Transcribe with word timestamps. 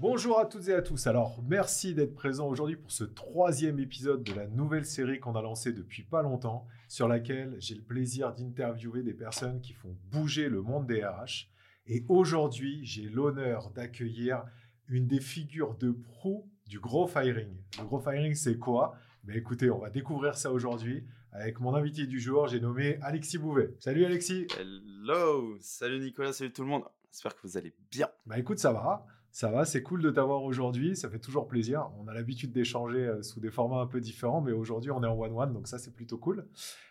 Bonjour 0.00 0.38
à 0.38 0.46
toutes 0.46 0.66
et 0.68 0.72
à 0.72 0.80
tous. 0.80 1.06
Alors, 1.06 1.42
merci 1.46 1.92
d'être 1.92 2.14
présent 2.14 2.48
aujourd'hui 2.48 2.76
pour 2.76 2.90
ce 2.90 3.04
troisième 3.04 3.78
épisode 3.78 4.24
de 4.24 4.32
la 4.32 4.46
nouvelle 4.46 4.86
série 4.86 5.20
qu'on 5.20 5.34
a 5.34 5.42
lancée 5.42 5.74
depuis 5.74 6.04
pas 6.04 6.22
longtemps, 6.22 6.66
sur 6.88 7.06
laquelle 7.06 7.54
j'ai 7.58 7.74
le 7.74 7.82
plaisir 7.82 8.34
d'interviewer 8.34 9.02
des 9.02 9.12
personnes 9.12 9.60
qui 9.60 9.74
font 9.74 9.94
bouger 10.10 10.48
le 10.48 10.62
monde 10.62 10.86
des 10.86 11.04
RH. 11.04 11.50
Et 11.86 12.06
aujourd'hui, 12.08 12.80
j'ai 12.82 13.10
l'honneur 13.10 13.72
d'accueillir 13.72 14.42
une 14.88 15.06
des 15.06 15.20
figures 15.20 15.74
de 15.74 15.90
proue 15.90 16.50
du 16.66 16.80
gros 16.80 17.06
firing. 17.06 17.54
Le 17.78 17.84
gros 17.84 18.00
firing, 18.00 18.34
c'est 18.34 18.56
quoi? 18.56 18.94
Mais 19.24 19.36
écoutez, 19.36 19.70
on 19.70 19.80
va 19.80 19.90
découvrir 19.90 20.34
ça 20.34 20.50
aujourd'hui 20.50 21.04
avec 21.30 21.60
mon 21.60 21.74
invité 21.74 22.06
du 22.06 22.18
jour. 22.18 22.46
J'ai 22.46 22.60
nommé 22.60 22.98
Alexis 23.02 23.36
Bouvet. 23.36 23.74
Salut 23.78 24.06
Alexis. 24.06 24.46
Hello. 24.58 25.58
Salut 25.60 25.98
Nicolas. 25.98 26.32
Salut 26.32 26.54
tout 26.54 26.62
le 26.62 26.68
monde. 26.68 26.84
J'espère 27.12 27.36
que 27.36 27.42
vous 27.42 27.58
allez 27.58 27.74
bien. 27.90 28.08
Bah 28.24 28.38
écoute, 28.38 28.60
ça 28.60 28.72
va. 28.72 29.04
Ça 29.32 29.48
va, 29.48 29.64
c'est 29.64 29.82
cool 29.82 30.02
de 30.02 30.10
t'avoir 30.10 30.42
aujourd'hui, 30.42 30.96
ça 30.96 31.08
fait 31.08 31.20
toujours 31.20 31.46
plaisir. 31.46 31.88
On 32.00 32.08
a 32.08 32.14
l'habitude 32.14 32.50
d'échanger 32.50 33.06
euh, 33.06 33.22
sous 33.22 33.38
des 33.38 33.52
formats 33.52 33.80
un 33.80 33.86
peu 33.86 34.00
différents, 34.00 34.40
mais 34.40 34.50
aujourd'hui 34.50 34.90
on 34.90 35.04
est 35.04 35.06
en 35.06 35.16
one-one, 35.16 35.52
donc 35.52 35.68
ça 35.68 35.78
c'est 35.78 35.94
plutôt 35.94 36.18
cool. 36.18 36.48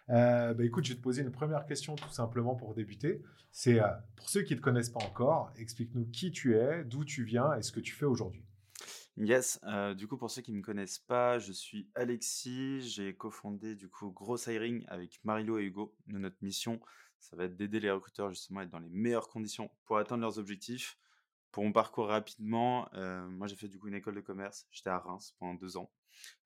Euh, 0.10 0.54
bah, 0.54 0.64
écoute, 0.64 0.86
je 0.86 0.92
vais 0.92 0.98
te 0.98 1.04
poser 1.04 1.22
une 1.22 1.32
première 1.32 1.66
question 1.66 1.96
tout 1.96 2.10
simplement 2.10 2.56
pour 2.56 2.74
débuter. 2.74 3.22
C'est 3.52 3.82
euh, 3.82 3.88
pour 4.16 4.30
ceux 4.30 4.44
qui 4.44 4.54
ne 4.54 4.60
te 4.60 4.64
connaissent 4.64 4.90
pas 4.90 5.04
encore, 5.04 5.52
explique-nous 5.58 6.06
qui 6.06 6.32
tu 6.32 6.56
es, 6.56 6.86
d'où 6.86 7.04
tu 7.04 7.26
viens 7.26 7.56
et 7.56 7.62
ce 7.62 7.74
que 7.74 7.82
tu 7.82 7.94
fais 7.94 8.06
aujourd'hui. 8.06 8.46
Yes, 9.18 9.60
du 9.98 10.08
coup 10.08 10.16
pour 10.16 10.32
ceux 10.32 10.42
qui 10.42 10.54
ne 10.54 10.60
me 10.60 10.64
connaissent 10.64 11.00
pas, 11.00 11.40
je 11.40 11.52
suis 11.52 11.90
Alexis, 11.94 12.80
j'ai 12.90 13.14
cofondé 13.14 13.76
du 13.76 13.90
coup 13.90 14.12
Gross 14.12 14.48
Hiring 14.48 14.86
avec 14.88 15.20
Marilo 15.26 15.60
et 15.60 15.66
Hugo. 15.66 15.94
Nous, 16.08 16.20
notre 16.20 16.38
mission, 16.42 16.80
ça 17.20 17.36
va 17.36 17.44
être 17.44 17.58
d'aider 17.58 17.82
les 17.82 17.92
recruteurs 17.92 18.30
justement 18.30 18.62
à 18.62 18.64
être 18.64 18.70
dans 18.70 18.80
les 18.80 18.90
meilleures 18.90 19.28
conditions 19.28 19.70
pour 19.84 19.98
atteindre 19.98 20.22
leurs 20.22 20.40
objectifs 20.40 20.98
pour 21.52 21.64
mon 21.64 21.72
parcours 21.72 22.08
rapidement, 22.08 22.88
euh, 22.94 23.28
moi 23.28 23.48
j'ai 23.48 23.56
fait 23.56 23.68
du 23.68 23.80
coup 23.80 23.88
une 23.88 23.96
école 23.96 24.16
de 24.16 24.22
commerce. 24.22 24.68
J'étais 24.72 24.90
à 24.90 25.00
Reims 25.00 25.36
pendant 25.40 25.56
deux 25.56 25.78
ans. 25.78 25.92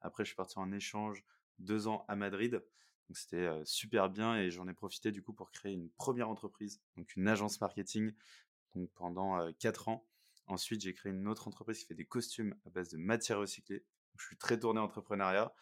Après, 0.02 0.24
je 0.24 0.30
suis 0.30 0.36
parti 0.36 0.58
en 0.60 0.72
échange 0.72 1.26
deux 1.60 1.88
ans 1.88 2.06
à 2.08 2.16
Madrid. 2.16 2.64
Donc 3.10 3.18
c'était 3.18 3.46
euh, 3.46 3.66
super 3.66 4.10
bien 4.10 4.38
et 4.38 4.50
j'en 4.50 4.68
ai 4.68 4.74
profité 4.74 5.12
du 5.12 5.22
coup 5.22 5.34
pour 5.34 5.52
créer 5.52 5.74
une 5.74 5.90
première 5.92 6.30
entreprise, 6.30 6.82
donc 6.96 7.14
une 7.16 7.28
agence 7.28 7.60
marketing, 7.60 8.14
donc 8.76 8.90
pendant 8.94 9.40
euh, 9.40 9.52
quatre 9.60 9.90
ans. 9.90 10.08
Ensuite, 10.48 10.82
j'ai 10.82 10.94
créé 10.94 11.12
une 11.12 11.28
autre 11.28 11.48
entreprise 11.48 11.80
qui 11.80 11.86
fait 11.86 11.96
des 11.96 12.06
costumes 12.06 12.56
à 12.66 12.70
base 12.70 12.90
de 12.90 12.98
matières 12.98 13.40
recyclées. 13.40 13.86
je 14.18 14.26
suis 14.26 14.38
très 14.38 14.60
tourné 14.60 14.80
entrepreneuriat. 14.80 15.54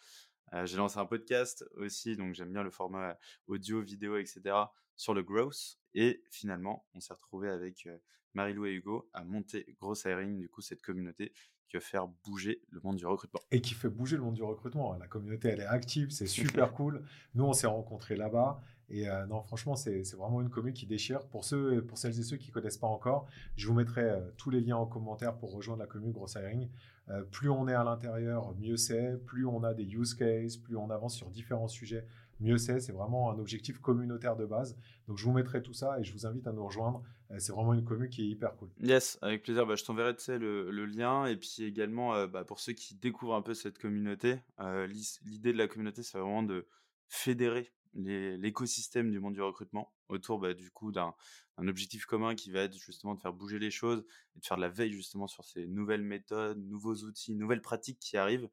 j'ai 0.64 0.76
lancé 0.76 0.98
un 0.98 1.06
podcast 1.06 1.64
aussi, 1.76 2.16
donc 2.16 2.34
j'aime 2.34 2.52
bien 2.52 2.64
le 2.64 2.70
format 2.70 3.16
audio, 3.46 3.80
vidéo, 3.80 4.16
etc. 4.16 4.56
sur 4.96 5.14
le 5.14 5.22
growth. 5.22 5.78
Et 5.94 6.22
finalement, 6.30 6.84
on 6.94 7.00
s'est 7.00 7.14
retrouvé 7.14 7.48
avec 7.48 7.86
Marilou 8.34 8.66
et 8.66 8.72
Hugo 8.72 9.08
à 9.12 9.24
monter 9.24 9.76
Gross 9.80 10.04
Hiring, 10.04 10.38
du 10.38 10.48
coup, 10.48 10.60
cette 10.60 10.82
communauté 10.82 11.32
qui 11.68 11.76
va 11.76 11.80
faire 11.80 12.06
bouger 12.24 12.60
le 12.70 12.80
monde 12.82 12.96
du 12.96 13.06
recrutement. 13.06 13.40
Et 13.50 13.60
qui 13.60 13.74
fait 13.74 13.88
bouger 13.88 14.16
le 14.16 14.22
monde 14.22 14.34
du 14.34 14.42
recrutement. 14.42 14.94
La 14.98 15.06
communauté, 15.06 15.48
elle 15.48 15.60
est 15.60 15.66
active, 15.66 16.10
c'est 16.10 16.26
super 16.26 16.72
cool. 16.72 17.02
Nous, 17.34 17.44
on 17.44 17.52
s'est 17.52 17.66
rencontrés 17.66 18.16
là-bas. 18.16 18.60
Et 18.90 19.08
euh, 19.08 19.24
non, 19.26 19.42
franchement, 19.42 19.74
c'est 19.74 20.02
vraiment 20.14 20.42
une 20.42 20.50
commune 20.50 20.74
qui 20.74 20.86
déchire. 20.86 21.26
Pour, 21.28 21.44
ceux, 21.44 21.82
pour 21.82 21.96
celles 21.96 22.18
et 22.18 22.22
ceux 22.22 22.36
qui 22.36 22.48
ne 22.48 22.52
connaissent 22.52 22.76
pas 22.76 22.88
encore, 22.88 23.26
je 23.56 23.66
vous 23.66 23.72
mettrai 23.72 24.02
euh, 24.02 24.20
tous 24.36 24.50
les 24.50 24.60
liens 24.60 24.76
en 24.76 24.86
commentaire 24.86 25.34
pour 25.38 25.52
rejoindre 25.52 25.80
la 25.80 25.86
commune 25.86 26.12
Gross 26.12 26.34
Hiring. 26.34 26.68
Euh, 27.08 27.22
plus 27.22 27.48
on 27.48 27.66
est 27.68 27.74
à 27.74 27.84
l'intérieur, 27.84 28.54
mieux 28.56 28.76
c'est. 28.76 29.16
Plus 29.24 29.46
on 29.46 29.64
a 29.64 29.72
des 29.72 29.84
use 29.84 30.14
cases, 30.14 30.58
plus 30.58 30.76
on 30.76 30.90
avance 30.90 31.16
sur 31.16 31.30
différents 31.30 31.68
sujets 31.68 32.06
mieux 32.42 32.58
c'est. 32.58 32.80
C'est 32.80 32.92
vraiment 32.92 33.30
un 33.30 33.38
objectif 33.38 33.78
communautaire 33.78 34.36
de 34.36 34.44
base. 34.44 34.76
Donc 35.08 35.18
je 35.18 35.24
vous 35.24 35.32
mettrai 35.32 35.62
tout 35.62 35.72
ça 35.72 35.98
et 35.98 36.04
je 36.04 36.12
vous 36.12 36.26
invite 36.26 36.46
à 36.46 36.52
nous 36.52 36.64
rejoindre. 36.64 37.02
Euh, 37.30 37.38
c'est 37.38 37.52
vraiment 37.52 37.74
une 37.74 37.84
commune 37.84 38.10
qui 38.10 38.22
est 38.22 38.28
hyper 38.28 38.54
cool. 38.56 38.70
Yes, 38.80 39.18
avec 39.22 39.42
plaisir. 39.42 39.66
Bah, 39.66 39.76
je 39.76 39.84
t'enverrai 39.84 40.14
le, 40.28 40.84
lien. 40.86 41.26
Et 41.26 41.36
puis 41.36 41.64
également, 41.64 42.14
euh, 42.14 42.26
bah, 42.26 42.44
pour 42.44 42.60
ceux 42.60 42.72
qui 42.72 42.94
découvrent 42.94 43.34
un 43.34 43.42
peu 43.42 43.54
cette 43.54 43.78
communauté, 43.78 44.40
euh, 44.60 44.86
l'idée 44.86 45.52
de 45.52 45.58
la 45.58 45.68
communauté, 45.68 46.02
c'est 46.02 46.18
vraiment 46.18 46.42
de 46.42 46.66
fédérer 47.08 47.72
l'écosystème 47.94 49.10
du 49.10 49.20
monde 49.20 49.34
du 49.34 49.42
recrutement 49.42 49.92
autour 50.08 50.38
bah, 50.38 50.54
du 50.54 50.70
coup 50.70 50.92
d'un 50.92 51.14
objectif 51.58 52.06
commun 52.06 52.34
qui 52.34 52.50
va 52.50 52.60
être 52.60 52.76
justement 52.78 53.14
de 53.14 53.20
faire 53.20 53.34
bouger 53.34 53.58
les 53.58 53.70
choses 53.70 54.04
et 54.34 54.40
de 54.40 54.46
faire 54.46 54.56
de 54.56 54.62
la 54.62 54.70
veille 54.70 54.92
justement 54.92 55.26
sur 55.26 55.44
ces 55.44 55.66
nouvelles 55.66 56.02
méthodes, 56.02 56.58
nouveaux 56.58 56.94
outils, 56.94 57.34
nouvelles 57.34 57.60
pratiques 57.60 57.98
qui 57.98 58.16
arrivent 58.16 58.48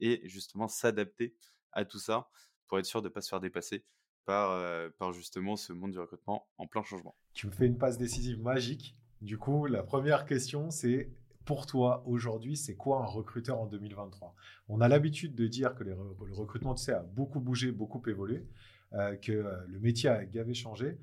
et 0.00 0.20
justement 0.28 0.68
s'adapter 0.68 1.34
à 1.72 1.86
tout 1.86 1.98
ça 1.98 2.28
pour 2.72 2.78
être 2.78 2.86
sûr 2.86 3.02
de 3.02 3.08
ne 3.08 3.12
pas 3.12 3.20
se 3.20 3.28
faire 3.28 3.40
dépasser 3.40 3.84
par, 4.24 4.52
euh, 4.52 4.88
par 4.98 5.12
justement 5.12 5.56
ce 5.56 5.74
monde 5.74 5.90
du 5.90 5.98
recrutement 5.98 6.46
en 6.56 6.66
plein 6.66 6.82
changement. 6.82 7.14
Tu 7.34 7.46
me 7.46 7.52
fais 7.52 7.66
une 7.66 7.76
passe 7.76 7.98
décisive 7.98 8.40
magique. 8.40 8.96
Du 9.20 9.36
coup, 9.36 9.66
la 9.66 9.82
première 9.82 10.24
question, 10.24 10.70
c'est 10.70 11.10
pour 11.44 11.66
toi 11.66 12.02
aujourd'hui, 12.06 12.56
c'est 12.56 12.74
quoi 12.74 13.02
un 13.02 13.04
recruteur 13.04 13.60
en 13.60 13.66
2023 13.66 14.34
On 14.68 14.80
a 14.80 14.88
l'habitude 14.88 15.34
de 15.34 15.46
dire 15.48 15.74
que 15.74 15.84
le 15.84 15.94
recrutement, 16.32 16.74
tu 16.74 16.84
sais, 16.84 16.94
a 16.94 17.02
beaucoup 17.02 17.40
bougé, 17.40 17.72
beaucoup 17.72 18.02
évolué, 18.08 18.46
euh, 18.94 19.16
que 19.16 19.32
euh, 19.32 19.54
le 19.68 19.78
métier 19.78 20.08
a 20.08 20.24
gavé 20.24 20.54
changé. 20.54 20.96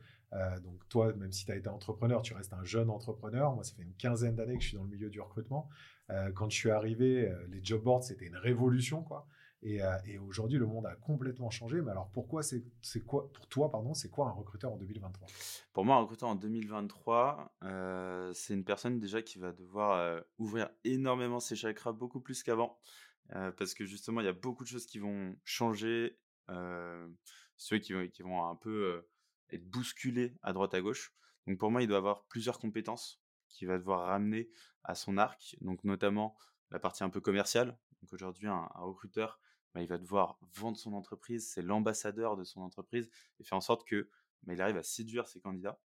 donc 0.63 0.90
toi, 0.90 1.13
même 1.13 1.31
si 1.31 1.46
tu 1.46 1.51
as 1.51 1.56
été 1.56 1.69
entrepreneur, 1.69 2.24
tu 2.24 2.34
restes 2.34 2.53
un 2.53 2.63
jeune 2.63 2.90
entrepreneur. 2.90 3.53
Moi, 3.53 3.63
ça 3.63 3.75
fait 3.75 3.84
une 3.84 3.94
quinzaine 3.94 4.36
d'années 4.36 4.57
que 4.57 4.63
je 4.63 4.69
suis 4.69 4.78
dans 4.78 4.86
le 4.86 4.90
milieu 4.90 5.12
du 5.12 5.22
recrutement. 5.22 5.69
quand 6.34 6.50
je 6.50 6.56
suis 6.56 6.72
arrivé, 6.72 7.31
les 7.50 7.63
job 7.63 7.84
boards, 7.84 8.06
c'était 8.06 8.25
une 8.25 8.38
révolution. 8.38 9.03
quoi. 9.03 9.28
Euh, 9.66 9.97
et, 10.06 10.18
aujourd'hui, 10.18 10.58
le 10.58 10.66
monde 10.66 10.86
a 10.86 10.96
complètement 10.96 11.50
changé. 11.50 11.81
Mais 11.81 11.92
alors, 11.92 12.09
pourquoi 12.12 12.44
c'est 12.44 12.64
quoi 13.06 13.31
pour 13.34 13.47
toi, 13.47 13.70
pardon, 13.70 13.94
c'est 13.94 14.09
quoi 14.09 14.28
un 14.28 14.31
recruteur 14.31 14.72
en 14.72 14.78
2023 14.78 15.28
Pour 15.74 15.86
moi, 15.86 15.96
un 15.96 16.00
recruteur 16.00 16.30
en 16.30 16.36
2023, 16.36 17.56
euh, 17.64 18.31
c'est 18.34 18.53
une 18.53 18.64
personne 18.64 19.00
déjà 19.00 19.22
qui 19.22 19.40
va 19.40 19.52
devoir 19.52 20.00
euh, 20.00 20.22
ouvrir 20.38 20.69
énormément 20.84 21.40
ses 21.40 21.56
chakras, 21.56 21.92
beaucoup 21.92 22.22
plus 22.22 22.44
qu'avant, 22.44 22.80
parce 23.58 23.74
que 23.74 23.86
justement, 23.86 24.22
il 24.22 24.25
y 24.25 24.30
a 24.30 24.34
beaucoup 24.34 24.64
de 24.64 24.69
choses 24.69 24.86
qui 24.86 24.98
vont 24.98 25.36
changer, 25.44 26.18
ceux 27.58 27.78
qui, 27.78 27.94
qui, 28.09 28.24
vont 28.24 28.44
un 28.46 28.56
peu 28.56 29.06
être 29.52 29.69
bousculés 29.69 30.36
à 30.42 30.52
droite 30.52 30.74
à 30.74 30.81
gauche. 30.81 31.14
Donc 31.46 31.59
pour 31.59 31.69
moi, 31.69 31.84
il 31.84 31.88
doit 31.88 31.98
avoir 31.98 32.25
plusieurs 32.25 32.58
compétences 32.58 33.22
qu'il 33.48 33.68
va 33.68 33.78
devoir 33.78 34.08
ramener 34.08 34.50
à 34.84 34.96
son 34.96 35.18
arc, 35.18 35.58
donc 35.62 35.84
notamment 35.84 36.36
la 36.72 36.80
partie 36.80 37.03
un 37.03 37.09
peu 37.12 37.22
commerciale. 37.22 37.78
Donc 38.02 38.14
aujourd'hui, 38.14 38.48
un 38.48 38.68
recruteur 38.78 39.40
bah, 39.74 39.81
il 39.81 39.88
va 39.88 39.97
devoir 39.97 40.40
vendre 40.53 40.78
son 40.78 40.94
entreprise, 40.94 41.50
c'est 41.50 41.62
l'ambassadeur 41.62 42.38
de 42.38 42.44
son 42.44 42.62
entreprise 42.62 43.09
et 43.40 43.44
faire 43.44 43.57
en 43.57 43.62
sorte 43.62 43.88
que 43.88 44.09
bah, 44.44 44.53
il 44.53 44.62
arrive 44.62 44.78
à 44.78 44.84
séduire 44.84 45.28
ses 45.28 45.40
candidats. 45.40 45.80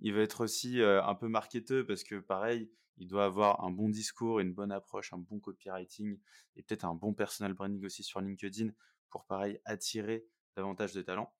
Il 0.00 0.14
va 0.14 0.20
être 0.20 0.44
aussi 0.44 0.80
un 0.80 1.14
peu 1.16 1.26
marketeux 1.26 1.84
parce 1.84 2.04
que 2.04 2.20
pareil, 2.20 2.70
il 2.98 3.08
doit 3.08 3.24
avoir 3.24 3.64
un 3.64 3.70
bon 3.70 3.88
discours, 3.88 4.40
une 4.40 4.52
bonne 4.52 4.72
approche, 4.72 5.12
un 5.12 5.18
bon 5.18 5.40
copywriting 5.40 6.18
et 6.56 6.62
peut-être 6.62 6.84
un 6.84 6.94
bon 6.94 7.14
personal 7.14 7.52
branding 7.52 7.84
aussi 7.84 8.04
sur 8.04 8.20
LinkedIn 8.20 8.70
pour 9.10 9.24
pareil 9.24 9.60
attirer 9.64 10.26
davantage 10.56 10.92
de 10.92 11.02
talents. 11.02 11.32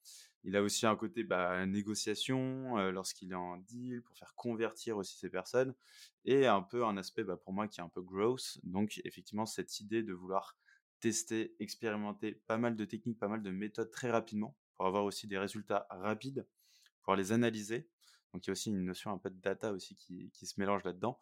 Il 0.44 0.56
a 0.56 0.62
aussi 0.62 0.86
un 0.86 0.96
côté 0.96 1.24
bah, 1.24 1.66
négociation 1.66 2.76
lorsqu'il 2.90 3.32
est 3.32 3.36
en 3.36 3.58
deal 3.58 4.02
pour 4.02 4.16
faire 4.16 4.34
convertir 4.36 4.96
aussi 4.96 5.18
ces 5.18 5.28
personnes 5.28 5.74
et 6.24 6.46
un 6.46 6.62
peu 6.62 6.84
un 6.84 6.96
aspect 6.96 7.24
pour 7.42 7.52
moi 7.52 7.66
qui 7.66 7.80
est 7.80 7.82
un 7.82 7.88
peu 7.88 8.02
growth. 8.02 8.58
Donc 8.62 9.00
effectivement 9.04 9.46
cette 9.46 9.80
idée 9.80 10.02
de 10.02 10.12
vouloir 10.12 10.56
tester, 11.00 11.54
expérimenter 11.60 12.32
pas 12.32 12.58
mal 12.58 12.76
de 12.76 12.84
techniques, 12.84 13.18
pas 13.18 13.28
mal 13.28 13.42
de 13.42 13.50
méthodes 13.50 13.90
très 13.90 14.10
rapidement 14.10 14.56
pour 14.76 14.86
avoir 14.86 15.04
aussi 15.04 15.26
des 15.26 15.38
résultats 15.38 15.86
rapides, 15.90 16.46
pour 17.02 17.16
les 17.16 17.32
analyser. 17.32 17.88
Donc 18.32 18.44
il 18.44 18.48
y 18.48 18.50
a 18.50 18.52
aussi 18.52 18.70
une 18.70 18.84
notion 18.84 19.10
un 19.10 19.18
peu 19.18 19.30
de 19.30 19.40
data 19.40 19.72
aussi 19.72 19.96
qui, 19.96 20.30
se 20.34 20.60
mélange 20.60 20.84
là-dedans. 20.84 21.18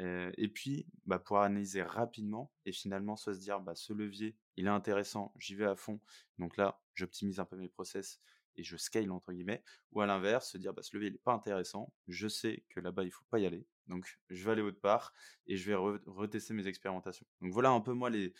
Euh, 0.00 0.30
et 0.36 0.48
puis 0.48 0.86
bah, 1.06 1.18
pour 1.18 1.38
analyser 1.38 1.82
rapidement 1.82 2.52
et 2.66 2.72
finalement 2.72 3.16
se 3.16 3.30
dire 3.30 3.60
bah, 3.60 3.74
ce 3.74 3.92
levier, 3.92 4.36
il 4.56 4.66
est 4.66 4.70
intéressant, 4.70 5.32
j'y 5.38 5.54
vais 5.54 5.64
à 5.64 5.76
fond. 5.76 6.00
Donc 6.38 6.56
là, 6.56 6.80
j'optimise 6.94 7.40
un 7.40 7.44
peu 7.44 7.56
mes 7.56 7.68
process 7.68 8.20
et 8.56 8.62
je 8.62 8.76
scale 8.76 9.10
entre 9.10 9.32
guillemets. 9.32 9.64
Ou 9.92 10.02
à 10.02 10.06
l'inverse, 10.06 10.50
se 10.50 10.58
dire 10.58 10.74
bah, 10.74 10.82
ce 10.82 10.94
levier 10.96 11.10
n'est 11.10 11.18
pas 11.18 11.32
intéressant, 11.32 11.92
je 12.08 12.28
sais 12.28 12.64
que 12.68 12.80
là-bas 12.80 13.04
il 13.04 13.10
faut 13.10 13.24
pas 13.30 13.38
y 13.38 13.46
aller. 13.46 13.66
Donc, 13.90 14.18
je 14.30 14.44
vais 14.44 14.52
aller 14.52 14.62
autre 14.62 14.80
part 14.80 15.12
et 15.46 15.56
je 15.56 15.70
vais 15.70 15.74
retester 16.06 16.54
mes 16.54 16.66
expérimentations. 16.66 17.26
Donc, 17.42 17.52
voilà 17.52 17.70
un 17.70 17.80
peu 17.80 17.92
moi 17.92 18.08
les, 18.08 18.32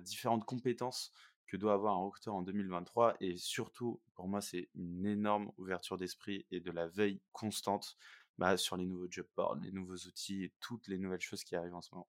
différentes 0.00 0.44
compétences 0.44 1.12
que 1.46 1.56
doit 1.56 1.72
avoir 1.72 1.94
un 1.94 2.04
recruteur 2.04 2.34
en 2.34 2.42
2023. 2.42 3.16
Et 3.20 3.36
surtout, 3.36 4.00
pour 4.14 4.28
moi, 4.28 4.40
c'est 4.40 4.68
une 4.74 5.06
énorme 5.06 5.50
ouverture 5.56 5.96
d'esprit 5.96 6.46
et 6.50 6.60
de 6.60 6.70
la 6.70 6.88
veille 6.88 7.20
constante 7.32 7.96
bah, 8.38 8.56
sur 8.56 8.76
les 8.76 8.86
nouveaux 8.86 9.08
job 9.10 9.26
boards, 9.36 9.56
les 9.62 9.72
nouveaux 9.72 9.96
outils 9.96 10.44
et 10.44 10.52
toutes 10.60 10.88
les 10.88 10.98
nouvelles 10.98 11.20
choses 11.20 11.44
qui 11.44 11.56
arrivent 11.56 11.74
en 11.74 11.82
ce 11.82 11.94
moment. 11.94 12.08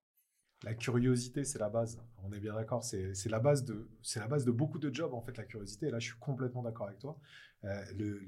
La 0.64 0.74
curiosité, 0.74 1.44
c'est 1.44 1.58
la 1.58 1.68
base. 1.68 2.00
On 2.22 2.32
est 2.32 2.40
bien 2.40 2.54
d'accord. 2.54 2.82
C'est 2.82 3.28
la 3.28 3.38
base 3.38 3.64
de, 3.64 3.86
c'est 4.02 4.18
la 4.18 4.28
base 4.28 4.46
de 4.46 4.50
beaucoup 4.50 4.78
de 4.78 4.92
jobs 4.92 5.12
en 5.12 5.20
fait. 5.20 5.36
La 5.36 5.44
curiosité. 5.44 5.86
Et 5.86 5.90
là, 5.90 5.98
je 5.98 6.06
suis 6.06 6.18
complètement 6.18 6.62
d'accord 6.62 6.86
avec 6.86 6.98
toi. 6.98 7.18
Euh, 7.64 7.84
le, 7.96 8.20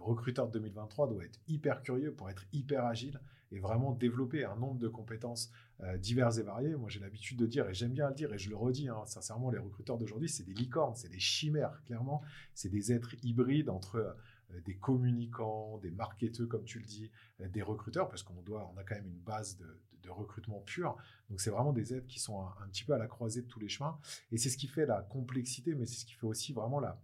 recruteur 0.00 0.46
de 0.46 0.52
2023 0.52 1.08
doit 1.08 1.24
être 1.24 1.38
hyper 1.46 1.82
curieux 1.82 2.14
pour 2.14 2.30
être 2.30 2.44
hyper 2.52 2.84
agile 2.84 3.20
et 3.52 3.60
vraiment 3.60 3.92
développer 3.92 4.44
un 4.44 4.56
nombre 4.56 4.78
de 4.78 4.88
compétences 4.88 5.50
euh, 5.80 5.96
diverses 5.96 6.38
et 6.38 6.42
variées. 6.42 6.74
Moi, 6.74 6.88
j'ai 6.88 7.00
l'habitude 7.00 7.38
de 7.38 7.46
dire, 7.46 7.68
et 7.68 7.74
j'aime 7.74 7.92
bien 7.92 8.08
le 8.08 8.14
dire, 8.14 8.32
et 8.32 8.38
je 8.38 8.50
le 8.50 8.56
redis, 8.56 8.88
hein, 8.88 9.02
sincèrement, 9.06 9.50
les 9.50 9.58
recruteurs 9.58 9.98
d'aujourd'hui, 9.98 10.28
c'est 10.28 10.44
des 10.44 10.54
licornes, 10.54 10.94
c'est 10.94 11.08
des 11.08 11.20
chimères, 11.20 11.82
clairement. 11.84 12.22
C'est 12.54 12.68
des 12.68 12.92
êtres 12.92 13.14
hybrides 13.22 13.70
entre 13.70 13.96
euh, 13.96 14.60
des 14.64 14.76
communicants, 14.76 15.78
des 15.78 15.90
marketeurs, 15.90 16.48
comme 16.48 16.64
tu 16.64 16.78
le 16.78 16.84
dis, 16.84 17.10
des 17.38 17.62
recruteurs, 17.62 18.08
parce 18.08 18.22
qu'on 18.22 18.42
doit, 18.42 18.70
on 18.74 18.78
a 18.78 18.84
quand 18.84 18.94
même 18.96 19.06
une 19.06 19.20
base 19.20 19.56
de, 19.56 19.66
recrutement 20.10 20.60
pur. 20.60 20.96
Donc, 21.28 21.38
c'est 21.38 21.50
vraiment 21.50 21.74
des 21.74 21.92
êtres 21.92 22.06
qui 22.06 22.18
sont 22.18 22.40
un, 22.40 22.68
petit 22.68 22.82
peu 22.82 22.94
à 22.94 22.98
la 22.98 23.06
croisée 23.06 23.42
de 23.42 23.46
tous 23.46 23.60
les 23.60 23.68
chemins. 23.68 23.98
Et 24.32 24.38
c'est 24.38 24.48
ce 24.48 24.56
qui 24.56 24.66
fait 24.66 24.86
la 24.86 25.02
complexité, 25.02 25.74
mais 25.74 25.84
c'est 25.84 26.00
ce 26.00 26.06
qui 26.06 26.14
fait 26.14 26.26
aussi 26.26 26.54
vraiment 26.54 26.80
la, 26.80 26.98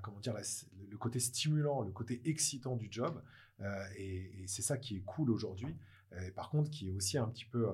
comment 0.00 0.18
dire, 0.18 0.34
le 0.34 0.96
côté 0.96 1.20
stimulant, 1.20 1.82
le 1.82 1.92
côté 1.92 2.22
excitant 2.24 2.76
du 2.76 2.88
job. 2.90 3.22
Euh, 3.62 3.84
et, 3.96 4.44
c'est 4.46 4.62
ça 4.62 4.76
qui 4.76 4.96
est 4.96 5.02
cool 5.04 5.30
aujourd'hui. 5.30 5.74
Euh, 6.12 6.30
par 6.32 6.50
contre, 6.50 6.70
qui 6.70 6.88
est 6.88 6.92
aussi 6.92 7.16
un 7.18 7.28
petit 7.28 7.44
peu 7.44 7.68
euh, 7.68 7.72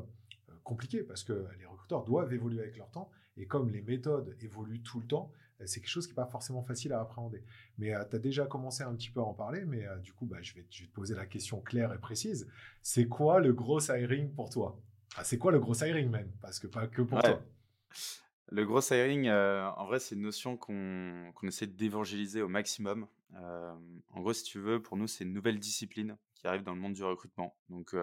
compliqué 0.64 1.02
parce 1.02 1.24
que 1.24 1.46
les 1.58 1.66
recruteurs 1.66 2.04
doivent 2.04 2.32
évoluer 2.32 2.60
avec 2.60 2.76
leur 2.76 2.90
temps. 2.90 3.10
Et 3.36 3.46
comme 3.46 3.70
les 3.70 3.82
méthodes 3.82 4.36
évoluent 4.40 4.82
tout 4.82 5.00
le 5.00 5.06
temps, 5.06 5.32
c'est 5.64 5.80
quelque 5.80 5.90
chose 5.90 6.06
qui 6.06 6.12
n'est 6.12 6.16
pas 6.16 6.26
forcément 6.26 6.62
facile 6.62 6.92
à 6.92 7.00
appréhender. 7.00 7.42
Mais 7.78 7.92
tu 8.10 8.16
as 8.16 8.18
déjà 8.18 8.46
commencé 8.46 8.82
un 8.82 8.94
petit 8.94 9.10
peu 9.10 9.20
à 9.20 9.24
en 9.24 9.34
parler, 9.34 9.64
mais 9.64 9.86
du 10.02 10.12
coup, 10.12 10.26
bah, 10.26 10.38
je, 10.40 10.54
vais, 10.54 10.62
te 10.62 10.84
poser 10.92 11.14
la 11.14 11.26
question 11.26 11.60
claire 11.60 11.92
et 11.92 11.98
précise. 11.98 12.48
C'est 12.82 13.06
quoi 13.06 13.40
le 13.40 13.52
gros 13.52 13.80
hiring 13.80 14.32
pour 14.34 14.50
toi? 14.50 14.80
C'est 15.22 15.38
quoi 15.38 15.52
le 15.52 15.60
gros 15.60 15.74
hiring 15.74 16.10
même? 16.10 16.30
Parce 16.40 16.58
que 16.58 16.66
pas 16.66 16.86
que 16.88 17.02
pour 17.02 17.20
toi. 17.22 17.40
Le 18.50 18.64
gros 18.64 18.80
hiring, 18.80 19.28
euh, 19.28 19.68
en 19.76 19.86
vrai, 19.86 20.00
c'est 20.00 20.14
une 20.14 20.22
notion 20.22 20.56
qu'on 20.56 21.32
essaie 21.42 21.66
d'évangéliser 21.66 22.40
au 22.40 22.48
maximum. 22.48 23.06
En 23.34 24.20
gros, 24.20 24.32
si 24.32 24.44
tu 24.44 24.58
veux, 24.58 24.80
pour 24.80 24.96
nous, 24.96 25.06
c'est 25.06 25.24
une 25.24 25.32
nouvelle 25.32 25.58
discipline 25.58 26.16
qui 26.34 26.46
arrive 26.46 26.62
dans 26.62 26.74
le 26.74 26.80
monde 26.80 26.94
du 26.94 27.04
recrutement. 27.04 27.56
Donc, 27.68 27.94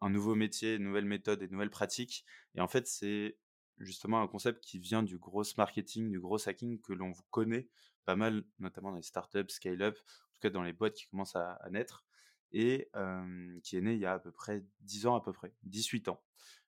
un 0.00 0.10
nouveau 0.10 0.34
métier, 0.34 0.74
une 0.74 0.84
nouvelle 0.84 1.04
méthode 1.04 1.42
et 1.42 1.46
une 1.46 1.52
nouvelle 1.52 1.70
pratique. 1.70 2.24
Et 2.54 2.60
en 2.60 2.68
fait, 2.68 2.86
c'est 2.86 3.38
justement 3.78 4.22
un 4.22 4.28
concept 4.28 4.64
qui 4.64 4.78
vient 4.78 5.02
du 5.02 5.18
gros 5.18 5.42
marketing, 5.58 6.10
du 6.10 6.20
gros 6.20 6.48
hacking 6.48 6.80
que 6.80 6.92
l'on 6.92 7.12
connaît 7.30 7.68
pas 8.04 8.16
mal, 8.16 8.44
notamment 8.58 8.90
dans 8.90 8.96
les 8.96 9.02
startups, 9.02 9.48
scale-up, 9.48 9.98
en 9.98 10.32
tout 10.32 10.40
cas 10.40 10.50
dans 10.50 10.62
les 10.62 10.72
boîtes 10.72 10.94
qui 10.94 11.06
commencent 11.08 11.36
à, 11.36 11.52
à 11.54 11.70
naître, 11.70 12.06
et 12.52 12.88
qui 13.62 13.76
est 13.76 13.80
né 13.80 13.94
il 13.94 14.00
y 14.00 14.06
a 14.06 14.14
à 14.14 14.18
peu 14.18 14.32
près 14.32 14.64
10 14.80 15.06
ans 15.06 15.16
à 15.16 15.20
peu 15.20 15.32
près, 15.32 15.52
18 15.64 16.08
ans 16.08 16.22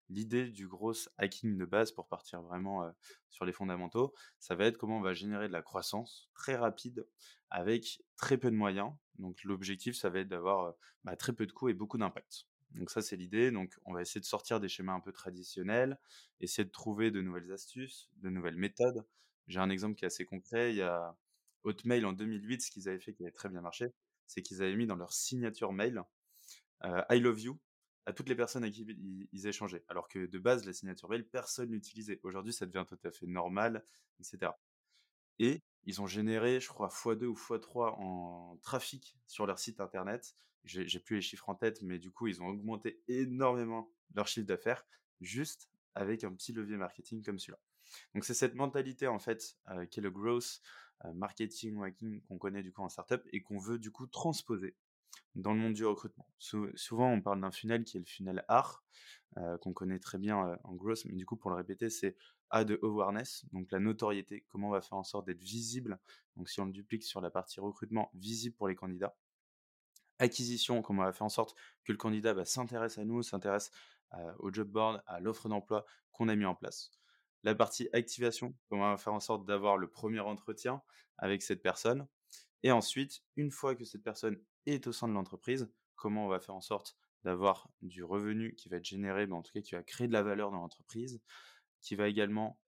l'idée 0.09 0.51
du 0.51 0.67
gros 0.67 0.95
hacking 1.19 1.57
de 1.57 1.65
base 1.65 1.93
pour 1.93 2.09
partir 2.09 2.43
vraiment 2.43 2.91
sur 3.29 3.45
les 3.45 3.53
fondamentaux, 3.53 4.15
ça 4.39 4.55
va 4.55 4.67
être 4.67 4.79
comment 4.79 4.99
on 4.99 5.03
va 5.03 5.15
générer 5.15 5.49
de 5.49 5.53
la 5.53 5.63
croissance 5.63 6.31
très 6.35 6.57
rapide 6.57 7.07
avec 7.51 8.03
très 8.17 8.39
peu 8.39 8.51
de 8.51 8.57
moyens. 8.57 8.93
Donc 9.19 9.43
l'objectif, 9.45 9.97
ça 9.97 10.11
va 10.11 10.21
être 10.21 10.29
d'avoir 10.29 10.75
bah, 11.05 11.17
très 11.17 11.33
peu 11.33 11.47
de 11.47 11.53
coûts 11.53 11.69
et 11.69 11.75
beaucoup 11.75 11.99
d'impact. 11.99 12.47
Donc 12.73 12.91
ça, 12.91 13.03
c'est 13.03 13.17
l'idée. 13.17 13.51
Donc 13.51 13.79
on 13.85 13.95
va 13.95 14.03
essayer 14.03 14.21
de 14.21 14.27
sortir 14.27 14.61
des 14.61 14.69
schémas 14.69 14.95
un 14.95 15.01
peu 15.01 15.13
traditionnels, 15.13 15.99
essayer 16.41 16.65
de 16.65 16.71
trouver 16.71 17.11
de 17.11 17.21
nouvelles 17.21 17.53
astuces, 17.53 18.11
de 18.17 18.31
nouvelles 18.31 18.57
méthodes. 18.57 19.05
J'ai 19.47 19.61
un 19.61 19.71
exemple 19.71 19.95
qui 19.95 20.05
est 20.05 20.09
assez 20.09 20.25
concret. 20.25 20.73
Il 20.73 20.77
y 20.77 20.83
a 20.83 21.17
Hotmail 21.65 22.05
en 22.05 22.13
2008, 22.13 22.63
ce 22.63 22.71
qu'ils 22.71 22.89
avaient 22.89 23.01
fait 23.01 23.15
qui 23.15 23.23
avait 23.23 23.33
très 23.33 23.49
bien 23.49 23.61
marché, 23.61 23.93
c'est 24.27 24.43
qu'ils 24.43 24.63
avaient 24.63 24.77
mis 24.77 24.87
dans 24.87 24.97
leur 24.97 25.13
signature 25.13 25.73
mail 25.73 26.03
I 26.85 27.19
love 27.19 27.41
you 27.41 27.59
à 28.09 28.15
toutes 28.15 28.31
les 28.31 28.35
personnes 28.35 28.65
à 28.65 28.71
qui 28.71 28.87
ils, 29.33 29.47
échangeaient. 29.47 29.85
Alors 29.87 30.09
que 30.09 30.25
de 30.25 30.39
base, 30.39 30.65
la 30.65 30.73
signature 30.73 31.11
mail, 31.11 31.29
personne 31.29 31.71
l'utilisait. 31.71 32.19
Aujourd'hui, 32.23 32.55
ça 32.55 32.65
devient 32.65 32.87
tout 32.89 32.99
à 33.05 33.11
fait 33.11 33.27
normal, 33.27 33.85
etc. 34.19 34.53
Et 35.39 35.63
ils 35.85 36.01
ont 36.01 36.07
généré, 36.07 36.59
je 36.59 36.69
crois, 36.69 36.89
x2 36.89 37.27
ou 37.27 37.35
x3 37.35 37.97
en 37.99 38.57
trafic 38.63 39.19
sur 39.27 39.45
leur 39.45 39.59
site 39.59 39.79
internet. 39.83 40.35
J'ai 40.65 41.01
plus 41.01 41.17
les 41.17 41.21
chiffres 41.21 41.51
en 41.51 41.55
tête, 41.55 41.83
mais 41.83 41.99
du 41.99 42.11
coup, 42.11 42.29
ils 42.29 42.41
ont 42.41 42.47
augmenté 42.47 43.03
énormément 43.09 43.93
leur 44.15 44.27
chiffre 44.27 44.47
d'affaires 44.47 44.87
juste 45.21 45.69
avec 45.95 46.25
un 46.25 46.33
petit 46.33 46.55
levier 46.55 46.79
marketing 46.79 47.23
comme 47.23 47.39
celui-là. 47.39 47.61
Donc, 48.15 48.25
c'est 48.25 48.33
cette 48.33 48.55
mentalité, 48.55 49.07
en 49.07 49.19
fait, 49.19 49.59
euh, 49.69 49.85
qui 49.85 50.01
est 50.01 50.03
le 50.03 50.11
growth 50.11 50.63
euh, 51.05 51.13
marketing 51.13 51.79
qu'on 52.27 52.39
connaît 52.39 52.63
du 52.63 52.73
coup 52.73 52.81
en 52.81 52.89
startup 52.89 53.23
et 53.33 53.43
qu'on 53.43 53.59
veut 53.59 53.79
du 53.79 53.91
coup 53.91 54.07
transposer 54.07 54.75
dans 55.35 55.53
le 55.53 55.61
monde 55.61 55.75
du 55.75 55.85
recrutement. 55.85 56.29
souvent, 56.39 57.13
on 57.13 57.21
parle 57.21 57.41
d'un 57.41 57.51
funnel 57.51 57.85
qui 57.85 57.97
est 57.97 58.01
le 58.01 58.07
funnel 58.07 58.45
art, 58.49 58.83
euh, 59.37 59.57
qu'on 59.59 59.73
connaît 59.73 59.99
très 59.99 60.19
bien 60.19 60.49
euh, 60.49 60.57
en 60.65 60.75
growth, 60.75 61.05
mais 61.05 61.15
du 61.15 61.27
coup, 61.27 61.37
pour 61.37 61.51
le 61.51 61.57
répéter, 61.57 61.91
c'est 61.91 62.17
A 62.51 62.65
de 62.65 62.79
awareness, 62.83 63.45
donc 63.53 63.71
la 63.71 63.79
notoriété, 63.79 64.45
comment 64.49 64.69
on 64.69 64.73
va 64.73 64.81
faire 64.81 64.99
en 64.99 65.05
sorte 65.05 65.27
d'être 65.27 65.43
visible. 65.43 65.99
Donc, 66.37 66.49
si 66.49 66.61
on 66.61 66.65
le 66.65 66.73
duplique 66.73 67.05
sur 67.05 67.21
la 67.21 67.31
partie 67.31 67.61
recrutement, 67.61 68.11
visible 68.15 68.57
pour 68.57 68.69
les 68.69 68.75
candidats. 68.75 69.17
Acquisition, 70.19 70.83
comment 70.83 71.03
on 71.03 71.05
va 71.05 71.13
faire 71.13 71.27
en 71.27 71.29
sorte 71.29 71.55
que 71.85 71.93
le 71.93 71.99
candidat 71.99 72.35
bah, 72.35 72.45
s'intéresse 72.45 72.99
à 72.99 73.05
nous, 73.05 73.23
s'intéresse 73.23 73.71
euh, 74.15 74.33
au 74.39 74.53
job 74.53 74.69
board, 74.69 75.03
à 75.07 75.21
l'offre 75.21 75.49
d'emploi 75.49 75.85
qu'on 76.11 76.29
a 76.29 76.35
mis 76.35 76.47
en 76.47 76.55
place. 76.55 76.91
La 77.45 77.55
partie 77.55 77.89
activation, 77.93 78.55
comment 78.69 78.87
on 78.87 78.91
va 78.91 78.97
faire 78.97 79.15
en 79.15 79.21
sorte 79.21 79.47
d'avoir 79.47 79.77
le 79.77 79.89
premier 79.89 80.21
entretien 80.21 80.83
avec 81.19 81.43
cette 81.43 81.63
personne. 81.63 82.09
Et 82.63 82.73
ensuite, 82.73 83.23
une 83.37 83.51
fois 83.51 83.77
que 83.77 83.85
cette 83.85 84.03
personne 84.03 84.41
est 84.71 84.87
au 84.87 84.93
sein 84.93 85.09
de 85.09 85.13
l'entreprise, 85.13 85.71
comment 85.97 86.27
on 86.27 86.29
va 86.29 86.41
faire 86.41 86.55
en 86.55 86.61
sorte 86.61 86.97
d'avoir 87.25 87.71
du 87.83 88.05
revenu 88.05 88.55
qui 88.55 88.69
va 88.69 88.77
être 88.77 88.85
généré, 88.85 89.27
mais 89.27 89.35
en 89.35 89.43
tout 89.43 89.53
cas 89.53 89.61
qui 89.61 89.75
va 89.75 89.83
créer 89.83 90.07
de 90.07 90.13
la 90.13 90.23
valeur 90.23 90.51
dans 90.51 90.59
l'entreprise, 90.59 91.21
qui 91.81 91.95
va 91.97 92.09
également 92.09 92.61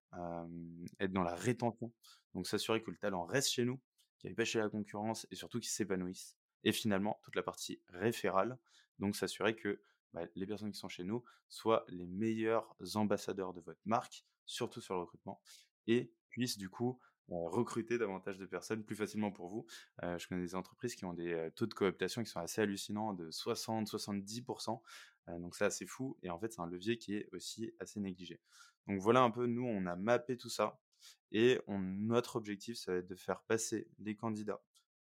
être 0.98 1.12
dans 1.12 1.22
la 1.22 1.34
rétention, 1.34 1.92
donc 2.34 2.46
s'assurer 2.46 2.82
que 2.82 2.90
le 2.90 2.96
talent 2.96 3.24
reste 3.24 3.50
chez 3.50 3.64
nous, 3.64 3.80
qu'il 4.18 4.28
n'aille 4.28 4.34
pas 4.34 4.44
chez 4.44 4.58
la 4.58 4.68
concurrence 4.68 5.26
et 5.30 5.36
surtout 5.36 5.60
qu'il 5.60 5.70
s'épanouisse. 5.70 6.36
Et 6.64 6.72
finalement, 6.72 7.20
toute 7.22 7.36
la 7.36 7.42
partie 7.42 7.80
référale, 7.88 8.58
donc 8.98 9.16
s'assurer 9.16 9.56
que 9.56 9.80
bah, 10.12 10.22
les 10.34 10.46
personnes 10.46 10.72
qui 10.72 10.78
sont 10.78 10.88
chez 10.88 11.04
nous 11.04 11.24
soient 11.48 11.84
les 11.88 12.06
meilleurs 12.06 12.76
ambassadeurs 12.96 13.54
de 13.54 13.60
votre 13.60 13.80
marque, 13.84 14.24
surtout 14.46 14.80
sur 14.80 14.94
le 14.94 15.00
recrutement, 15.02 15.40
et 15.86 16.12
puissent 16.28 16.58
du 16.58 16.68
coup 16.68 17.00
recruter 17.28 17.98
davantage 17.98 18.38
de 18.38 18.46
personnes 18.46 18.84
plus 18.84 18.96
facilement 18.96 19.30
pour 19.30 19.48
vous. 19.48 19.66
je 20.02 20.26
connais 20.26 20.42
des 20.42 20.54
entreprises 20.54 20.94
qui 20.94 21.04
ont 21.04 21.12
des 21.12 21.50
taux 21.54 21.66
de 21.66 21.74
cooptation 21.74 22.22
qui 22.22 22.30
sont 22.30 22.40
assez 22.40 22.60
hallucinants, 22.60 23.14
de 23.14 23.30
60-70%. 23.30 24.80
donc 25.38 25.54
c'est 25.54 25.64
assez 25.64 25.86
fou. 25.86 26.18
Et 26.22 26.30
en 26.30 26.38
fait, 26.38 26.52
c'est 26.52 26.60
un 26.60 26.66
levier 26.66 26.98
qui 26.98 27.14
est 27.14 27.28
aussi 27.32 27.72
assez 27.78 28.00
négligé. 28.00 28.40
Donc 28.88 29.00
voilà 29.00 29.20
un 29.22 29.30
peu, 29.30 29.46
nous, 29.46 29.64
on 29.64 29.86
a 29.86 29.94
mappé 29.96 30.36
tout 30.36 30.50
ça. 30.50 30.80
Et 31.32 31.60
notre 31.68 32.36
objectif, 32.36 32.76
ça 32.76 32.92
va 32.92 32.98
être 32.98 33.06
de 33.06 33.14
faire 33.14 33.42
passer 33.42 33.88
les 33.98 34.16
candidats 34.16 34.60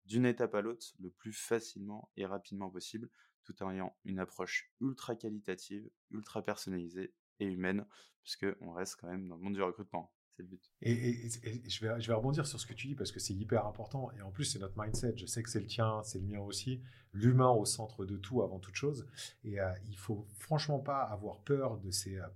d'une 0.09 0.27
étape 0.27 0.55
à 0.55 0.63
l'autre 0.63 0.87
le 0.99 1.11
plus 1.11 1.33
facilement 1.33 2.11
et 2.17 2.27
rapidement 2.27 2.71
possible, 2.71 3.11
tout 3.45 3.63
en 3.63 3.71
ayant 3.71 3.97
une 4.05 4.19
approche 4.19 4.73
ultra 4.81 5.15
qualitative, 5.15 5.89
ultra 6.11 6.43
personnalisée 6.43 7.15
et 7.41 7.47
humaine, 7.47 7.87
puisqu'on 8.23 8.73
reste 8.73 8.97
quand 9.01 9.09
même 9.09 9.29
dans 9.29 9.37
le 9.37 9.43
monde 9.43 9.55
du 9.55 9.63
recrutement. 9.63 10.13
Et, 10.83 11.29
je, 11.69 11.87
vais, 11.87 12.15
rebondir 12.15 12.47
sur 12.47 12.61
ce 12.61 12.67
que 12.67 12.73
tu 12.73 12.89
dis 12.89 12.95
parce 12.95 13.13
que 13.13 13.21
c'est 13.21 13.35
hyper 13.35 13.67
important. 13.67 14.11
Et 14.17 14.23
en 14.23 14.31
plus, 14.31 14.45
c'est 14.45 14.59
notre 14.59 14.81
mindset. 14.81 15.15
Je 15.17 15.27
sais 15.27 15.43
que 15.43 15.51
c'est 15.51 15.61
le 15.61 15.67
tien, 15.67 16.01
c'est 16.05 16.19
le 16.19 16.27
mien 16.27 16.41
aussi. 16.41 16.81
L'humain 17.13 17.51
au 17.51 17.65
centre 17.65 18.05
de 18.05 18.17
tout 18.17 18.43
avant 18.43 18.59
toute 18.59 18.75
chose. 18.75 19.07
Et 19.45 19.61
euh, 19.61 19.73
il 19.89 19.97
faut 19.97 20.27
franchement 20.39 20.79
pas 20.79 21.03
avoir 21.03 21.39
peur 21.41 21.79
de 21.79 21.91
ces, 21.91 22.17
euh, 22.17 22.27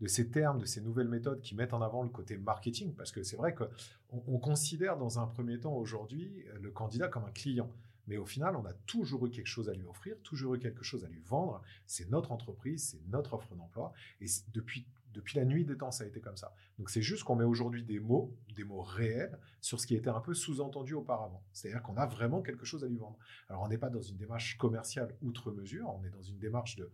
de 0.00 0.08
ces 0.08 0.30
termes, 0.30 0.58
de 0.58 0.66
ces 0.66 0.80
nouvelles 0.80 1.08
méthodes 1.08 1.40
qui 1.40 1.54
mettent 1.54 1.74
en 1.74 1.82
avant 1.82 2.02
le 2.02 2.08
côté 2.08 2.36
marketing. 2.36 2.94
Parce 2.94 3.12
que 3.12 3.22
c'est 3.22 3.36
vrai 3.36 3.54
qu'on 3.54 3.68
on 4.10 4.38
considère 4.38 4.96
dans 4.96 5.18
un 5.18 5.26
premier 5.26 5.60
temps 5.60 5.74
aujourd'hui 5.74 6.44
le 6.60 6.70
candidat 6.70 7.08
comme 7.08 7.24
un 7.24 7.32
client. 7.32 7.70
Mais 8.08 8.16
au 8.16 8.26
final, 8.26 8.56
on 8.56 8.64
a 8.64 8.72
toujours 8.86 9.26
eu 9.26 9.30
quelque 9.30 9.46
chose 9.46 9.68
à 9.68 9.74
lui 9.74 9.84
offrir, 9.84 10.16
toujours 10.22 10.54
eu 10.54 10.58
quelque 10.58 10.82
chose 10.82 11.04
à 11.04 11.08
lui 11.08 11.20
vendre. 11.20 11.62
C'est 11.86 12.10
notre 12.10 12.32
entreprise, 12.32 12.88
c'est 12.90 13.08
notre 13.08 13.34
offre 13.34 13.54
d'emploi. 13.54 13.92
Et 14.20 14.26
depuis 14.52 14.86
depuis 15.12 15.36
la 15.36 15.44
nuit 15.44 15.64
des 15.64 15.76
temps, 15.76 15.90
ça 15.90 16.04
a 16.04 16.06
été 16.06 16.20
comme 16.20 16.36
ça. 16.36 16.54
Donc 16.78 16.90
c'est 16.90 17.02
juste 17.02 17.24
qu'on 17.24 17.36
met 17.36 17.44
aujourd'hui 17.44 17.84
des 17.84 18.00
mots, 18.00 18.36
des 18.54 18.64
mots 18.64 18.82
réels, 18.82 19.38
sur 19.60 19.80
ce 19.80 19.86
qui 19.86 19.94
était 19.94 20.10
un 20.10 20.20
peu 20.20 20.34
sous-entendu 20.34 20.94
auparavant. 20.94 21.44
C'est-à-dire 21.52 21.82
qu'on 21.82 21.96
a 21.96 22.06
vraiment 22.06 22.42
quelque 22.42 22.64
chose 22.64 22.84
à 22.84 22.88
lui 22.88 22.96
vendre. 22.96 23.18
Alors 23.48 23.62
on 23.62 23.68
n'est 23.68 23.78
pas 23.78 23.90
dans 23.90 24.02
une 24.02 24.16
démarche 24.16 24.56
commerciale 24.58 25.14
outre 25.22 25.52
mesure, 25.52 25.88
on 25.88 26.04
est 26.04 26.10
dans 26.10 26.22
une 26.22 26.38
démarche 26.38 26.76
de 26.76 26.90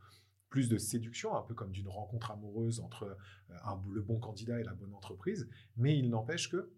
plus 0.50 0.68
de 0.68 0.78
séduction, 0.78 1.36
un 1.36 1.42
peu 1.42 1.54
comme 1.54 1.72
d'une 1.72 1.88
rencontre 1.88 2.30
amoureuse 2.30 2.80
entre 2.80 3.16
euh, 3.50 3.54
le 3.92 4.00
bon 4.00 4.18
candidat 4.18 4.60
et 4.60 4.64
la 4.64 4.74
bonne 4.74 4.94
entreprise. 4.94 5.48
Mais 5.76 5.98
il 5.98 6.08
n'empêche 6.10 6.48
que 6.48 6.72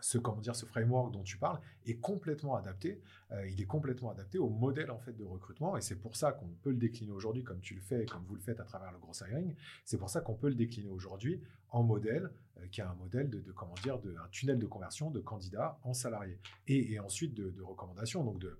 ce 0.00 0.18
comment 0.18 0.40
dire 0.40 0.54
ce 0.54 0.66
framework 0.66 1.12
dont 1.12 1.22
tu 1.22 1.38
parles 1.38 1.60
est 1.86 1.96
complètement 1.96 2.56
adapté. 2.56 3.00
Euh, 3.32 3.48
il 3.48 3.60
est 3.60 3.66
complètement 3.66 4.10
adapté 4.10 4.38
au 4.38 4.48
modèle 4.48 4.90
en 4.90 4.98
fait 4.98 5.16
de 5.16 5.24
recrutement 5.24 5.76
et 5.76 5.80
c'est 5.80 5.96
pour 5.96 6.16
ça 6.16 6.32
qu'on 6.32 6.48
peut 6.62 6.70
le 6.70 6.76
décliner 6.76 7.12
aujourd'hui 7.12 7.42
comme 7.42 7.60
tu 7.60 7.74
le 7.74 7.80
fais 7.80 8.02
et 8.02 8.06
comme 8.06 8.24
vous 8.24 8.34
le 8.34 8.40
faites 8.40 8.60
à 8.60 8.64
travers 8.64 8.92
le 8.92 8.98
gros 8.98 9.12
hiring. 9.14 9.54
C'est 9.84 9.98
pour 9.98 10.10
ça 10.10 10.20
qu'on 10.20 10.34
peut 10.34 10.48
le 10.48 10.54
décliner 10.54 10.90
aujourd'hui 10.90 11.40
en 11.70 11.82
modèle 11.82 12.30
euh, 12.58 12.66
qui 12.68 12.80
a 12.80 12.90
un 12.90 12.94
modèle 12.94 13.30
de, 13.30 13.40
comment 13.52 13.74
dire 13.82 13.98
de 13.98 14.14
un 14.16 14.28
tunnel 14.30 14.58
de 14.58 14.66
conversion 14.66 15.10
de 15.10 15.20
candidats 15.20 15.78
en 15.82 15.94
salariés 15.94 16.38
et, 16.68 16.98
ensuite 17.00 17.34
de, 17.34 17.62
recommandations 17.62 18.24
donc 18.24 18.38
de 18.38 18.58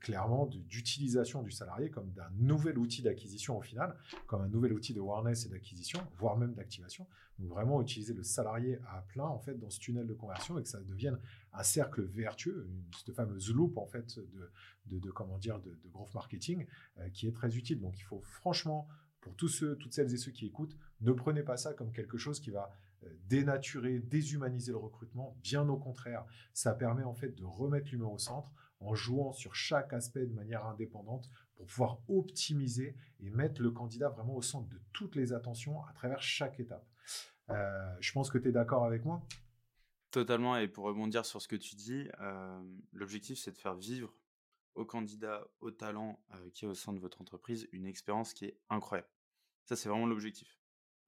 clairement 0.00 0.46
d'utilisation 0.46 1.42
du 1.42 1.50
salarié 1.50 1.90
comme 1.90 2.10
d'un 2.12 2.30
nouvel 2.38 2.78
outil 2.78 3.02
d'acquisition 3.02 3.58
au 3.58 3.62
final, 3.62 3.96
comme 4.26 4.42
un 4.42 4.48
nouvel 4.48 4.72
outil 4.72 4.94
de 4.94 5.00
awareness 5.00 5.46
et 5.46 5.48
d'acquisition, 5.48 6.00
voire 6.18 6.36
même 6.36 6.54
d'activation. 6.54 7.06
Donc 7.38 7.48
vraiment 7.50 7.80
utiliser 7.80 8.12
le 8.12 8.22
salarié 8.22 8.78
à 8.88 9.02
plein 9.08 9.24
en 9.24 9.38
fait 9.38 9.54
dans 9.54 9.70
ce 9.70 9.80
tunnel 9.80 10.06
de 10.06 10.14
conversion 10.14 10.58
et 10.58 10.62
que 10.62 10.68
ça 10.68 10.80
devienne 10.80 11.18
un 11.52 11.62
cercle 11.62 12.02
vertueux, 12.02 12.68
cette 12.96 13.14
fameuse 13.14 13.52
loupe 13.52 13.78
en 13.78 13.86
fait 13.86 14.18
de, 14.18 14.98
de, 14.98 15.10
comment 15.10 15.38
dire 15.38 15.58
de, 15.60 15.78
growth 15.90 16.12
marketing 16.14 16.66
qui 17.14 17.26
est 17.26 17.32
très 17.32 17.56
utile. 17.56 17.80
Donc 17.80 17.98
il 17.98 18.02
faut 18.02 18.20
franchement 18.20 18.88
pour 19.20 19.34
tous 19.36 19.48
ceux, 19.48 19.76
toutes 19.76 19.92
celles 19.92 20.12
et 20.12 20.16
ceux 20.16 20.32
qui 20.32 20.46
écoutent, 20.46 20.76
ne 21.00 21.12
prenez 21.12 21.42
pas 21.42 21.56
ça 21.56 21.74
comme 21.74 21.92
quelque 21.92 22.18
chose 22.18 22.40
qui 22.40 22.50
va 22.50 22.70
euh, 23.04 23.08
dénaturer, 23.28 23.98
déshumaniser 23.98 24.72
le 24.72 24.78
recrutement. 24.78 25.36
Bien 25.42 25.68
au 25.68 25.76
contraire, 25.76 26.24
ça 26.52 26.74
permet 26.74 27.04
en 27.04 27.14
fait 27.14 27.30
de 27.30 27.44
remettre 27.44 27.90
l'humain 27.90 28.06
au 28.06 28.18
centre 28.18 28.52
en 28.80 28.94
jouant 28.94 29.32
sur 29.32 29.54
chaque 29.54 29.92
aspect 29.92 30.26
de 30.26 30.32
manière 30.32 30.66
indépendante 30.66 31.28
pour 31.54 31.66
pouvoir 31.66 31.98
optimiser 32.08 32.96
et 33.20 33.30
mettre 33.30 33.62
le 33.62 33.70
candidat 33.70 34.08
vraiment 34.08 34.34
au 34.34 34.42
centre 34.42 34.68
de 34.68 34.80
toutes 34.92 35.16
les 35.16 35.32
attentions 35.32 35.84
à 35.84 35.92
travers 35.92 36.22
chaque 36.22 36.58
étape. 36.58 36.86
Euh, 37.50 37.96
je 38.00 38.12
pense 38.12 38.30
que 38.30 38.38
tu 38.38 38.48
es 38.48 38.52
d'accord 38.52 38.84
avec 38.84 39.04
moi? 39.04 39.22
Totalement, 40.10 40.56
et 40.56 40.66
pour 40.66 40.86
rebondir 40.86 41.24
sur 41.24 41.40
ce 41.40 41.48
que 41.48 41.56
tu 41.56 41.76
dis, 41.76 42.08
euh, 42.20 42.62
l'objectif 42.92 43.38
c'est 43.38 43.52
de 43.52 43.58
faire 43.58 43.74
vivre 43.74 44.12
au 44.74 44.84
candidat, 44.84 45.46
au 45.60 45.70
talent 45.70 46.22
qui 46.54 46.64
est 46.64 46.68
au 46.68 46.74
sein 46.74 46.92
de 46.92 47.00
votre 47.00 47.20
entreprise, 47.20 47.68
une 47.72 47.86
expérience 47.86 48.32
qui 48.32 48.46
est 48.46 48.58
incroyable. 48.70 49.08
Ça, 49.64 49.76
c'est 49.76 49.88
vraiment 49.88 50.06
l'objectif. 50.06 50.58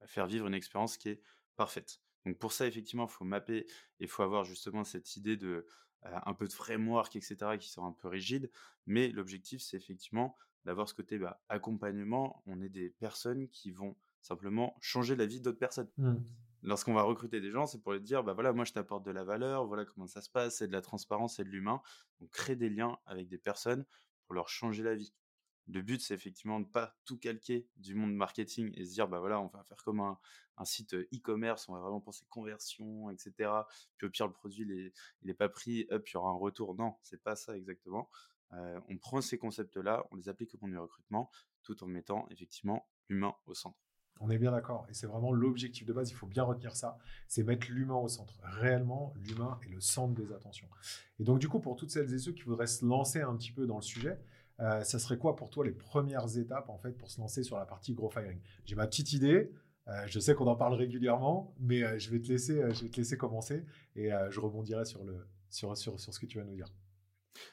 Faire 0.05 0.27
vivre 0.27 0.47
une 0.47 0.53
expérience 0.53 0.97
qui 0.97 1.09
est 1.09 1.21
parfaite. 1.55 2.01
Donc 2.25 2.37
pour 2.37 2.51
ça, 2.51 2.67
effectivement, 2.67 3.05
il 3.05 3.11
faut 3.11 3.25
mapper 3.25 3.59
et 3.59 3.67
il 4.01 4.07
faut 4.07 4.23
avoir 4.23 4.43
justement 4.43 4.83
cette 4.83 5.15
idée 5.15 5.37
de 5.37 5.65
un 6.05 6.33
peu 6.33 6.47
de 6.47 6.53
framework, 6.53 7.15
etc., 7.15 7.57
qui 7.59 7.69
sont 7.69 7.85
un 7.85 7.91
peu 7.91 8.07
rigides. 8.07 8.49
Mais 8.85 9.09
l'objectif, 9.09 9.61
c'est 9.61 9.77
effectivement 9.77 10.35
d'avoir 10.65 10.87
ce 10.87 10.93
côté 10.93 11.17
bah, 11.17 11.41
accompagnement. 11.49 12.41
On 12.45 12.61
est 12.61 12.69
des 12.69 12.89
personnes 12.89 13.49
qui 13.49 13.71
vont 13.71 13.95
simplement 14.21 14.75
changer 14.81 15.15
la 15.15 15.25
vie 15.25 15.41
d'autres 15.41 15.59
personnes. 15.59 15.89
Mmh 15.97 16.15
lorsqu'on 16.63 16.93
va 16.93 17.03
recruter 17.03 17.41
des 17.41 17.51
gens, 17.51 17.67
c'est 17.67 17.81
pour 17.81 17.93
les 17.93 17.99
dire, 17.99 18.23
bah 18.23 18.33
voilà, 18.33 18.53
moi 18.53 18.65
je 18.65 18.73
t'apporte 18.73 19.05
de 19.05 19.11
la 19.11 19.23
valeur, 19.23 19.67
voilà 19.67 19.85
comment 19.85 20.07
ça 20.07 20.21
se 20.21 20.29
passe, 20.29 20.57
c'est 20.57 20.67
de 20.67 20.73
la 20.73 20.81
transparence, 20.81 21.35
c'est 21.35 21.43
de 21.43 21.49
l'humain. 21.49 21.81
Donc 22.19 22.31
créer 22.31 22.55
des 22.55 22.69
liens 22.69 22.97
avec 23.05 23.27
des 23.27 23.37
personnes 23.37 23.85
pour 24.25 24.33
leur 24.33 24.49
changer 24.49 24.83
la 24.83 24.95
vie. 24.95 25.13
Le 25.67 25.81
but, 25.81 26.01
c'est 26.01 26.13
effectivement 26.13 26.59
de 26.59 26.65
pas 26.65 26.95
tout 27.05 27.17
calquer 27.17 27.67
du 27.77 27.95
monde 27.95 28.13
marketing 28.13 28.71
et 28.75 28.85
se 28.85 28.93
dire, 28.93 29.07
bah 29.07 29.19
voilà, 29.19 29.39
on 29.39 29.47
va 29.47 29.63
faire 29.63 29.83
comme 29.83 30.01
un, 30.01 30.17
site 30.65 30.93
e-commerce, 30.93 31.67
on 31.67 31.73
va 31.73 31.79
vraiment 31.79 32.01
penser 32.01 32.25
conversion, 32.29 33.09
etc. 33.09 33.51
Puis 33.97 34.07
au 34.07 34.09
pire, 34.09 34.27
le 34.27 34.33
produit, 34.33 34.63
il 34.63 34.91
n'est 35.23 35.33
pas 35.33 35.49
pris, 35.49 35.87
hop, 35.89 36.07
il 36.07 36.13
y 36.13 36.17
aura 36.17 36.29
un 36.29 36.37
retour. 36.37 36.75
Non, 36.75 36.95
c'est 37.01 37.21
pas 37.21 37.35
ça 37.35 37.57
exactement. 37.57 38.09
Euh, 38.53 38.79
on 38.89 38.97
prend 38.97 39.21
ces 39.21 39.37
concepts-là, 39.37 40.05
on 40.11 40.15
les 40.15 40.29
applique 40.29 40.53
au 40.53 40.57
contenu 40.57 40.77
recrutement, 40.77 41.31
tout 41.63 41.83
en 41.83 41.87
mettant 41.87 42.27
effectivement 42.29 42.87
l'humain 43.09 43.35
au 43.45 43.53
centre. 43.53 43.79
On 44.19 44.29
est 44.29 44.37
bien 44.37 44.51
d'accord. 44.51 44.85
Et 44.89 44.93
c'est 44.93 45.07
vraiment 45.07 45.31
l'objectif 45.31 45.85
de 45.85 45.93
base. 45.93 46.11
Il 46.11 46.15
faut 46.15 46.27
bien 46.27 46.43
retenir 46.43 46.75
ça. 46.75 46.97
C'est 47.27 47.43
mettre 47.43 47.67
l'humain 47.71 47.95
au 47.95 48.07
centre. 48.07 48.39
Réellement, 48.43 49.13
l'humain 49.17 49.59
est 49.63 49.69
le 49.69 49.81
centre 49.81 50.13
des 50.13 50.31
attentions. 50.31 50.69
Et 51.19 51.23
donc, 51.23 51.39
du 51.39 51.49
coup, 51.49 51.59
pour 51.59 51.75
toutes 51.75 51.89
celles 51.89 52.13
et 52.13 52.19
ceux 52.19 52.31
qui 52.31 52.43
voudraient 52.43 52.67
se 52.67 52.85
lancer 52.85 53.21
un 53.21 53.35
petit 53.35 53.51
peu 53.51 53.65
dans 53.65 53.77
le 53.77 53.81
sujet, 53.81 54.19
euh, 54.59 54.83
ça 54.83 54.99
serait 54.99 55.17
quoi 55.17 55.35
pour 55.35 55.49
toi 55.49 55.65
les 55.65 55.71
premières 55.71 56.37
étapes 56.37 56.69
en 56.69 56.77
fait 56.77 56.91
pour 56.91 57.09
se 57.09 57.19
lancer 57.19 57.43
sur 57.43 57.57
la 57.57 57.65
partie 57.65 57.93
gros 57.93 58.09
firing? 58.09 58.39
J'ai 58.65 58.75
ma 58.75 58.87
petite 58.87 59.13
idée. 59.13 59.51
Euh, 59.89 60.05
je 60.07 60.19
sais 60.19 60.33
qu'on 60.33 60.47
en 60.47 60.55
parle 60.55 60.75
régulièrement, 60.75 61.53
mais 61.59 61.83
euh, 61.83 61.99
je 61.99 62.09
vais 62.09 62.21
te 62.21 62.29
laisser, 62.29 62.55
je 62.73 62.83
vais 62.83 62.89
te 62.89 62.97
laisser 62.97 63.17
commencer 63.17 63.65
et 63.95 64.11
je 64.29 64.39
rebondirai 64.39 64.85
sur 64.85 65.03
le 65.03 65.27
sur, 65.49 65.75
sur, 65.77 65.99
sur 65.99 66.13
ce 66.13 66.19
que 66.19 66.25
tu 66.25 66.37
vas 66.37 66.45
nous 66.45 66.55
dire. 66.55 66.67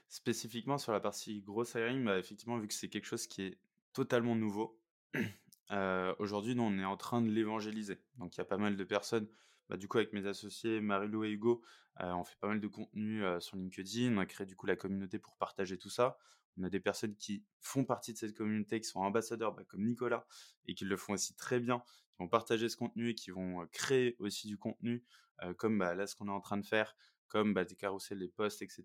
Spécifiquement 0.09 0.78
sur 0.78 0.92
la 0.92 1.00
partie 1.00 1.42
gros 1.42 1.64
hiring, 1.64 2.04
bah, 2.04 2.19
effectivement, 2.19 2.59
vu 2.59 2.69
que 2.69 2.75
c'est 2.75 2.88
quelque 2.88 3.04
chose 3.04 3.26
qui 3.26 3.42
est 3.42 3.59
totalement 3.92 4.37
nouveau, 4.37 4.80
aujourd'hui, 6.19 6.54
nous, 6.54 6.62
on 6.62 6.78
est 6.78 6.85
en 6.85 6.97
train 6.97 7.21
de 7.21 7.30
l'évangéliser. 7.30 7.99
Donc, 8.16 8.37
il 8.37 8.38
y 8.38 8.40
a 8.40 8.47
pas 8.47 8.57
mal 8.57 8.76
de 8.76 8.85
personnes. 8.85 9.28
Bah, 9.69 9.76
du 9.76 9.87
coup, 9.87 9.99
avec 9.99 10.12
mes 10.12 10.26
associés, 10.26 10.80
Marie-Lou 10.80 11.25
et 11.25 11.30
Hugo, 11.30 11.62
on 11.99 12.25
fait 12.25 12.38
pas 12.40 12.49
mal 12.49 12.61
de 12.61 12.69
contenu 12.69 13.23
sur 13.40 13.57
LinkedIn. 13.57 14.16
On 14.16 14.19
a 14.19 14.26
créé 14.26 14.47
du 14.47 14.57
coup 14.57 14.66
la 14.66 14.76
communauté 14.76 15.19
pour 15.19 15.37
partager 15.37 15.76
tout 15.76 15.90
ça. 15.90 16.19
On 16.57 16.64
a 16.64 16.71
des 16.71 16.80
personnes 16.80 17.16
qui 17.16 17.45
font 17.61 17.85
partie 17.85 18.12
de 18.12 18.19
cette 18.19 18.37
communauté, 18.37 18.80
qui 18.80 18.88
sont 18.88 19.00
ambassadeurs, 19.00 19.52
bah, 19.54 19.64
comme 19.64 19.85
Nicolas, 19.85 20.26
et 20.66 20.75
qui 20.75 20.85
le 20.85 20.97
font 20.97 21.14
aussi 21.14 21.35
très 21.35 21.61
bien, 21.61 21.83
qui 22.11 22.16
vont 22.19 22.28
partager 22.28 22.69
ce 22.69 22.76
contenu 22.76 23.11
et 23.11 23.14
qui 23.14 23.30
vont 23.30 23.66
créer 23.73 24.16
aussi 24.19 24.47
du 24.47 24.59
contenu, 24.59 25.04
comme 25.57 25.78
bah, 25.78 25.95
là 25.95 26.07
ce 26.07 26.14
qu'on 26.14 26.28
est 26.28 26.33
en 26.33 26.40
train 26.40 26.59
de 26.59 26.66
faire, 26.66 26.95
comme 27.28 27.54
des 27.54 27.76
carousels, 27.76 28.19
des 28.19 28.28
posts, 28.28 28.62
etc., 28.62 28.85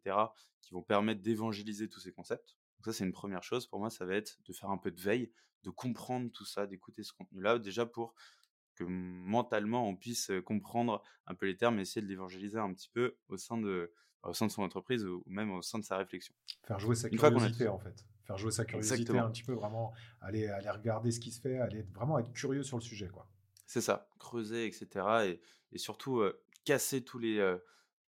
qui 0.62 0.74
vont 0.74 0.84
permettre 0.84 1.22
d'évangéliser 1.22 1.90
tous 1.90 2.00
ces 2.00 2.12
concepts. 2.12 2.56
Donc 2.78 2.86
ça, 2.86 2.94
c'est 2.94 3.04
une 3.04 3.12
première 3.12 3.44
chose. 3.44 3.68
Pour 3.68 3.80
moi, 3.80 3.90
ça 3.90 4.06
va 4.06 4.16
être 4.16 4.38
de 4.46 4.54
faire 4.54 4.70
un 4.70 4.78
peu 4.78 4.92
de 4.92 5.02
veille, 5.02 5.32
de 5.64 5.70
comprendre 5.70 6.32
tout 6.32 6.46
ça, 6.46 6.68
d'écouter 6.68 7.04
ce 7.04 7.14
contenu-là, 7.14 7.60
déjà 7.60 7.86
pour 7.86 8.14
que 8.76 8.84
mentalement 8.84 9.88
on 9.88 9.96
puisse 9.96 10.32
comprendre 10.46 11.02
un 11.28 11.34
peu 11.34 11.46
les 11.46 11.56
termes 11.56 11.80
et 11.80 11.84
essayer 11.84 12.02
de 12.02 12.08
l'évangéliser 12.08 12.60
un 12.60 12.74
petit 12.74 12.90
peu 12.90 13.18
au 13.30 13.38
sein 13.38 13.58
de, 13.58 13.94
au 14.26 14.34
sein 14.34 14.48
de 14.48 14.52
son 14.52 14.64
entreprise 14.64 15.06
ou 15.06 15.24
même 15.28 15.52
au 15.52 15.62
sein 15.62 15.80
de 15.80 15.84
sa 15.84 15.98
réflexion. 15.98 16.34
Faire 16.64 16.80
jouer 16.80 16.96
sa 16.96 17.10
curiosité 17.10 17.68
en 17.68 17.80
fait. 17.80 18.06
Faire 18.24 18.38
jouer 18.38 18.52
sa 18.52 18.66
curiosité 18.66 19.18
un 19.18 19.30
petit 19.30 19.44
peu, 19.44 19.54
vraiment 19.54 19.94
aller, 20.22 20.48
aller 20.48 20.70
regarder 20.70 21.12
ce 21.12 21.20
qui 21.20 21.32
se 21.32 21.40
fait, 21.40 21.60
aller 21.60 21.84
vraiment 21.94 22.18
être 22.20 22.34
curieux 22.34 22.64
sur 22.64 22.78
le 22.78 22.84
sujet. 22.84 23.08
quoi. 23.08 23.28
C'est 23.68 23.82
ça, 23.82 24.10
creuser, 24.20 24.66
etc. 24.66 24.88
Et, 25.26 25.42
et 25.72 25.78
surtout 25.78 26.24
casser 26.64 27.04
tous 27.04 27.20
les, 27.20 27.40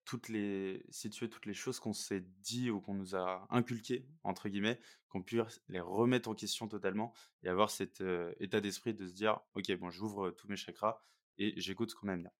toutes 0.05 0.29
les, 0.29 0.83
si 0.89 1.09
toutes 1.09 1.45
les 1.45 1.53
choses 1.53 1.79
qu'on 1.79 1.93
s'est 1.93 2.25
dit 2.41 2.69
ou 2.69 2.81
qu'on 2.81 2.93
nous 2.93 3.15
a 3.15 3.47
inculquées, 3.49 4.07
entre 4.23 4.49
guillemets, 4.49 4.79
qu'on 5.09 5.21
puisse 5.21 5.61
les 5.69 5.79
remettre 5.79 6.29
en 6.29 6.35
question 6.35 6.67
totalement 6.67 7.13
et 7.43 7.49
avoir 7.49 7.69
cet 7.69 8.01
euh, 8.01 8.33
état 8.39 8.61
d'esprit 8.61 8.93
de 8.93 9.07
se 9.07 9.13
dire, 9.13 9.39
ok, 9.55 9.71
bon, 9.77 9.89
j'ouvre 9.89 10.31
tous 10.31 10.47
mes 10.47 10.55
chakras 10.55 11.01
et 11.37 11.53
j'écoute 11.59 11.91
ce 11.91 11.95
qu'on 11.95 12.09
aime 12.09 12.21
bien. 12.23 12.31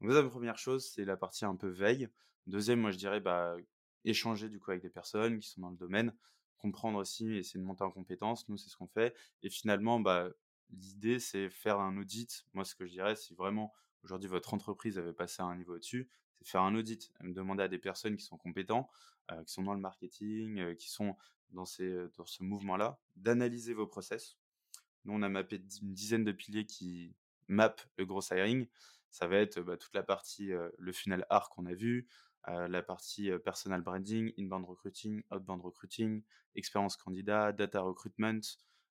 Donc, 0.00 0.12
la 0.12 0.22
première 0.22 0.58
chose, 0.58 0.90
c'est 0.90 1.04
la 1.04 1.16
partie 1.16 1.44
un 1.44 1.56
peu 1.56 1.68
veille. 1.68 2.08
Deuxième, 2.46 2.80
moi, 2.80 2.90
je 2.90 2.98
dirais, 2.98 3.20
bah, 3.20 3.56
échanger 4.04 4.48
du 4.48 4.58
coup 4.58 4.70
avec 4.70 4.82
des 4.82 4.90
personnes 4.90 5.38
qui 5.38 5.48
sont 5.48 5.60
dans 5.60 5.70
le 5.70 5.76
domaine, 5.76 6.14
comprendre 6.58 6.98
aussi, 6.98 7.34
essayer 7.36 7.60
de 7.60 7.64
monter 7.64 7.84
en 7.84 7.90
compétences. 7.90 8.48
Nous, 8.48 8.56
c'est 8.56 8.70
ce 8.70 8.76
qu'on 8.76 8.86
fait. 8.86 9.14
Et 9.42 9.50
finalement, 9.50 10.00
bah, 10.00 10.28
l'idée, 10.70 11.18
c'est 11.18 11.50
faire 11.50 11.80
un 11.80 11.96
audit. 11.96 12.46
Moi, 12.54 12.64
ce 12.64 12.74
que 12.74 12.86
je 12.86 12.92
dirais, 12.92 13.16
si 13.16 13.34
vraiment 13.34 13.72
aujourd'hui 14.02 14.28
votre 14.28 14.54
entreprise 14.54 14.98
avait 14.98 15.12
passé 15.12 15.42
à 15.42 15.46
un 15.46 15.56
niveau 15.56 15.74
au-dessus, 15.74 16.08
c'est 16.38 16.48
faire 16.48 16.62
un 16.62 16.74
audit, 16.74 17.12
demander 17.22 17.64
à 17.64 17.68
des 17.68 17.78
personnes 17.78 18.16
qui 18.16 18.24
sont 18.24 18.38
compétents, 18.38 18.90
euh, 19.30 19.42
qui 19.44 19.52
sont 19.52 19.62
dans 19.62 19.74
le 19.74 19.80
marketing, 19.80 20.58
euh, 20.58 20.74
qui 20.74 20.90
sont 20.90 21.16
dans, 21.50 21.64
ces, 21.64 22.06
dans 22.16 22.24
ce 22.24 22.42
mouvement-là, 22.42 22.98
d'analyser 23.16 23.74
vos 23.74 23.86
process. 23.86 24.38
Nous, 25.04 25.14
on 25.14 25.22
a 25.22 25.28
mappé 25.28 25.62
une 25.82 25.94
dizaine 25.94 26.24
de 26.24 26.32
piliers 26.32 26.66
qui 26.66 27.14
mappent 27.48 27.82
le 27.96 28.06
gros 28.06 28.22
hiring. 28.30 28.66
Ça 29.10 29.26
va 29.26 29.36
être 29.36 29.60
bah, 29.60 29.76
toute 29.76 29.94
la 29.94 30.02
partie, 30.02 30.52
euh, 30.52 30.70
le 30.78 30.92
funnel 30.92 31.26
ARC 31.30 31.52
qu'on 31.52 31.66
a 31.66 31.74
vu, 31.74 32.06
la 32.46 32.82
partie 32.82 33.30
personal 33.44 33.82
branding, 33.82 34.32
inbound 34.38 34.64
recruiting, 34.66 35.22
outbound 35.30 35.62
recruiting, 35.62 36.22
expérience 36.54 36.96
candidat, 36.96 37.52
data 37.52 37.80
recruitment, 37.80 38.40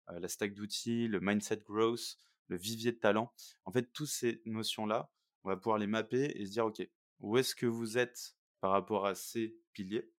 la 0.07 0.27
stack 0.27 0.53
d'outils, 0.53 1.07
le 1.07 1.19
mindset 1.19 1.63
growth, 1.65 2.17
le 2.47 2.57
vivier 2.57 2.91
de 2.91 2.97
talent. 2.97 3.31
En 3.65 3.71
fait, 3.71 3.91
toutes 3.93 4.07
ces 4.07 4.41
notions-là, 4.45 5.11
on 5.43 5.49
va 5.49 5.57
pouvoir 5.57 5.77
les 5.77 5.87
mapper 5.87 6.31
et 6.35 6.45
se 6.45 6.51
dire, 6.51 6.65
OK, 6.65 6.81
où 7.19 7.37
est-ce 7.37 7.55
que 7.55 7.65
vous 7.65 7.97
êtes 7.97 8.35
par 8.59 8.71
rapport 8.71 9.05
à 9.05 9.15
ces 9.15 9.57
piliers? 9.73 10.11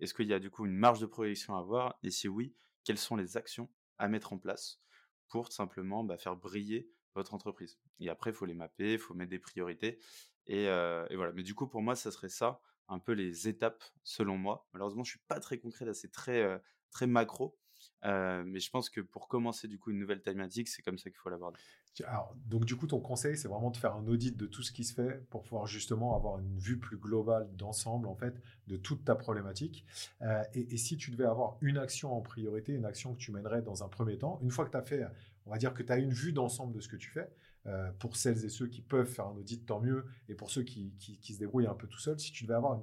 Est-ce 0.00 0.14
qu'il 0.14 0.28
y 0.28 0.34
a 0.34 0.38
du 0.38 0.50
coup 0.50 0.66
une 0.66 0.76
marge 0.76 1.00
de 1.00 1.06
progression 1.06 1.56
à 1.56 1.60
avoir? 1.60 1.98
Et 2.02 2.10
si 2.10 2.28
oui, 2.28 2.54
quelles 2.84 2.98
sont 2.98 3.16
les 3.16 3.36
actions 3.36 3.70
à 3.98 4.08
mettre 4.08 4.32
en 4.32 4.38
place 4.38 4.80
pour 5.28 5.52
simplement 5.52 6.04
bah, 6.04 6.18
faire 6.18 6.36
briller 6.36 6.90
votre 7.14 7.34
entreprise? 7.34 7.78
Et 8.00 8.08
après, 8.08 8.30
il 8.30 8.34
faut 8.34 8.46
les 8.46 8.54
mapper, 8.54 8.94
il 8.94 8.98
faut 8.98 9.14
mettre 9.14 9.30
des 9.30 9.38
priorités. 9.38 9.98
Et, 10.46 10.66
voilà. 10.66 11.32
Mais 11.34 11.42
du 11.42 11.54
coup, 11.54 11.66
pour 11.66 11.82
moi, 11.82 11.96
ça 11.96 12.10
serait 12.10 12.28
ça, 12.28 12.60
un 12.88 12.98
peu 12.98 13.12
les 13.12 13.48
étapes 13.48 13.82
selon 14.04 14.36
moi. 14.36 14.66
Malheureusement, 14.72 15.04
je 15.04 15.10
suis 15.10 15.22
pas 15.28 15.40
très 15.40 15.58
concret 15.58 15.84
là, 15.84 15.94
c'est 15.94 16.12
très, 16.12 16.60
très 16.90 17.06
macro. 17.06 17.56
Mais 18.02 18.60
je 18.60 18.70
pense 18.70 18.90
que 18.90 19.00
pour 19.00 19.28
commencer 19.28 19.68
du 19.68 19.78
coup 19.78 19.90
une 19.90 19.98
nouvelle 19.98 20.22
thématique, 20.22 20.68
c'est 20.68 20.82
comme 20.82 20.98
ça 20.98 21.10
qu'il 21.10 21.18
faut 21.18 21.30
l'aborder. 21.30 21.58
Alors, 22.06 22.34
donc 22.46 22.64
du 22.64 22.74
coup, 22.74 22.86
ton 22.86 23.00
conseil, 23.00 23.36
c'est 23.36 23.48
vraiment 23.48 23.70
de 23.70 23.76
faire 23.76 23.94
un 23.94 24.06
audit 24.06 24.36
de 24.36 24.46
tout 24.46 24.62
ce 24.62 24.72
qui 24.72 24.84
se 24.84 24.94
fait 24.94 25.28
pour 25.28 25.42
pouvoir 25.42 25.66
justement 25.66 26.16
avoir 26.16 26.38
une 26.38 26.58
vue 26.58 26.78
plus 26.78 26.96
globale 26.96 27.54
d'ensemble 27.54 28.08
en 28.08 28.14
fait 28.14 28.34
de 28.66 28.76
toute 28.76 29.04
ta 29.04 29.14
problématique. 29.14 29.84
Euh, 30.22 30.42
et, 30.54 30.76
si 30.78 30.96
tu 30.96 31.10
devais 31.10 31.26
avoir 31.26 31.58
une 31.60 31.76
action 31.76 32.16
en 32.16 32.22
priorité, 32.22 32.72
une 32.72 32.86
action 32.86 33.14
que 33.14 33.18
tu 33.18 33.30
mènerais 33.30 33.60
dans 33.60 33.84
un 33.84 33.88
premier 33.88 34.16
temps, 34.16 34.38
une 34.42 34.50
fois 34.50 34.64
que 34.64 34.70
tu 34.70 34.76
as 34.76 34.82
fait, 34.82 35.04
on 35.44 35.50
va 35.50 35.58
dire 35.58 35.74
que 35.74 35.82
tu 35.82 35.92
as 35.92 35.98
une 35.98 36.12
vue 36.12 36.32
d'ensemble 36.32 36.72
de 36.72 36.80
ce 36.80 36.88
que 36.88 36.96
tu 36.96 37.10
fais, 37.10 37.30
euh, 37.66 37.90
pour 37.92 38.16
celles 38.16 38.44
et 38.44 38.48
ceux 38.48 38.66
qui 38.66 38.82
peuvent 38.82 39.06
faire 39.06 39.26
un 39.26 39.36
audit, 39.36 39.66
tant 39.66 39.80
mieux, 39.80 40.06
et 40.28 40.34
pour 40.34 40.50
ceux 40.50 40.62
qui, 40.62 40.94
qui, 40.98 41.34
se 41.34 41.38
débrouillent 41.38 41.66
un 41.66 41.74
peu 41.74 41.86
tout 41.86 41.98
seuls, 41.98 42.18
si 42.18 42.32
tu 42.32 42.44
devais 42.44 42.54
avoir 42.54 42.80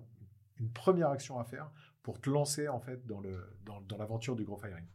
une, 0.58 0.72
première 0.74 1.10
action 1.10 1.40
à 1.40 1.46
faire 1.46 1.72
pour 2.04 2.20
te 2.20 2.30
lancer 2.30 2.68
en 2.68 2.82
fait 2.82 3.06
dans 3.06 3.22
l'aventure 3.22 4.36
dans, 4.36 4.36
dans 4.36 4.36
du 4.36 4.44
gros 4.44 4.58
firing. 4.58 4.86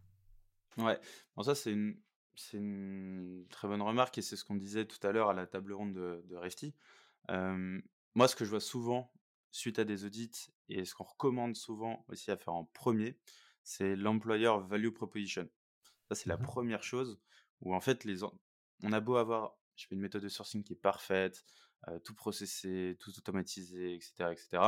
Ouais, 0.77 1.01
bon 1.37 1.43
ça 1.43 1.55
c'est 1.55 1.73
une 1.73 1.97
c'est 2.35 2.59
une 2.59 3.47
très 3.49 3.67
bonne 3.67 3.81
remarque 3.81 4.19
et 4.19 4.23
c'est 4.23 4.37
ce 4.37 4.45
qu'on 4.45 4.57
disait 4.57 4.85
tout 4.85 5.05
à 5.07 5.13
l'heure 5.13 5.31
à 5.31 5.33
la 5.33 5.47
table 5.47 5.73
ronde 5.73 5.95
de 5.95 6.23
de 6.29 6.37
Refty. 6.37 6.75
moi, 7.29 8.29
ce 8.29 8.37
que 8.37 8.45
je 8.45 8.51
vois 8.51 8.61
souvent 8.61 9.11
suite 9.53 9.79
à 9.79 9.85
des 9.85 10.05
audits 10.05 10.51
et 10.69 10.85
ce 10.85 10.95
qu'on 10.95 11.05
recommande 11.05 11.57
souvent 11.57 12.05
aussi 12.09 12.31
à 12.31 12.37
faire 12.37 12.53
en 12.53 12.65
premier 12.65 13.17
c'est 13.65 13.97
l'employer 13.97 14.51
value 14.69 14.91
proposition. 14.91 15.49
Ça, 16.09 16.15
c'est 16.15 16.29
la 16.29 16.37
Mmh 16.37 16.43
première 16.43 16.83
chose 16.83 17.19
où 17.63 17.75
en 17.75 17.81
fait, 17.81 18.05
les 18.05 18.23
on 18.23 18.93
a 18.93 19.01
beau 19.01 19.17
avoir, 19.17 19.57
je 19.77 19.87
fais 19.87 19.95
une 19.95 20.01
méthode 20.01 20.23
de 20.23 20.29
sourcing 20.29 20.63
qui 20.63 20.73
est 20.73 20.77
parfaite, 20.77 21.45
tout 22.05 22.15
processé, 22.15 22.97
tout 22.99 23.11
automatisé, 23.19 23.95
etc., 23.95 24.33
etc. 24.33 24.63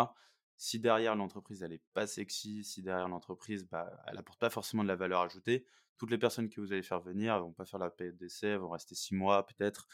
Si 0.58 0.78
derrière 0.78 1.14
l'entreprise 1.14 1.62
elle 1.62 1.72
est 1.72 1.82
pas 1.92 2.06
sexy, 2.06 2.64
si 2.64 2.82
derrière 2.82 3.08
l'entreprise 3.08 3.64
bah, 3.68 3.90
elle 4.06 4.18
apporte 4.18 4.38
pas 4.38 4.50
forcément 4.50 4.82
de 4.82 4.88
la 4.88 4.96
valeur 4.96 5.20
ajoutée, 5.20 5.66
toutes 5.98 6.10
les 6.10 6.18
personnes 6.18 6.48
que 6.48 6.60
vous 6.60 6.72
allez 6.72 6.82
faire 6.82 7.00
venir 7.00 7.34
elles 7.34 7.42
vont 7.42 7.52
pas 7.52 7.66
faire 7.66 7.78
la 7.78 7.90
période 7.90 8.16
d'essai, 8.16 8.56
vont 8.56 8.70
rester 8.70 8.94
six 8.94 9.14
mois 9.14 9.46
peut-être, 9.46 9.86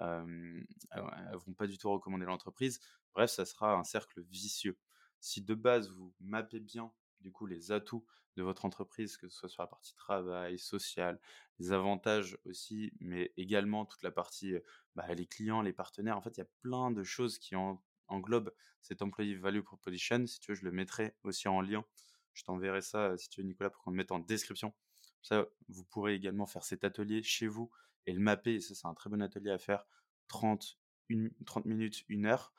euh, 0.00 0.62
elles 0.92 1.38
vont 1.46 1.54
pas 1.54 1.66
du 1.66 1.78
tout 1.78 1.90
recommander 1.90 2.26
l'entreprise. 2.26 2.80
Bref, 3.14 3.30
ça 3.30 3.44
sera 3.44 3.74
un 3.74 3.84
cercle 3.84 4.22
vicieux. 4.22 4.78
Si 5.20 5.42
de 5.42 5.54
base 5.54 5.90
vous 5.90 6.14
mappez 6.20 6.60
bien 6.60 6.92
du 7.20 7.32
coup 7.32 7.46
les 7.46 7.72
atouts 7.72 8.04
de 8.36 8.42
votre 8.42 8.64
entreprise, 8.64 9.16
que 9.16 9.28
ce 9.28 9.36
soit 9.36 9.48
sur 9.48 9.62
la 9.62 9.66
partie 9.66 9.94
travail, 9.94 10.58
social, 10.58 11.20
les 11.60 11.72
avantages 11.72 12.38
aussi, 12.46 12.92
mais 13.00 13.32
également 13.36 13.84
toute 13.84 14.02
la 14.02 14.10
partie 14.10 14.54
bah, 14.96 15.06
les 15.14 15.26
clients, 15.26 15.60
les 15.60 15.74
partenaires. 15.74 16.16
En 16.16 16.22
fait, 16.22 16.36
il 16.36 16.40
y 16.40 16.42
a 16.42 16.48
plein 16.62 16.90
de 16.90 17.02
choses 17.04 17.38
qui 17.38 17.54
englobent 18.08 18.52
cet 18.80 19.02
employee 19.02 19.34
value 19.34 19.60
proposition. 19.60 20.26
Si 20.26 20.40
tu 20.40 20.50
veux, 20.50 20.54
je 20.56 20.64
le 20.64 20.72
mettrai 20.72 21.14
aussi 21.22 21.48
en 21.48 21.60
lien. 21.60 21.84
Je 22.32 22.44
t'enverrai 22.44 22.80
ça, 22.80 23.16
si 23.18 23.28
tu 23.28 23.42
veux, 23.42 23.46
Nicolas, 23.46 23.68
pour 23.68 23.82
qu'on 23.82 23.90
le 23.90 23.96
mette 23.96 24.10
en 24.10 24.18
description. 24.18 24.72
Ça, 25.22 25.46
vous 25.68 25.84
pourrez 25.84 26.14
également 26.14 26.46
faire 26.46 26.64
cet 26.64 26.82
atelier 26.82 27.22
chez 27.22 27.46
vous 27.46 27.70
et 28.06 28.14
le 28.14 28.20
mapper. 28.20 28.54
Et 28.54 28.60
ça, 28.60 28.74
c'est 28.74 28.86
un 28.86 28.94
très 28.94 29.10
bon 29.10 29.20
atelier 29.20 29.50
à 29.50 29.58
faire. 29.58 29.86
30, 30.28 30.78
30 31.44 31.66
minutes, 31.66 32.04
une 32.08 32.24
heure 32.24 32.54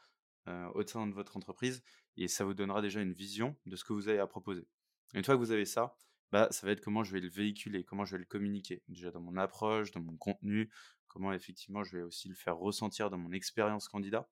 au 0.75 0.85
sein 0.85 1.07
de 1.07 1.13
votre 1.13 1.37
entreprise. 1.37 1.83
Et 2.17 2.27
ça 2.27 2.45
vous 2.45 2.53
donnera 2.53 2.83
déjà 2.83 3.01
une 3.01 3.13
vision 3.13 3.55
de 3.65 3.75
ce 3.75 3.83
que 3.83 3.93
vous 3.93 4.09
avez 4.09 4.19
à 4.19 4.27
proposer. 4.27 4.67
Une 5.15 5.23
fois 5.23 5.33
que 5.33 5.39
vous 5.39 5.51
avez 5.51 5.65
ça, 5.65 5.95
bah, 6.31 6.47
ça 6.51 6.65
va 6.65 6.73
être 6.73 6.81
comment 6.81 7.03
je 7.03 7.11
vais 7.11 7.19
le 7.19 7.29
véhiculer, 7.29 7.83
comment 7.83 8.05
je 8.05 8.13
vais 8.15 8.19
le 8.19 8.25
communiquer. 8.25 8.83
Déjà 8.87 9.11
dans 9.11 9.21
mon 9.21 9.37
approche, 9.37 9.91
dans 9.91 10.01
mon 10.01 10.15
contenu, 10.17 10.71
comment 11.07 11.33
effectivement 11.33 11.83
je 11.83 11.97
vais 11.97 12.03
aussi 12.03 12.29
le 12.29 12.35
faire 12.35 12.57
ressentir 12.57 13.09
dans 13.09 13.17
mon 13.17 13.31
expérience 13.31 13.87
candidat. 13.87 14.29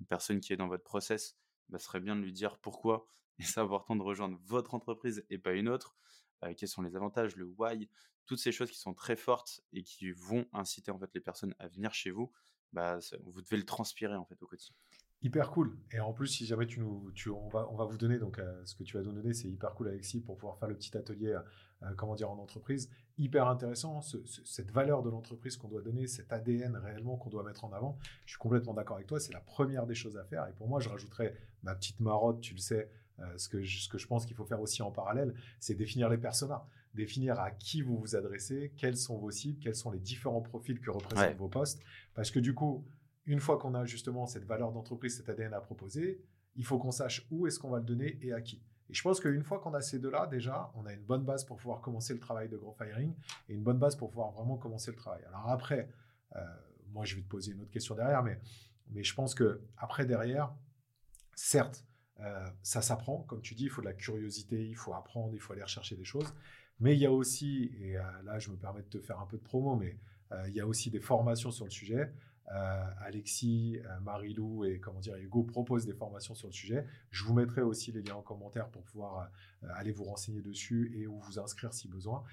Une 0.00 0.06
personne 0.06 0.40
qui 0.40 0.52
est 0.52 0.56
dans 0.56 0.68
votre 0.68 0.84
process, 0.84 1.36
bah, 1.68 1.78
serait 1.78 2.00
bien 2.00 2.16
de 2.16 2.22
lui 2.22 2.32
dire 2.32 2.58
pourquoi 2.58 3.06
et 3.38 3.44
c'est 3.44 3.60
important 3.60 3.96
de 3.96 4.02
rejoindre 4.02 4.38
votre 4.44 4.74
entreprise 4.74 5.24
et 5.30 5.38
pas 5.38 5.52
une 5.52 5.68
autre. 5.68 5.96
Quels 6.56 6.68
sont 6.68 6.82
les 6.82 6.96
avantages, 6.96 7.36
le 7.36 7.44
why, 7.44 7.88
toutes 8.26 8.40
ces 8.40 8.50
choses 8.50 8.70
qui 8.70 8.78
sont 8.78 8.94
très 8.94 9.14
fortes 9.14 9.60
et 9.72 9.84
qui 9.84 10.10
vont 10.10 10.46
inciter 10.52 10.90
en 10.90 10.98
fait 10.98 11.10
les 11.14 11.20
personnes 11.20 11.54
à 11.60 11.68
venir 11.68 11.94
chez 11.94 12.10
vous. 12.10 12.32
Bah, 12.72 12.98
vous 13.24 13.42
devez 13.42 13.56
le 13.56 13.64
transpirer 13.64 14.16
en 14.16 14.24
fait 14.24 14.42
au 14.42 14.46
quotidien. 14.46 14.74
Hyper 15.24 15.50
cool. 15.50 15.76
Et 15.92 16.00
en 16.00 16.12
plus, 16.12 16.26
si 16.26 16.46
jamais 16.46 16.66
tu 16.66 16.80
nous, 16.80 17.10
tu, 17.14 17.30
on 17.30 17.48
va, 17.48 17.68
on 17.70 17.76
va 17.76 17.84
vous 17.84 17.96
donner 17.96 18.18
donc 18.18 18.38
euh, 18.38 18.60
ce 18.64 18.74
que 18.74 18.82
tu 18.82 18.96
vas 18.96 19.04
nous 19.04 19.12
donner, 19.12 19.32
c'est 19.32 19.48
hyper 19.48 19.72
cool 19.74 19.88
Alexis 19.88 20.20
pour 20.20 20.36
pouvoir 20.36 20.58
faire 20.58 20.68
le 20.68 20.74
petit 20.74 20.96
atelier, 20.96 21.28
euh, 21.28 21.40
euh, 21.84 21.94
comment 21.96 22.16
dire, 22.16 22.28
en 22.28 22.38
entreprise. 22.38 22.90
Hyper 23.18 23.46
intéressant. 23.46 24.00
cette 24.00 24.72
valeur 24.72 25.02
de 25.02 25.10
l'entreprise 25.10 25.56
qu'on 25.56 25.68
doit 25.68 25.82
donner, 25.82 26.08
cet 26.08 26.32
ADN 26.32 26.76
réellement 26.76 27.16
qu'on 27.16 27.30
doit 27.30 27.44
mettre 27.44 27.64
en 27.64 27.72
avant. 27.72 27.98
Je 28.26 28.32
suis 28.32 28.38
complètement 28.38 28.74
d'accord 28.74 28.96
avec 28.96 29.06
toi. 29.06 29.20
C'est 29.20 29.32
la 29.32 29.40
première 29.40 29.86
des 29.86 29.94
choses 29.94 30.16
à 30.16 30.24
faire. 30.24 30.46
Et 30.48 30.52
pour 30.52 30.66
moi, 30.66 30.80
je 30.80 30.88
rajouterais 30.88 31.36
ma 31.62 31.74
petite 31.76 32.00
marotte. 32.00 32.40
Tu 32.40 32.54
le 32.54 32.60
sais, 32.60 32.90
ce 33.36 33.48
que 33.48 33.62
je, 33.62 33.82
ce 33.82 33.88
que 33.88 33.98
je 33.98 34.06
pense 34.08 34.26
qu'il 34.26 34.34
faut 34.34 34.46
faire 34.46 34.60
aussi 34.60 34.82
en 34.82 34.90
parallèle, 34.90 35.34
c'est 35.60 35.74
définir 35.74 36.08
les 36.08 36.18
personas 36.18 36.66
définir 36.94 37.40
à 37.40 37.50
qui 37.50 37.80
vous 37.80 37.96
vous 37.96 38.16
adressez, 38.16 38.72
quels 38.76 38.96
sont 38.96 39.16
vos 39.16 39.30
cibles, 39.30 39.58
quels 39.60 39.74
sont 39.74 39.90
les 39.90 39.98
différents 39.98 40.42
profils 40.42 40.78
que 40.78 40.90
représentent 40.90 41.36
vos 41.36 41.48
postes. 41.48 41.82
Parce 42.14 42.30
que 42.30 42.38
du 42.38 42.54
coup, 42.54 42.84
une 43.26 43.40
fois 43.40 43.58
qu'on 43.58 43.74
a 43.74 43.84
justement 43.84 44.26
cette 44.26 44.44
valeur 44.44 44.72
d'entreprise, 44.72 45.16
cet 45.16 45.28
ADN 45.28 45.54
à 45.54 45.60
proposer, 45.60 46.22
il 46.56 46.64
faut 46.64 46.78
qu'on 46.78 46.90
sache 46.90 47.26
où 47.30 47.46
est-ce 47.46 47.58
qu'on 47.58 47.70
va 47.70 47.78
le 47.78 47.84
donner 47.84 48.18
et 48.22 48.32
à 48.32 48.40
qui. 48.40 48.62
Et 48.90 48.94
je 48.94 49.02
pense 49.02 49.20
qu'une 49.20 49.42
fois 49.42 49.58
qu'on 49.58 49.74
a 49.74 49.80
ces 49.80 49.98
deux-là, 49.98 50.26
déjà, 50.26 50.70
on 50.74 50.84
a 50.84 50.92
une 50.92 51.02
bonne 51.02 51.24
base 51.24 51.44
pour 51.44 51.56
pouvoir 51.56 51.80
commencer 51.80 52.12
le 52.12 52.20
travail 52.20 52.48
de 52.48 52.56
Growth 52.56 52.76
Hiring 52.80 53.14
et 53.48 53.54
une 53.54 53.62
bonne 53.62 53.78
base 53.78 53.96
pour 53.96 54.10
pouvoir 54.10 54.32
vraiment 54.32 54.56
commencer 54.58 54.90
le 54.90 54.96
travail. 54.96 55.22
Alors 55.28 55.48
après, 55.48 55.88
euh, 56.36 56.44
moi, 56.88 57.04
je 57.04 57.16
vais 57.16 57.22
te 57.22 57.28
poser 57.28 57.52
une 57.52 57.62
autre 57.62 57.70
question 57.70 57.94
derrière, 57.94 58.22
mais, 58.22 58.38
mais 58.90 59.02
je 59.02 59.14
pense 59.14 59.34
que 59.34 59.62
après 59.78 60.04
derrière, 60.04 60.54
certes, 61.34 61.86
euh, 62.20 62.46
ça 62.62 62.82
s'apprend. 62.82 63.22
Comme 63.22 63.40
tu 63.40 63.54
dis, 63.54 63.64
il 63.64 63.70
faut 63.70 63.80
de 63.80 63.86
la 63.86 63.94
curiosité, 63.94 64.68
il 64.68 64.76
faut 64.76 64.92
apprendre, 64.92 65.32
il 65.32 65.40
faut 65.40 65.52
aller 65.52 65.62
rechercher 65.62 65.96
des 65.96 66.04
choses. 66.04 66.34
Mais 66.78 66.94
il 66.94 67.00
y 67.00 67.06
a 67.06 67.12
aussi, 67.12 67.72
et 67.80 67.96
euh, 67.96 68.02
là, 68.24 68.38
je 68.38 68.50
me 68.50 68.56
permets 68.56 68.82
de 68.82 68.88
te 68.88 69.00
faire 69.00 69.20
un 69.20 69.26
peu 69.26 69.38
de 69.38 69.42
promo, 69.42 69.76
mais 69.76 69.98
il 70.48 70.54
y 70.54 70.60
a 70.60 70.66
aussi 70.66 70.90
des 70.90 70.98
formations 70.98 71.50
sur 71.50 71.66
le 71.66 71.70
sujet. 71.70 72.10
Euh, 72.50 72.84
Alexis, 73.00 73.78
euh, 73.78 74.00
Marilou 74.00 74.64
et 74.64 74.80
comment 74.80 75.00
dire 75.00 75.16
Hugo 75.16 75.42
proposent 75.44 75.86
des 75.86 75.94
formations 75.94 76.34
sur 76.34 76.48
le 76.48 76.52
sujet. 76.52 76.86
Je 77.10 77.24
vous 77.24 77.34
mettrai 77.34 77.62
aussi 77.62 77.92
les 77.92 78.02
liens 78.02 78.16
en 78.16 78.22
commentaire 78.22 78.68
pour 78.68 78.82
pouvoir 78.82 79.30
euh, 79.62 79.68
aller 79.74 79.92
vous 79.92 80.04
renseigner 80.04 80.42
dessus 80.42 80.92
et 80.94 81.06
ou 81.06 81.18
vous 81.20 81.38
inscrire 81.38 81.72
si 81.72 81.88
besoin. 81.88 82.24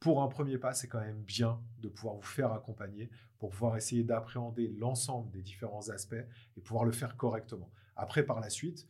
Pour 0.00 0.22
un 0.22 0.28
premier 0.28 0.58
pas, 0.58 0.72
c'est 0.72 0.88
quand 0.88 1.00
même 1.00 1.22
bien 1.22 1.60
de 1.78 1.88
pouvoir 1.88 2.16
vous 2.16 2.22
faire 2.22 2.52
accompagner 2.52 3.10
pour 3.38 3.50
pouvoir 3.50 3.76
essayer 3.76 4.02
d'appréhender 4.02 4.68
l'ensemble 4.68 5.30
des 5.30 5.42
différents 5.42 5.90
aspects 5.90 6.24
et 6.56 6.60
pouvoir 6.60 6.84
le 6.84 6.92
faire 6.92 7.16
correctement. 7.16 7.70
Après, 7.94 8.24
par 8.24 8.40
la 8.40 8.50
suite, 8.50 8.88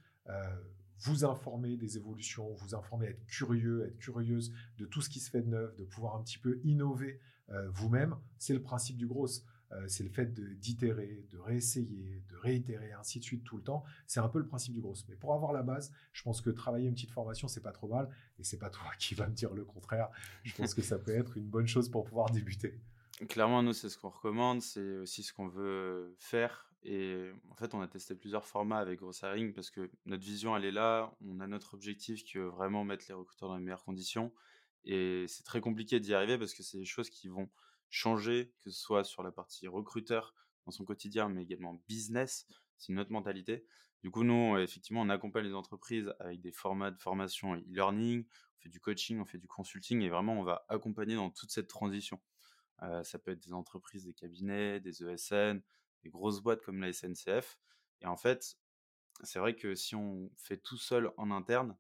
vous 1.00 1.26
informer 1.26 1.76
des 1.76 1.98
évolutions, 1.98 2.54
vous 2.54 2.74
informer, 2.74 3.08
être 3.08 3.26
curieux, 3.26 3.85
être 3.85 3.98
curieuse 3.98 4.54
de 4.78 4.87
tout 4.87 5.02
ce 5.02 5.11
qui 5.11 5.20
se 5.20 5.28
fait 5.28 5.42
de 5.42 5.48
neuf, 5.48 5.76
de 5.76 5.85
pouvoir 5.85 6.16
un 6.16 6.22
petit 6.22 6.38
peu 6.38 6.58
innover 6.64 7.20
vous-même, 7.68 8.16
c'est 8.38 8.54
le 8.54 8.62
principe 8.62 8.96
du 8.96 9.06
gros. 9.06 9.28
Euh, 9.74 9.85
c'est 9.88 10.02
le 10.02 10.11
fait 10.11 10.32
d'itérer, 10.58 11.24
de, 11.30 11.38
réessayer, 11.38 12.22
de 12.30 12.37
réitérer, 12.37 12.92
ainsi 12.92 13.18
de 13.18 13.24
suite 13.24 13.44
tout 13.44 13.56
le 13.56 13.62
temps. 13.62 13.85
C'est 14.06 14.20
un 14.20 14.28
peu 14.28 14.38
le 14.38 14.46
principe 14.46 14.74
du 14.74 14.80
gros. 14.80 14.94
Mais 15.08 15.16
pour 15.16 15.32
avoir 15.35 15.52
la 15.52 15.62
base, 15.62 15.92
je 16.12 16.22
pense 16.22 16.40
que 16.40 16.50
travailler 16.50 16.88
une 16.88 16.94
petite 16.94 17.11
formation, 17.11 17.48
c'est 17.48 17.62
pas 17.62 17.72
trop 17.72 17.88
mal. 17.88 18.08
Et 18.38 18.44
c'est 18.44 18.58
pas 18.58 18.70
toi 18.70 18.90
qui 18.98 19.14
va 19.14 19.26
me 19.28 19.35
dire 19.35 19.52
le 19.54 19.64
contraire. 19.64 20.11
Je 20.44 20.54
pense 20.54 20.74
que 20.74 20.82
ça 20.82 20.98
peut 20.98 21.14
être 21.14 21.37
une 21.37 21.48
bonne 21.48 21.66
chose 21.66 21.88
pour 21.88 22.04
pouvoir 22.04 22.30
débuter. 22.30 22.78
Clairement, 23.28 23.62
nous, 23.62 23.72
c'est 23.72 23.88
ce 23.88 23.98
qu'on 23.98 24.08
recommande, 24.08 24.62
c'est 24.62 24.96
aussi 24.98 25.22
ce 25.22 25.32
qu'on 25.32 25.48
veut 25.48 26.14
faire. 26.18 26.68
Et 26.85 27.30
en 27.50 27.54
fait, 27.54 27.74
on 27.74 27.80
a 27.80 27.87
testé 27.87 28.16
plusieurs 28.16 28.44
formats 28.44 28.78
avec 28.78 28.98
Gross 28.98 29.24
parce 29.54 29.70
que 29.70 29.88
notre 30.06 30.24
vision, 30.24 30.56
elle 30.56 30.64
est 30.64 30.72
là. 30.72 31.14
On 31.24 31.38
a 31.38 31.46
notre 31.46 31.74
objectif 31.74 32.24
qui 32.24 32.38
veut 32.38 32.46
vraiment 32.46 32.85
mettre 32.85 33.04
les 33.08 33.14
recruteurs 33.14 33.48
dans 33.48 33.56
les 33.56 33.62
meilleures 33.62 33.85
conditions. 33.85 34.32
Et 34.85 35.26
c'est 35.28 35.44
très 35.44 35.61
compliqué 35.61 36.00
d'y 36.00 36.12
arriver 36.12 36.38
parce 36.38 36.54
que 36.54 36.64
c'est 36.64 36.78
des 36.78 36.85
choses 36.85 37.08
qui 37.08 37.28
vont 37.28 37.48
changer, 37.92 38.52
que 38.64 38.70
ce 38.70 38.81
soit 38.81 39.05
sur 39.05 39.22
la 39.22 39.31
partie 39.31 39.68
recruteur 39.68 40.35
dans 40.64 40.72
son 40.72 40.85
quotidien, 40.85 41.28
mais 41.28 41.42
également 41.42 41.74
business. 41.87 42.48
C'est 42.78 42.92
une 42.92 42.98
autre 42.98 43.12
mentalité. 43.12 43.66
Du 44.02 44.11
coup, 44.11 44.24
nous, 44.24 44.57
effectivement, 44.59 45.02
on 45.02 45.11
accompagne 45.11 45.44
les 45.44 45.55
entreprises 45.55 46.12
avec 46.18 46.40
des 46.40 46.52
formats 46.52 46.90
de 46.90 46.98
formation 46.98 47.55
e-learning, 47.55 48.24
on 48.24 48.61
fait 48.61 48.68
du 48.70 48.81
coaching, 48.81 49.20
on 49.20 49.26
fait 49.26 49.38
du 49.38 49.46
consulting, 49.46 50.00
et 50.00 50.09
vraiment, 50.09 50.40
on 50.40 50.42
va 50.42 50.64
accompagner 50.68 51.14
dans 51.14 51.31
toute 51.31 51.52
cette 51.52 51.68
transition. 51.68 52.20
Euh, 52.83 53.05
ça 53.05 53.18
peut 53.18 53.31
être 53.31 53.44
des 53.46 53.52
entreprises, 53.52 54.07
des 54.07 54.14
cabinets, 54.14 54.81
des 54.81 55.05
ESN, 55.05 55.61
des 56.02 56.09
grosses 56.09 56.40
boîtes 56.40 56.62
comme 56.62 56.81
la 56.81 56.92
SNCF. 56.92 57.59
Et 58.00 58.07
en 58.07 58.16
fait, 58.16 58.57
c'est 59.22 59.38
vrai 59.38 59.55
que 59.55 59.74
si 59.74 59.94
on 59.94 60.31
fait 60.37 60.57
tout 60.57 60.78
seul 60.78 61.12
en 61.18 61.31
interne, 61.31 61.76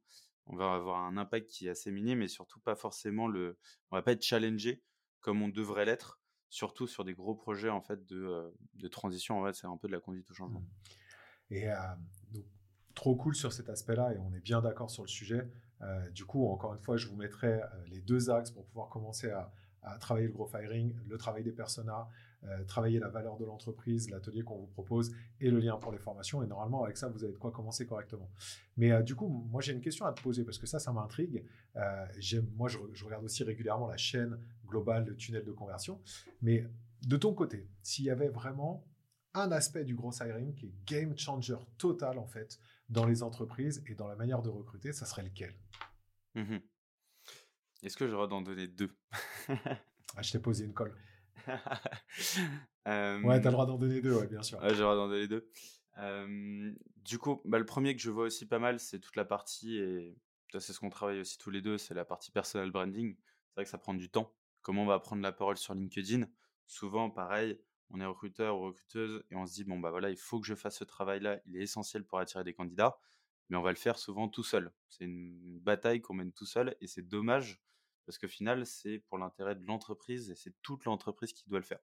on 0.46 0.56
va 0.56 0.74
avoir 0.74 1.00
un 1.00 1.16
impact 1.16 1.48
qui 1.48 1.66
est 1.66 1.70
assez 1.70 1.90
minime 1.90 2.20
et 2.22 2.28
surtout 2.28 2.60
pas 2.60 2.76
forcément 2.76 3.26
le, 3.26 3.58
on 3.90 3.96
va 3.96 4.02
pas 4.02 4.12
être 4.12 4.22
challengé 4.22 4.82
comme 5.22 5.40
on 5.42 5.48
devrait 5.48 5.86
l'être, 5.86 6.20
surtout 6.50 6.86
sur 6.86 7.04
des 7.04 7.14
gros 7.14 7.34
projets 7.34 7.70
en 7.70 7.80
fait 7.80 8.04
de, 8.06 8.22
euh, 8.22 8.50
de 8.74 8.88
transition. 8.88 9.40
En 9.40 9.46
fait, 9.46 9.54
c'est 9.54 9.66
un 9.66 9.78
peu 9.78 9.88
de 9.88 9.92
la 9.92 10.00
conduite 10.00 10.30
au 10.30 10.34
changement. 10.34 10.60
Mmh. 10.60 11.54
Et 11.54 11.70
euh, 11.70 11.76
donc, 12.32 12.44
trop 12.94 13.16
cool 13.16 13.34
sur 13.34 13.52
cet 13.52 13.68
aspect-là, 13.70 14.12
et 14.12 14.18
on 14.18 14.34
est 14.34 14.40
bien 14.40 14.60
d'accord 14.60 14.90
sur 14.90 15.02
le 15.02 15.08
sujet. 15.08 15.50
Euh, 15.80 16.10
du 16.10 16.26
coup, 16.26 16.46
encore 16.46 16.74
une 16.74 16.82
fois, 16.82 16.96
je 16.98 17.08
vous 17.08 17.16
mettrai 17.16 17.60
les 17.86 18.00
deux 18.00 18.28
axes 18.28 18.50
pour 18.50 18.66
pouvoir 18.66 18.88
commencer 18.90 19.30
à, 19.30 19.50
à 19.82 19.98
travailler 19.98 20.26
le 20.26 20.32
gros 20.32 20.46
firing, 20.46 20.94
le 21.08 21.16
travail 21.16 21.42
des 21.42 21.52
personas, 21.52 22.08
euh, 22.44 22.64
travailler 22.64 22.98
la 22.98 23.08
valeur 23.08 23.36
de 23.36 23.44
l'entreprise, 23.44 24.10
l'atelier 24.10 24.42
qu'on 24.42 24.58
vous 24.58 24.66
propose 24.66 25.14
et 25.40 25.48
le 25.48 25.60
lien 25.60 25.76
pour 25.76 25.92
les 25.92 25.98
formations. 25.98 26.42
Et 26.42 26.46
normalement, 26.48 26.82
avec 26.82 26.96
ça, 26.96 27.08
vous 27.08 27.22
avez 27.22 27.32
de 27.32 27.38
quoi 27.38 27.52
commencer 27.52 27.86
correctement. 27.86 28.28
Mais 28.76 28.90
euh, 28.90 29.02
du 29.02 29.14
coup, 29.14 29.28
moi, 29.28 29.60
j'ai 29.60 29.72
une 29.72 29.80
question 29.80 30.06
à 30.06 30.12
te 30.12 30.20
poser 30.20 30.44
parce 30.44 30.58
que 30.58 30.66
ça, 30.66 30.80
ça 30.80 30.92
m'intrigue. 30.92 31.44
Euh, 31.76 32.06
moi, 32.56 32.68
je, 32.68 32.78
regarde 33.04 33.24
aussi 33.24 33.44
régulièrement 33.44 33.86
la 33.86 33.96
chaîne 33.96 34.40
globale 34.66 35.04
de 35.04 35.12
tunnel 35.12 35.44
de 35.44 35.52
conversion. 35.52 36.00
Mais 36.40 36.66
de 37.06 37.16
ton 37.16 37.32
côté, 37.32 37.68
s'il 37.80 38.06
y 38.06 38.10
avait 38.10 38.28
vraiment 38.28 38.84
un 39.34 39.52
aspect 39.52 39.84
du 39.84 39.94
gros 39.94 40.12
hiring 40.12 40.52
qui 40.54 40.66
est 40.66 40.74
game 40.84 41.16
changer 41.16 41.56
total, 41.78 42.18
en 42.18 42.26
fait, 42.26 42.58
dans 42.88 43.06
les 43.06 43.22
entreprises 43.22 43.84
et 43.86 43.94
dans 43.94 44.08
la 44.08 44.16
manière 44.16 44.42
de 44.42 44.50
recruter, 44.50 44.92
ça 44.92 45.06
serait 45.06 45.22
lequel? 45.22 45.54
Mmh 46.34 46.56
Est-ce 47.84 47.96
que 47.96 48.08
j'aurais 48.08 48.26
d'en 48.26 48.42
donner 48.42 48.66
deux? 48.66 48.90
Ah, 50.14 50.20
Je 50.20 50.30
t'ai 50.30 50.38
posé 50.38 50.66
une 50.66 50.74
colle. 50.74 50.94
Euh, 52.88 53.20
ouais, 53.22 53.40
t'as 53.40 53.48
le 53.48 53.52
droit 53.52 53.66
d'en 53.66 53.78
donner 53.78 54.00
deux, 54.00 54.14
ouais, 54.14 54.26
bien 54.26 54.42
sûr. 54.42 54.58
Ouais, 54.60 54.70
j'ai 54.70 54.76
le 54.76 54.82
droit 54.82 54.96
d'en 54.96 55.08
donner 55.08 55.28
deux. 55.28 55.48
du 56.96 57.18
coup, 57.18 57.40
bah, 57.44 57.58
le 57.58 57.66
premier 57.66 57.94
que 57.94 58.02
je 58.02 58.10
vois 58.10 58.24
aussi 58.24 58.46
pas 58.46 58.58
mal, 58.58 58.78
c'est 58.78 59.00
toute 59.00 59.16
la 59.16 59.24
partie, 59.24 59.78
et 59.78 60.16
c'est 60.52 60.72
ce 60.72 60.80
qu'on 60.80 60.90
travaille 60.90 61.20
aussi 61.20 61.38
tous 61.38 61.50
les 61.50 61.62
deux, 61.62 61.78
c'est 61.78 61.94
la 61.94 62.04
partie 62.04 62.30
personal 62.30 62.70
branding. 62.70 63.16
C'est 63.16 63.54
vrai 63.56 63.64
que 63.64 63.70
ça 63.70 63.78
prend 63.78 63.94
du 63.94 64.10
temps. 64.10 64.34
Comment 64.62 64.82
on 64.82 64.86
va 64.86 64.98
prendre 65.00 65.22
la 65.22 65.32
parole 65.32 65.56
sur 65.56 65.74
LinkedIn? 65.74 66.26
Souvent, 66.66 67.10
pareil, 67.10 67.58
on 67.90 68.00
est 68.00 68.06
recruteur 68.06 68.58
ou 68.58 68.66
recruteuse 68.66 69.22
et 69.30 69.36
on 69.36 69.46
se 69.46 69.54
dit, 69.54 69.64
bon, 69.64 69.78
bah 69.78 69.90
voilà, 69.90 70.10
il 70.10 70.16
faut 70.16 70.40
que 70.40 70.46
je 70.46 70.54
fasse 70.54 70.78
ce 70.78 70.84
travail-là, 70.84 71.40
il 71.46 71.56
est 71.56 71.62
essentiel 71.62 72.04
pour 72.04 72.18
attirer 72.18 72.44
des 72.44 72.54
candidats. 72.54 72.98
mais 73.48 73.56
on 73.56 73.62
va 73.62 73.70
le 73.70 73.76
faire 73.76 73.98
souvent 73.98 74.28
tout 74.28 74.44
seul. 74.44 74.72
C'est 74.88 75.04
une 75.04 75.58
bataille 75.60 76.00
qu'on 76.00 76.14
mène 76.14 76.32
tout 76.32 76.46
seul 76.46 76.76
et 76.80 76.86
c'est 76.86 77.02
dommage 77.02 77.60
parce 78.06 78.18
qu'au 78.18 78.28
final, 78.28 78.66
c'est 78.66 78.98
pour 78.98 79.18
l'intérêt 79.18 79.54
de 79.54 79.64
l'entreprise 79.64 80.30
et 80.30 80.34
c'est 80.34 80.54
toute 80.62 80.84
l'entreprise 80.84 81.32
qui 81.32 81.48
doit 81.48 81.58
le 81.58 81.64
faire. 81.64 81.80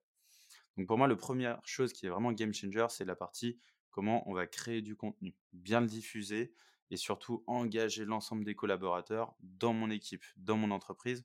Donc 0.76 0.86
pour 0.86 0.98
moi, 0.98 1.08
la 1.08 1.16
première 1.16 1.60
chose 1.64 1.92
qui 1.92 2.06
est 2.06 2.10
vraiment 2.10 2.32
game 2.32 2.54
changer, 2.54 2.86
c'est 2.90 3.04
la 3.04 3.16
partie 3.16 3.58
comment 3.90 4.28
on 4.28 4.34
va 4.34 4.46
créer 4.46 4.82
du 4.82 4.96
contenu, 4.96 5.36
bien 5.52 5.80
le 5.80 5.86
diffuser 5.86 6.54
et 6.90 6.96
surtout 6.96 7.42
engager 7.46 8.04
l'ensemble 8.04 8.44
des 8.44 8.54
collaborateurs 8.54 9.34
dans 9.40 9.72
mon 9.72 9.90
équipe, 9.90 10.24
dans 10.36 10.56
mon 10.56 10.70
entreprise 10.70 11.24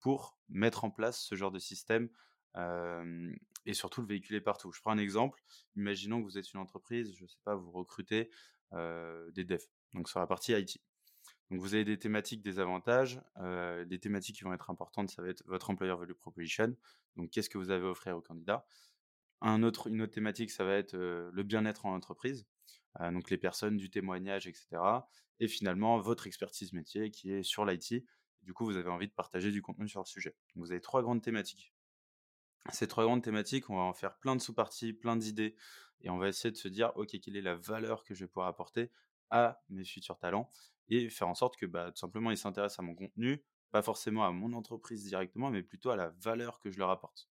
pour 0.00 0.38
mettre 0.48 0.84
en 0.84 0.90
place 0.90 1.20
ce 1.20 1.34
genre 1.34 1.50
de 1.50 1.58
système 1.58 2.08
et 3.66 3.74
surtout 3.74 4.00
le 4.00 4.06
véhiculer 4.06 4.40
partout. 4.40 4.70
Je 4.72 4.80
prends 4.80 4.92
un 4.92 4.98
exemple. 4.98 5.42
Imaginons 5.76 6.20
que 6.20 6.24
vous 6.24 6.38
êtes 6.38 6.52
une 6.52 6.60
entreprise, 6.60 7.14
je 7.16 7.24
ne 7.24 7.28
sais 7.28 7.40
pas, 7.44 7.56
vous 7.56 7.72
recrutez 7.72 8.30
des 8.72 9.44
devs, 9.44 9.66
donc 9.92 10.08
sur 10.08 10.20
la 10.20 10.26
partie 10.26 10.52
IT. 10.52 10.80
Vous 11.58 11.74
avez 11.74 11.84
des 11.84 11.98
thématiques, 11.98 12.42
des 12.42 12.58
avantages. 12.58 13.20
des 13.86 13.98
thématiques 13.98 14.36
qui 14.36 14.44
vont 14.44 14.52
être 14.52 14.70
importantes, 14.70 15.10
ça 15.10 15.22
va 15.22 15.28
être 15.28 15.42
votre 15.46 15.70
employer 15.70 15.94
value 15.94 16.12
proposition. 16.12 16.76
Donc 17.16 17.30
qu'est-ce 17.30 17.50
que 17.50 17.58
vous 17.58 17.70
avez 17.70 17.86
à 17.86 17.90
offrir 17.90 18.16
aux 18.16 18.22
candidats 18.22 18.66
Une 19.42 19.64
autre 19.64 19.88
thématique, 20.06 20.50
ça 20.50 20.64
va 20.64 20.74
être 20.74 20.96
le 20.96 21.42
bien-être 21.42 21.86
en 21.86 21.94
entreprise. 21.94 22.46
donc 23.00 23.30
les 23.30 23.38
personnes, 23.38 23.76
du 23.76 23.90
témoignage, 23.90 24.46
etc. 24.46 24.66
Et 25.40 25.48
finalement, 25.48 25.98
votre 25.98 26.26
expertise 26.26 26.72
métier 26.72 27.10
qui 27.10 27.32
est 27.32 27.42
sur 27.42 27.64
l'IT. 27.64 28.04
Du 28.42 28.52
coup, 28.52 28.64
vous 28.64 28.76
avez 28.76 28.90
envie 28.90 29.08
de 29.08 29.12
partager 29.12 29.50
du 29.50 29.62
contenu 29.62 29.88
sur 29.88 30.00
le 30.00 30.06
sujet. 30.06 30.36
Vous 30.54 30.70
avez 30.70 30.80
trois 30.80 31.02
grandes 31.02 31.22
thématiques. 31.22 31.72
Ces 32.72 32.88
trois 32.88 33.04
grandes 33.04 33.22
thématiques, 33.22 33.68
on 33.68 33.76
va 33.76 33.82
en 33.82 33.92
faire 33.92 34.16
plein 34.18 34.36
de 34.36 34.40
sous-parties, 34.40 34.92
plein 34.94 35.16
d'idées, 35.16 35.54
et 36.00 36.10
on 36.10 36.18
va 36.18 36.28
essayer 36.28 36.50
de 36.50 36.56
se 36.56 36.68
dire, 36.68 36.92
OK, 36.96 37.18
quelle 37.20 37.36
est 37.36 37.42
la 37.42 37.56
valeur 37.56 38.04
que 38.04 38.14
je 38.14 38.24
vais 38.24 38.28
pouvoir 38.28 38.48
apporter 38.48 38.90
à 39.30 39.62
mes 39.68 39.84
futurs 39.84 40.18
talents, 40.18 40.50
et 40.88 41.08
faire 41.08 41.28
en 41.28 41.34
sorte 41.34 41.56
que 41.56 41.66
bah, 41.66 41.90
tout 41.90 41.98
simplement 41.98 42.30
ils 42.30 42.36
s'intéressent 42.36 42.80
à 42.80 42.82
mon 42.82 42.94
contenu, 42.94 43.42
pas 43.70 43.82
forcément 43.82 44.24
à 44.24 44.30
mon 44.30 44.52
entreprise 44.52 45.04
directement, 45.04 45.50
mais 45.50 45.62
plutôt 45.62 45.90
à 45.90 45.96
la 45.96 46.10
valeur 46.20 46.60
que 46.60 46.70
je 46.70 46.78
leur 46.78 46.90
apporte. 46.90 47.28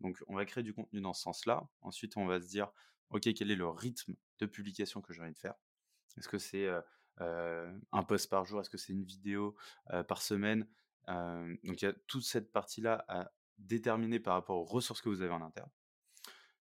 Donc 0.00 0.22
on 0.28 0.36
va 0.36 0.44
créer 0.44 0.62
du 0.62 0.74
contenu 0.74 1.00
dans 1.00 1.12
ce 1.12 1.22
sens-là. 1.22 1.68
Ensuite, 1.80 2.16
on 2.16 2.26
va 2.26 2.40
se 2.40 2.48
dire, 2.48 2.70
OK, 3.10 3.22
quel 3.34 3.50
est 3.50 3.56
le 3.56 3.68
rythme 3.68 4.14
de 4.38 4.46
publication 4.46 5.00
que 5.00 5.12
j'ai 5.12 5.22
envie 5.22 5.32
de 5.32 5.38
faire? 5.38 5.54
Est-ce 6.16 6.28
que 6.28 6.38
c'est 6.38 6.68
un 7.18 8.02
post 8.02 8.28
par 8.28 8.44
jour? 8.44 8.60
Est-ce 8.60 8.70
que 8.70 8.78
c'est 8.78 8.92
une 8.92 9.04
vidéo 9.04 9.56
par 10.06 10.22
semaine? 10.22 10.68
Donc 11.06 11.80
il 11.80 11.84
y 11.84 11.88
a 11.88 11.94
toute 12.06 12.24
cette 12.24 12.52
partie-là 12.52 13.04
à 13.08 13.32
déterminer 13.56 14.20
par 14.20 14.34
rapport 14.34 14.56
aux 14.56 14.64
ressources 14.64 15.00
que 15.00 15.08
vous 15.08 15.22
avez 15.22 15.32
en 15.32 15.42
interne. 15.42 15.70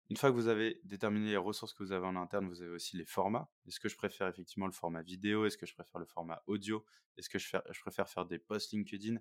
Une 0.08 0.16
fois 0.16 0.30
que 0.30 0.36
vous 0.36 0.46
avez 0.46 0.80
déterminé 0.84 1.30
les 1.30 1.36
ressources 1.36 1.74
que 1.74 1.82
vous 1.82 1.90
avez 1.90 2.06
en 2.06 2.14
interne, 2.14 2.46
vous 2.48 2.62
avez 2.62 2.70
aussi 2.70 2.96
les 2.96 3.04
formats. 3.04 3.50
Est-ce 3.66 3.80
que 3.80 3.88
je 3.88 3.96
préfère 3.96 4.28
effectivement 4.28 4.66
le 4.66 4.72
format 4.72 5.02
vidéo? 5.02 5.46
Est-ce 5.46 5.58
que 5.58 5.66
je 5.66 5.74
préfère 5.74 5.98
le 5.98 6.06
format 6.06 6.42
audio? 6.46 6.84
Est-ce 7.16 7.28
que 7.28 7.40
je, 7.40 7.80
préfère 7.80 8.08
faire 8.08 8.24
des 8.24 8.38
posts 8.38 8.72
LinkedIn? 8.72 9.16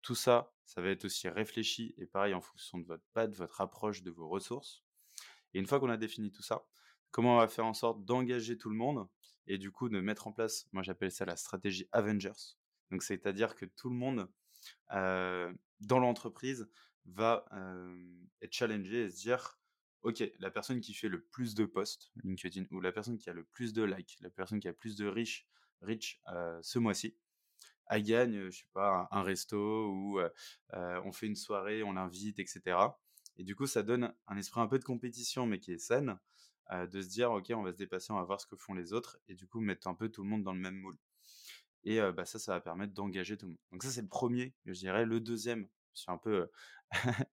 Tout 0.00 0.14
ça, 0.14 0.54
ça 0.64 0.80
va 0.80 0.88
être 0.88 1.04
aussi 1.04 1.28
réfléchi 1.28 1.94
et 1.98 2.06
pareil 2.06 2.32
en 2.32 2.40
fonction 2.40 2.78
de 2.78 2.86
votre 2.86 3.04
patte, 3.12 3.34
votre 3.34 3.60
approche 3.60 4.02
de 4.02 4.10
vos 4.10 4.28
ressources. 4.28 4.82
Et 5.52 5.58
une 5.58 5.66
fois 5.66 5.78
qu'on 5.78 5.90
a 5.90 5.98
défini 5.98 6.32
tout 6.32 6.42
ça, 6.42 6.64
comment 7.10 7.34
on 7.34 7.38
va 7.38 7.48
faire 7.48 7.66
en 7.66 7.74
sorte 7.74 8.06
d'engager 8.06 8.56
tout 8.56 8.70
le 8.70 8.76
monde 8.76 9.06
et 9.46 9.58
du 9.58 9.70
coup 9.70 9.90
de 9.90 10.00
mettre 10.00 10.26
en 10.26 10.32
place, 10.32 10.68
moi 10.72 10.82
j'appelle 10.82 11.12
ça 11.12 11.26
la 11.26 11.36
stratégie 11.36 11.86
Avengers. 11.92 12.56
Donc 12.90 13.02
c'est-à-dire 13.02 13.54
que 13.54 13.66
tout 13.66 13.90
le 13.90 13.96
monde 13.96 14.26
euh, 14.92 15.52
dans 15.80 15.98
l'entreprise 15.98 16.70
va 17.04 17.44
être 18.40 18.54
challengé 18.54 19.04
et 19.04 19.10
se 19.10 19.16
dire 19.16 19.59
ok, 20.02 20.24
la 20.38 20.50
personne 20.50 20.80
qui 20.80 20.94
fait 20.94 21.08
le 21.08 21.22
plus 21.22 21.54
de 21.54 21.64
posts 21.64 22.10
LinkedIn 22.24 22.64
ou 22.70 22.80
la 22.80 22.92
personne 22.92 23.18
qui 23.18 23.30
a 23.30 23.32
le 23.32 23.44
plus 23.44 23.72
de 23.72 23.82
likes, 23.82 24.16
la 24.20 24.30
personne 24.30 24.60
qui 24.60 24.68
a 24.68 24.72
plus 24.72 24.96
de 24.96 25.06
reach, 25.06 25.46
reach 25.82 26.20
ce 26.62 26.78
mois-ci, 26.78 27.16
elle 27.88 28.02
gagne, 28.04 28.50
je 28.50 28.58
sais 28.58 28.68
pas, 28.72 29.08
un, 29.10 29.22
resto 29.22 29.88
ou 29.88 30.20
on 30.72 31.12
fait 31.12 31.26
une 31.26 31.36
soirée, 31.36 31.82
on 31.82 31.92
l'invite, 31.92 32.38
etc. 32.38 32.76
Et 33.36 33.44
du 33.44 33.56
coup, 33.56 33.66
ça 33.66 33.82
donne 33.82 34.14
un 34.26 34.36
esprit 34.36 34.60
un 34.60 34.66
peu 34.66 34.78
de 34.78 34.84
compétition, 34.84 35.46
mais 35.46 35.58
qui 35.58 35.72
est 35.72 35.78
saine, 35.78 36.18
de 36.72 37.00
se 37.00 37.08
dire, 37.08 37.32
OK, 37.32 37.50
on 37.54 37.62
va 37.62 37.72
se 37.72 37.76
dépasser, 37.76 38.12
on 38.12 38.16
va 38.16 38.24
voir 38.24 38.40
ce 38.40 38.46
que 38.46 38.56
font 38.56 38.74
les 38.74 38.92
autres, 38.92 39.18
et 39.28 39.34
du 39.34 39.46
coup, 39.46 39.60
mettre 39.60 39.88
un 39.88 39.94
peu 39.94 40.08
tout 40.08 40.22
le 40.22 40.28
monde 40.28 40.44
dans 40.44 40.52
le 40.52 40.60
même 40.60 40.76
moule. 40.76 40.96
Et 41.84 42.00
bah, 42.12 42.24
ça, 42.24 42.38
ça 42.38 42.52
va 42.52 42.60
permettre 42.60 42.92
d'engager 42.92 43.36
tout 43.36 43.46
le 43.46 43.52
monde. 43.52 43.60
Donc 43.72 43.82
ça, 43.82 43.90
c'est 43.90 44.02
le 44.02 44.08
premier, 44.08 44.54
je 44.66 44.72
dirais. 44.72 45.04
Le 45.04 45.20
deuxième, 45.20 45.68
je 45.94 46.00
suis 46.02 46.10
un 46.10 46.18
peu... 46.18 46.48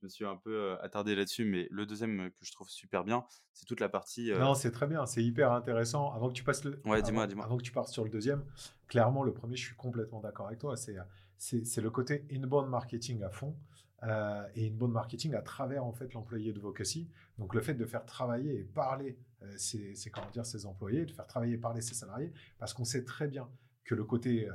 je 0.00 0.06
me 0.06 0.08
suis 0.08 0.24
un 0.24 0.36
peu 0.36 0.76
attardé 0.80 1.14
là-dessus, 1.14 1.44
mais 1.44 1.66
le 1.70 1.86
deuxième 1.86 2.30
que 2.30 2.44
je 2.44 2.52
trouve 2.52 2.68
super 2.68 3.04
bien, 3.04 3.24
c'est 3.52 3.66
toute 3.66 3.80
la 3.80 3.88
partie. 3.88 4.32
Non, 4.38 4.54
c'est 4.54 4.70
très 4.70 4.86
bien, 4.86 5.06
c'est 5.06 5.22
hyper 5.22 5.52
intéressant. 5.52 6.12
Avant 6.12 6.28
que 6.28 6.34
tu 6.34 6.44
passes 6.44 6.64
le. 6.64 6.80
Ouais, 6.84 7.02
dis-moi, 7.02 7.26
dis-moi. 7.26 7.44
Avant 7.44 7.56
que 7.56 7.62
tu 7.62 7.72
partes 7.72 7.88
sur 7.88 8.04
le 8.04 8.10
deuxième, 8.10 8.44
clairement, 8.86 9.22
le 9.22 9.32
premier, 9.32 9.56
je 9.56 9.66
suis 9.66 9.76
complètement 9.76 10.20
d'accord 10.20 10.46
avec 10.46 10.58
toi. 10.58 10.76
C'est, 10.76 10.96
c'est, 11.38 11.80
le 11.80 11.90
côté 11.90 12.26
inbound 12.32 12.68
marketing 12.68 13.22
à 13.22 13.30
fond. 13.30 13.56
Euh, 14.04 14.46
et 14.54 14.68
inbound 14.68 14.92
marketing 14.92 15.34
à 15.34 15.42
travers 15.42 15.84
en 15.84 15.92
fait 15.92 16.12
l'employé 16.14 16.52
de 16.52 16.60
Vocacy. 16.60 17.10
Donc 17.38 17.54
le 17.54 17.60
fait 17.60 17.74
de 17.74 17.84
faire 17.84 18.04
travailler 18.04 18.60
et 18.60 18.64
parler 18.64 19.18
ses, 19.56 19.94
comment 20.12 20.30
dire, 20.30 20.46
ses 20.46 20.66
employés, 20.66 21.04
de 21.04 21.12
faire 21.12 21.26
travailler 21.26 21.54
et 21.54 21.58
parler 21.58 21.80
ses 21.80 21.94
salariés, 21.94 22.32
parce 22.58 22.74
qu'on 22.74 22.84
sait 22.84 23.04
très 23.04 23.26
bien 23.26 23.48
que 23.84 23.94
le 23.96 24.04
côté 24.04 24.48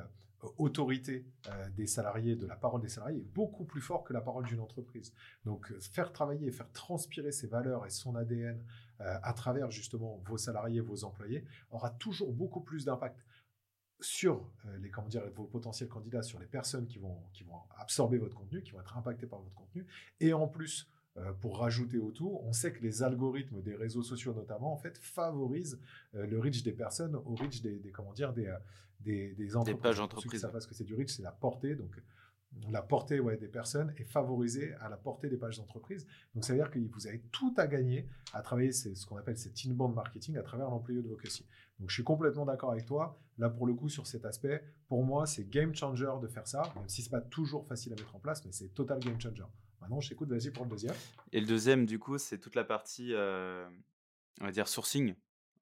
autorité 0.57 1.25
euh, 1.47 1.69
des 1.71 1.87
salariés, 1.87 2.35
de 2.35 2.45
la 2.45 2.55
parole 2.55 2.81
des 2.81 2.89
salariés, 2.89 3.19
est 3.19 3.33
beaucoup 3.33 3.65
plus 3.65 3.81
fort 3.81 4.03
que 4.03 4.13
la 4.13 4.21
parole 4.21 4.45
d'une 4.45 4.59
entreprise. 4.59 5.13
Donc, 5.45 5.71
euh, 5.71 5.79
faire 5.79 6.11
travailler, 6.11 6.51
faire 6.51 6.71
transpirer 6.71 7.31
ses 7.31 7.47
valeurs 7.47 7.85
et 7.85 7.89
son 7.89 8.15
ADN 8.15 8.63
euh, 9.01 9.17
à 9.21 9.33
travers 9.33 9.71
justement 9.71 10.21
vos 10.25 10.37
salariés, 10.37 10.81
vos 10.81 11.03
employés, 11.03 11.45
aura 11.71 11.89
toujours 11.91 12.33
beaucoup 12.33 12.61
plus 12.61 12.85
d'impact 12.85 13.25
sur 13.99 14.49
les, 14.81 14.89
comment 14.89 15.07
dire, 15.07 15.23
vos 15.33 15.45
potentiels 15.45 15.87
candidats, 15.87 16.23
sur 16.23 16.37
les 16.37 16.45
personnes 16.45 16.87
qui 16.87 16.97
vont, 16.97 17.23
qui 17.31 17.43
vont 17.43 17.55
absorber 17.77 18.17
votre 18.17 18.35
contenu, 18.35 18.61
qui 18.61 18.71
vont 18.71 18.81
être 18.81 18.97
impactées 18.97 19.27
par 19.27 19.39
votre 19.39 19.55
contenu, 19.55 19.87
et 20.19 20.33
en 20.33 20.45
plus, 20.45 20.91
pour 21.41 21.59
rajouter 21.59 21.99
autour, 21.99 22.43
on 22.43 22.53
sait 22.53 22.73
que 22.73 22.81
les 22.81 23.03
algorithmes 23.03 23.61
des 23.61 23.75
réseaux 23.75 24.03
sociaux 24.03 24.33
notamment 24.33 24.73
en 24.73 24.77
fait 24.77 24.97
favorisent 24.97 25.79
le 26.13 26.39
reach 26.39 26.63
des 26.63 26.73
personnes 26.73 27.15
au 27.15 27.35
reach 27.35 27.61
des, 27.61 27.77
des 27.77 27.91
comment 27.91 28.13
dire 28.13 28.33
des, 28.33 28.51
des, 28.99 29.33
des 29.35 29.55
entreprises. 29.55 29.75
Des 29.75 29.81
pages 29.81 29.99
entreprises. 29.99 30.41
Ça 30.41 30.59
ce 30.59 30.67
que 30.67 30.73
c'est 30.73 30.83
du 30.83 30.95
reach, 30.95 31.11
c'est 31.11 31.23
la 31.23 31.31
portée. 31.31 31.75
Donc, 31.75 32.01
la 32.69 32.83
portée 32.83 33.19
ouais, 33.19 33.37
des 33.37 33.47
personnes 33.47 33.93
est 33.97 34.03
favorisée 34.03 34.73
à 34.75 34.87
la 34.89 34.97
portée 34.97 35.27
des 35.27 35.37
pages 35.37 35.57
d'entreprise. 35.57 36.05
Donc, 36.35 36.45
ça 36.45 36.53
veut 36.53 36.59
dire 36.59 36.69
que 36.69 36.79
vous 36.79 37.07
avez 37.07 37.19
tout 37.31 37.53
à 37.57 37.67
gagner 37.67 38.07
à 38.31 38.41
travailler 38.41 38.71
ce 38.71 39.05
qu'on 39.05 39.17
appelle 39.17 39.37
cet 39.37 39.65
inbound 39.65 39.95
marketing 39.95 40.37
à 40.37 40.43
travers 40.43 40.69
l'employé 40.69 41.01
de 41.01 41.07
Vocacy. 41.07 41.45
Donc, 41.79 41.89
je 41.89 41.95
suis 41.95 42.03
complètement 42.03 42.45
d'accord 42.45 42.71
avec 42.71 42.85
toi. 42.85 43.19
Là, 43.39 43.49
pour 43.49 43.65
le 43.65 43.73
coup, 43.73 43.89
sur 43.89 44.05
cet 44.05 44.25
aspect, 44.25 44.63
pour 44.87 45.03
moi, 45.03 45.25
c'est 45.25 45.49
game 45.49 45.73
changer 45.73 46.11
de 46.21 46.27
faire 46.27 46.47
ça, 46.47 46.71
même 46.75 46.87
si 46.87 47.01
c'est 47.01 47.09
pas 47.09 47.21
toujours 47.21 47.65
facile 47.65 47.93
à 47.93 47.95
mettre 47.95 48.15
en 48.15 48.19
place, 48.19 48.45
mais 48.45 48.51
c'est 48.51 48.69
total 48.69 48.99
game 48.99 49.19
changer. 49.19 49.45
Maintenant, 49.83 49.99
je 49.99 50.07
t'écoute, 50.07 50.29
vas-y 50.29 50.49
pour 50.49 50.63
le 50.63 50.69
deuxième. 50.69 50.95
Et 51.33 51.41
le 51.41 51.45
deuxième, 51.45 51.85
du 51.85 51.99
coup, 51.99 52.17
c'est 52.17 52.39
toute 52.39 52.55
la 52.55 52.63
partie, 52.63 53.13
euh, 53.13 53.67
on 54.39 54.45
va 54.45 54.51
dire, 54.51 54.69
sourcing. 54.69 55.13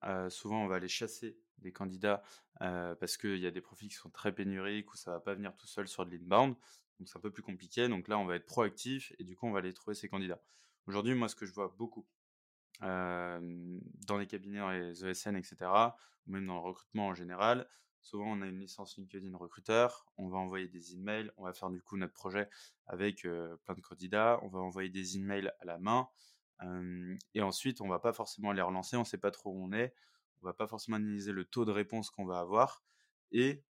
Euh, 0.03 0.29
souvent, 0.29 0.63
on 0.63 0.67
va 0.67 0.75
aller 0.75 0.87
chasser 0.87 1.39
des 1.57 1.71
candidats 1.71 2.21
parce 2.59 3.17
qu'il 3.17 3.37
y 3.37 3.47
a 3.47 3.51
des 3.51 3.61
profils 3.61 3.89
qui 3.89 3.95
sont 3.95 4.11
très 4.11 4.31
pénuriques 4.31 4.93
ou 4.93 4.95
ça 4.95 5.09
va 5.09 5.19
pas 5.19 5.33
venir 5.33 5.55
tout 5.57 5.65
seul 5.65 5.87
sur 5.87 6.05
de 6.05 6.11
l'inbound. 6.11 6.55
Donc 6.99 7.09
c'est 7.09 7.17
un 7.17 7.21
peu 7.21 7.31
plus 7.31 7.41
compliqué. 7.41 7.87
Donc 7.87 8.07
là, 8.07 8.19
on 8.19 8.25
va 8.25 8.35
être 8.35 8.45
proactif 8.45 9.11
et 9.17 9.23
du 9.23 9.35
coup, 9.35 9.47
on 9.47 9.51
va 9.51 9.57
aller 9.57 9.73
trouver 9.73 9.95
ces 9.95 10.07
candidats. 10.07 10.39
Aujourd'hui, 10.85 11.15
moi, 11.15 11.27
ce 11.27 11.35
que 11.35 11.47
je 11.47 11.51
vois 11.51 11.73
beaucoup 11.75 12.05
dans 12.79 14.17
les 14.19 14.27
cabinets, 14.27 14.59
dans 14.59 14.69
les 14.69 15.03
ESN, 15.03 15.35
etc., 15.35 15.55
ou 16.27 16.31
même 16.31 16.45
dans 16.45 16.53
le 16.53 16.61
recrutement 16.61 17.07
en 17.07 17.15
général, 17.15 17.67
souvent 18.01 18.27
on 18.27 18.41
a 18.41 18.47
une 18.47 18.59
licence 18.59 18.97
LinkedIn 18.97 19.35
recruteur, 19.37 20.05
on 20.17 20.27
va 20.27 20.37
envoyer 20.37 20.67
des 20.67 20.93
emails, 20.95 21.31
on 21.37 21.43
va 21.43 21.53
faire 21.53 21.69
du 21.69 21.81
coup 21.81 21.97
notre 21.97 22.13
projet 22.13 22.49
avec 22.87 23.21
plein 23.21 23.75
de 23.75 23.81
candidats, 23.81 24.39
on 24.43 24.47
va 24.47 24.59
envoyer 24.59 24.89
des 24.89 25.17
emails 25.17 25.51
à 25.59 25.65
la 25.65 25.77
main. 25.77 26.09
et 27.33 27.41
ensuite, 27.41 27.81
on 27.81 27.87
va 27.87 27.99
pas 27.99 28.13
forcément 28.13 28.51
les 28.51 28.61
relancer, 28.61 28.97
on 28.97 29.03
sait 29.03 29.17
pas 29.17 29.31
trop 29.31 29.51
où 29.51 29.63
on 29.63 29.71
est 29.71 29.93
on 30.41 30.47
va 30.47 30.53
pas 30.53 30.67
forcément 30.67 30.97
analyser 30.97 31.31
le 31.31 31.45
taux 31.45 31.65
de 31.65 31.71
réponse 31.71 32.09
qu'on 32.09 32.25
va 32.25 32.39
avoir 32.39 32.83
et 33.31 33.63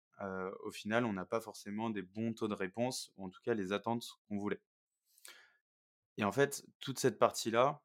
au 0.64 0.72
final, 0.72 1.06
on 1.06 1.14
n'a 1.14 1.26
pas 1.26 1.42
forcément 1.42 1.90
des 1.90 2.04
bons 2.04 2.34
taux 2.34 2.48
de 2.48 2.54
réponse 2.54 3.12
ou 3.18 3.26
en 3.26 3.30
tout 3.30 3.42
cas 3.42 3.56
les 3.56 3.74
attentes 3.74 4.06
qu'on 4.28 4.38
voulait. 4.38 4.62
Et 6.18 6.24
en 6.24 6.32
fait, 6.32 6.64
toute 6.80 7.00
cette 7.00 7.18
partie-là, 7.18 7.82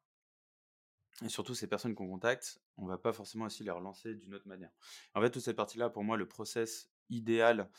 et 1.23 1.29
surtout 1.29 1.55
ces 1.55 1.67
personnes 1.67 1.95
qu'on 1.95 2.07
contacte, 2.07 2.61
on 2.77 2.85
va 2.85 2.97
pas 2.97 3.11
forcément 3.13 3.45
aussi 3.45 3.63
les 3.63 3.71
relancer 3.71 4.13
d'une 4.15 4.35
autre 4.35 4.47
manière. 4.47 4.71
En 5.15 5.21
fait, 5.21 5.31
toute 5.31 5.41
cette 5.41 5.55
partie-là, 5.55 5.89
pour 5.89 6.03
moi, 6.03 6.17
le 6.17 6.27
process 6.27 6.89
idéal 7.09 7.69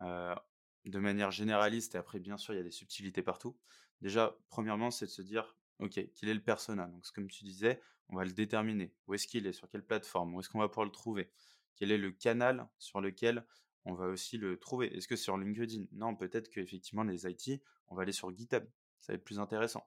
de 0.00 0.98
manière 0.98 1.30
généraliste, 1.30 1.94
et 1.94 1.98
après, 1.98 2.18
bien 2.18 2.36
sûr, 2.36 2.54
il 2.54 2.56
y 2.56 2.60
a 2.60 2.64
des 2.64 2.70
subtilités 2.70 3.22
partout. 3.22 3.56
Déjà, 4.00 4.36
premièrement, 4.48 4.90
c'est 4.90 5.06
de 5.06 5.10
se 5.10 5.22
dire, 5.22 5.56
OK, 5.80 6.00
quel 6.14 6.28
est 6.28 6.34
le 6.34 6.42
persona 6.42 6.86
Donc, 6.86 7.04
comme 7.12 7.28
tu 7.28 7.44
disais, 7.44 7.80
on 8.08 8.16
va 8.16 8.24
le 8.24 8.32
déterminer. 8.32 8.94
Où 9.06 9.14
est-ce 9.14 9.26
qu'il 9.26 9.46
est? 9.46 9.52
Sur 9.52 9.68
quelle 9.68 9.84
plateforme? 9.84 10.34
Où 10.34 10.40
est-ce 10.40 10.48
qu'on 10.48 10.58
va 10.58 10.68
pouvoir 10.68 10.86
le 10.86 10.92
trouver? 10.92 11.30
Quel 11.76 11.92
est 11.92 11.98
le 11.98 12.10
canal 12.10 12.68
sur 12.78 13.00
lequel 13.00 13.44
on 13.84 13.94
va 13.94 14.06
aussi 14.06 14.38
le 14.38 14.58
trouver? 14.58 14.96
Est-ce 14.96 15.06
que 15.06 15.14
c'est 15.14 15.24
sur 15.24 15.36
LinkedIn? 15.36 15.86
Non, 15.92 16.16
peut-être 16.16 16.48
qu'effectivement, 16.48 17.04
les 17.04 17.26
IT, 17.26 17.62
on 17.88 17.94
va 17.94 18.02
aller 18.02 18.12
sur 18.12 18.34
GitHub. 18.34 18.64
Ça 19.00 19.12
va 19.12 19.14
être 19.14 19.24
plus 19.24 19.38
intéressant. 19.38 19.86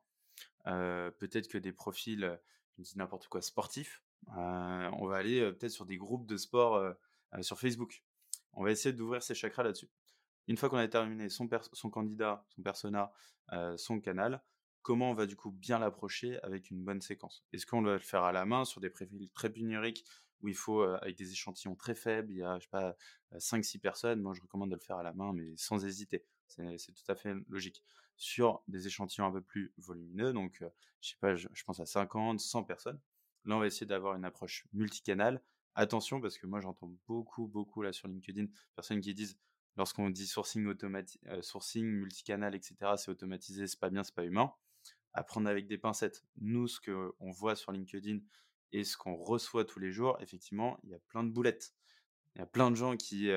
Peut-être 0.66 1.48
que 1.48 1.58
des 1.58 1.74
profils, 1.74 2.40
je 2.78 2.84
dis 2.84 2.98
n'importe 2.98 3.28
quoi, 3.28 3.42
sportifs, 3.42 4.04
on 4.28 5.08
va 5.08 5.18
aller 5.18 5.42
peut-être 5.54 5.72
sur 5.72 5.86
des 5.86 5.98
groupes 5.98 6.28
de 6.28 6.38
sport 6.38 6.96
sur 7.42 7.60
Facebook. 7.60 8.04
On 8.54 8.64
va 8.64 8.72
essayer 8.72 8.94
d'ouvrir 8.94 9.24
ces 9.24 9.34
chakras 9.36 9.64
là-dessus. 9.64 9.90
Une 10.48 10.58
fois 10.58 10.70
qu'on 10.70 10.78
a 10.78 10.88
terminé 10.88 11.30
son, 11.30 11.48
candidat, 11.90 12.46
son 12.50 12.62
persona, 12.62 13.12
son 13.78 14.00
canal, 14.00 14.44
comment 14.82 15.12
on 15.12 15.14
va 15.14 15.26
du 15.26 15.36
coup 15.36 15.52
bien 15.52 15.80
l'approcher 15.80 16.40
avec 16.44 16.70
une 16.70 16.84
bonne 16.84 17.02
séquence? 17.02 17.46
Est-ce 17.54 17.66
qu'on 17.66 17.82
doit 17.82 17.94
le 17.94 18.00
faire 18.00 18.24
à 18.24 18.32
la 18.32 18.46
main 18.46 18.66
sur 18.66 18.82
des 18.82 18.90
profils 18.90 19.32
très 19.32 19.50
numériques 19.50 20.06
où 20.42 20.48
il 20.48 20.56
faut, 20.56 20.82
avec 20.82 21.18
des 21.18 21.32
échantillons 21.32 21.76
très 21.76 21.96
faibles, 21.96 22.32
il 22.32 22.38
y 22.38 22.44
a, 22.44 22.58
je 22.60 22.64
sais 22.64 22.70
pas, 22.70 22.96
5-6 23.34 23.80
personnes, 23.80 24.22
moi 24.22 24.34
je 24.34 24.42
recommande 24.42 24.70
de 24.70 24.76
le 24.76 24.82
faire 24.82 24.98
à 24.98 25.04
la 25.04 25.14
main, 25.14 25.34
mais 25.34 25.54
sans 25.58 25.86
hésiter. 25.86 26.26
C'est 26.48 26.94
tout 26.94 27.10
à 27.10 27.16
fait 27.16 27.34
logique. 27.48 27.84
Sur 28.18 28.62
des 28.68 28.88
échantillons 28.88 29.26
un 29.26 29.32
peu 29.32 29.42
plus 29.42 29.74
volumineux, 29.78 30.34
donc 30.34 30.64
je 31.02 31.10
sais 31.10 31.18
pas, 31.20 31.36
je, 31.36 31.48
pense 31.66 31.80
à 31.80 31.86
50, 31.86 32.40
100 32.40 32.64
personnes, 32.64 33.00
là 33.46 33.56
on 33.56 33.60
va 33.60 33.68
essayer 33.68 33.88
d'avoir 33.88 34.16
une 34.16 34.26
approche 34.26 34.66
multicanale. 34.74 35.42
Attention, 35.74 36.20
parce 36.20 36.38
que 36.38 36.46
moi 36.46 36.60
j'entends 36.60 36.94
beaucoup, 37.08 37.48
beaucoup 37.48 37.82
là 37.82 37.94
sur 37.94 38.08
LinkedIn, 38.08 38.48
personnes 38.76 39.00
qui 39.00 39.14
disent 39.14 39.38
lorsqu'on 39.78 40.10
dit 40.10 40.28
sourcing, 40.28 40.66
automatique, 40.68 41.22
sourcing 41.42 41.86
multicanal, 41.86 42.56
etc., 42.56 42.76
c'est 42.98 43.10
automatisé, 43.10 43.68
c'est 43.68 43.80
pas 43.80 43.90
bien, 43.90 44.04
c'est 44.04 44.16
pas 44.16 44.26
humain. 44.26 44.54
À 45.14 45.24
prendre 45.24 45.50
avec 45.50 45.68
des 45.68 45.78
pincettes. 45.78 46.24
Nous, 46.38 46.68
ce 46.68 46.80
qu'on 46.80 47.32
voit 47.32 47.56
sur 47.56 47.72
LinkedIn 47.72 48.20
et 48.72 48.84
ce 48.84 48.98
qu'on 48.98 49.16
reçoit 49.16 49.66
tous 49.66 49.80
les 49.80 49.92
jours, 49.92 50.18
effectivement, 50.22 50.80
il 50.84 50.90
y 50.90 50.94
a 50.94 51.00
plein 51.08 51.24
de 51.24 51.30
boulettes. 51.30 51.74
Il 52.36 52.40
y 52.40 52.42
a 52.42 52.46
plein 52.46 52.72
de 52.72 52.76
gens 52.76 52.96
qui, 52.96 53.30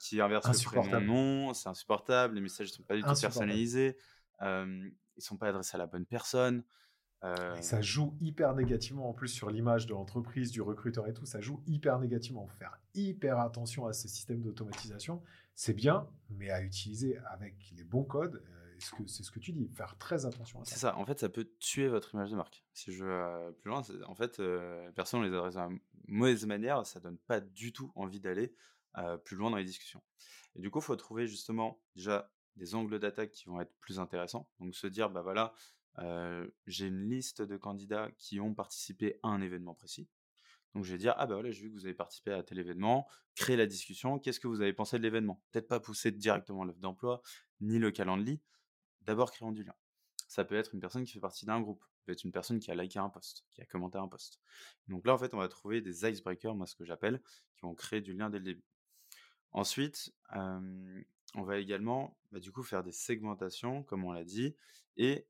qui 0.00 0.20
inversent 0.20 0.64
le 0.64 0.80
prénom 0.80 1.00
nom, 1.00 1.54
c'est 1.54 1.68
insupportable, 1.68 2.34
les 2.34 2.40
messages 2.40 2.68
ne 2.68 2.72
sont 2.72 2.82
pas 2.82 2.96
du 2.96 3.02
tout 3.02 3.20
personnalisés, 3.20 3.96
ils 4.40 4.46
ne 4.46 4.90
sont 5.18 5.36
pas 5.36 5.48
adressés 5.48 5.74
à 5.74 5.78
la 5.78 5.86
bonne 5.86 6.06
personne. 6.06 6.64
ça 7.60 7.82
joue 7.82 8.16
hyper 8.20 8.54
négativement 8.54 9.10
en 9.10 9.12
plus 9.12 9.28
sur 9.28 9.50
l'image 9.50 9.86
de 9.86 9.92
l'entreprise, 9.92 10.50
du 10.50 10.62
recruteur 10.62 11.06
et 11.08 11.12
tout, 11.12 11.26
ça 11.26 11.42
joue 11.42 11.62
hyper 11.66 11.98
négativement. 11.98 12.46
Faut 12.46 12.56
faire 12.56 12.78
hyper 12.94 13.38
attention 13.38 13.86
à 13.86 13.92
ce 13.92 14.08
système 14.08 14.40
d'automatisation. 14.40 15.22
C'est 15.54 15.74
bien, 15.74 16.08
mais 16.30 16.48
à 16.50 16.62
utiliser 16.62 17.18
avec 17.30 17.54
les 17.76 17.84
bons 17.84 18.04
codes 18.04 18.42
c'est 19.06 19.22
ce 19.22 19.30
que 19.30 19.38
tu 19.38 19.52
dis, 19.52 19.68
faire 19.74 19.96
très 19.98 20.26
attention 20.26 20.60
à 20.60 20.64
ça. 20.64 20.74
C'est 20.74 20.80
ça, 20.80 20.96
en 20.96 21.04
fait, 21.04 21.18
ça 21.20 21.28
peut 21.28 21.50
tuer 21.58 21.88
votre 21.88 22.14
image 22.14 22.30
de 22.30 22.36
marque. 22.36 22.64
Si 22.72 22.92
je 22.92 23.04
vais 23.04 23.52
plus 23.60 23.70
loin, 23.70 23.82
en 24.06 24.14
fait, 24.14 24.40
euh, 24.40 24.90
personne 24.92 25.22
les 25.22 25.34
adresse 25.34 25.54
de 25.54 25.80
mauvaise 26.06 26.46
manière, 26.46 26.86
ça 26.86 27.00
donne 27.00 27.18
pas 27.18 27.40
du 27.40 27.72
tout 27.72 27.92
envie 27.94 28.20
d'aller 28.20 28.54
euh, 28.96 29.16
plus 29.16 29.36
loin 29.36 29.50
dans 29.50 29.56
les 29.56 29.64
discussions. 29.64 30.02
Et 30.54 30.60
du 30.60 30.70
coup, 30.70 30.78
il 30.78 30.84
faut 30.84 30.96
trouver 30.96 31.26
justement 31.26 31.80
déjà 31.94 32.32
des 32.56 32.74
angles 32.74 32.98
d'attaque 32.98 33.30
qui 33.30 33.46
vont 33.46 33.60
être 33.60 33.74
plus 33.80 34.00
intéressants. 34.00 34.50
Donc 34.58 34.74
se 34.74 34.86
dire, 34.86 35.10
bah 35.10 35.22
voilà, 35.22 35.54
euh, 35.98 36.46
j'ai 36.66 36.86
une 36.86 37.08
liste 37.08 37.42
de 37.42 37.56
candidats 37.56 38.10
qui 38.18 38.40
ont 38.40 38.54
participé 38.54 39.18
à 39.22 39.28
un 39.28 39.40
événement 39.40 39.74
précis. 39.74 40.08
Donc 40.74 40.84
je 40.84 40.92
vais 40.92 40.98
dire, 40.98 41.14
ah 41.16 41.26
bah 41.26 41.34
voilà, 41.34 41.50
j'ai 41.50 41.62
vu 41.62 41.70
que 41.70 41.74
vous 41.74 41.86
avez 41.86 41.94
participé 41.94 42.32
à 42.32 42.42
tel 42.42 42.58
événement, 42.58 43.08
créer 43.34 43.56
la 43.56 43.66
discussion, 43.66 44.18
qu'est-ce 44.18 44.38
que 44.38 44.48
vous 44.48 44.60
avez 44.60 44.72
pensé 44.72 44.98
de 44.98 45.02
l'événement? 45.02 45.42
Peut-être 45.50 45.68
pas 45.68 45.80
pousser 45.80 46.10
directement 46.10 46.64
l'offre 46.64 46.80
d'emploi, 46.80 47.22
ni 47.60 47.78
le 47.78 47.90
calendrier, 47.90 48.40
d'abord 49.08 49.32
créons 49.32 49.52
du 49.52 49.64
lien. 49.64 49.74
Ça 50.28 50.44
peut 50.44 50.54
être 50.54 50.74
une 50.74 50.80
personne 50.80 51.04
qui 51.04 51.12
fait 51.12 51.20
partie 51.20 51.46
d'un 51.46 51.60
groupe, 51.60 51.82
peut 52.04 52.12
être 52.12 52.22
une 52.22 52.32
personne 52.32 52.60
qui 52.60 52.70
a 52.70 52.74
liké 52.74 52.98
un 52.98 53.08
post, 53.08 53.46
qui 53.50 53.62
a 53.62 53.64
commenté 53.64 53.96
un 53.96 54.06
post. 54.06 54.38
Donc 54.86 55.06
là, 55.06 55.14
en 55.14 55.18
fait, 55.18 55.32
on 55.32 55.38
va 55.38 55.48
trouver 55.48 55.80
des 55.80 56.06
icebreakers, 56.06 56.54
moi 56.54 56.66
ce 56.66 56.76
que 56.76 56.84
j'appelle, 56.84 57.22
qui 57.54 57.62
vont 57.62 57.74
créer 57.74 58.02
du 58.02 58.12
lien 58.12 58.28
dès 58.28 58.38
le 58.38 58.44
début. 58.44 58.64
Ensuite, 59.52 60.14
on 60.34 61.42
va 61.42 61.58
également, 61.58 62.18
bah, 62.30 62.40
du 62.40 62.52
coup, 62.52 62.62
faire 62.62 62.82
des 62.82 62.92
segmentations, 62.92 63.82
comme 63.84 64.04
on 64.04 64.12
l'a 64.12 64.24
dit, 64.24 64.54
et 64.98 65.26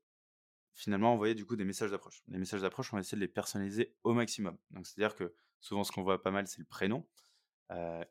finalement 0.73 1.13
envoyer 1.13 1.33
du 1.35 1.45
coup 1.45 1.55
des 1.55 1.65
messages 1.65 1.91
d'approche. 1.91 2.23
Les 2.27 2.37
messages 2.37 2.61
d'approche, 2.61 2.93
on 2.93 2.97
va 2.97 3.01
essayer 3.01 3.15
de 3.17 3.21
les 3.21 3.27
personnaliser 3.27 3.95
au 4.03 4.13
maximum. 4.13 4.57
Donc 4.71 4.85
c'est-à-dire 4.85 5.15
que 5.15 5.33
souvent, 5.61 5.83
ce 5.83 5.91
qu'on 5.91 6.03
voit 6.03 6.21
pas 6.21 6.31
mal, 6.31 6.47
c'est 6.47 6.59
le 6.59 6.65
prénom 6.65 7.07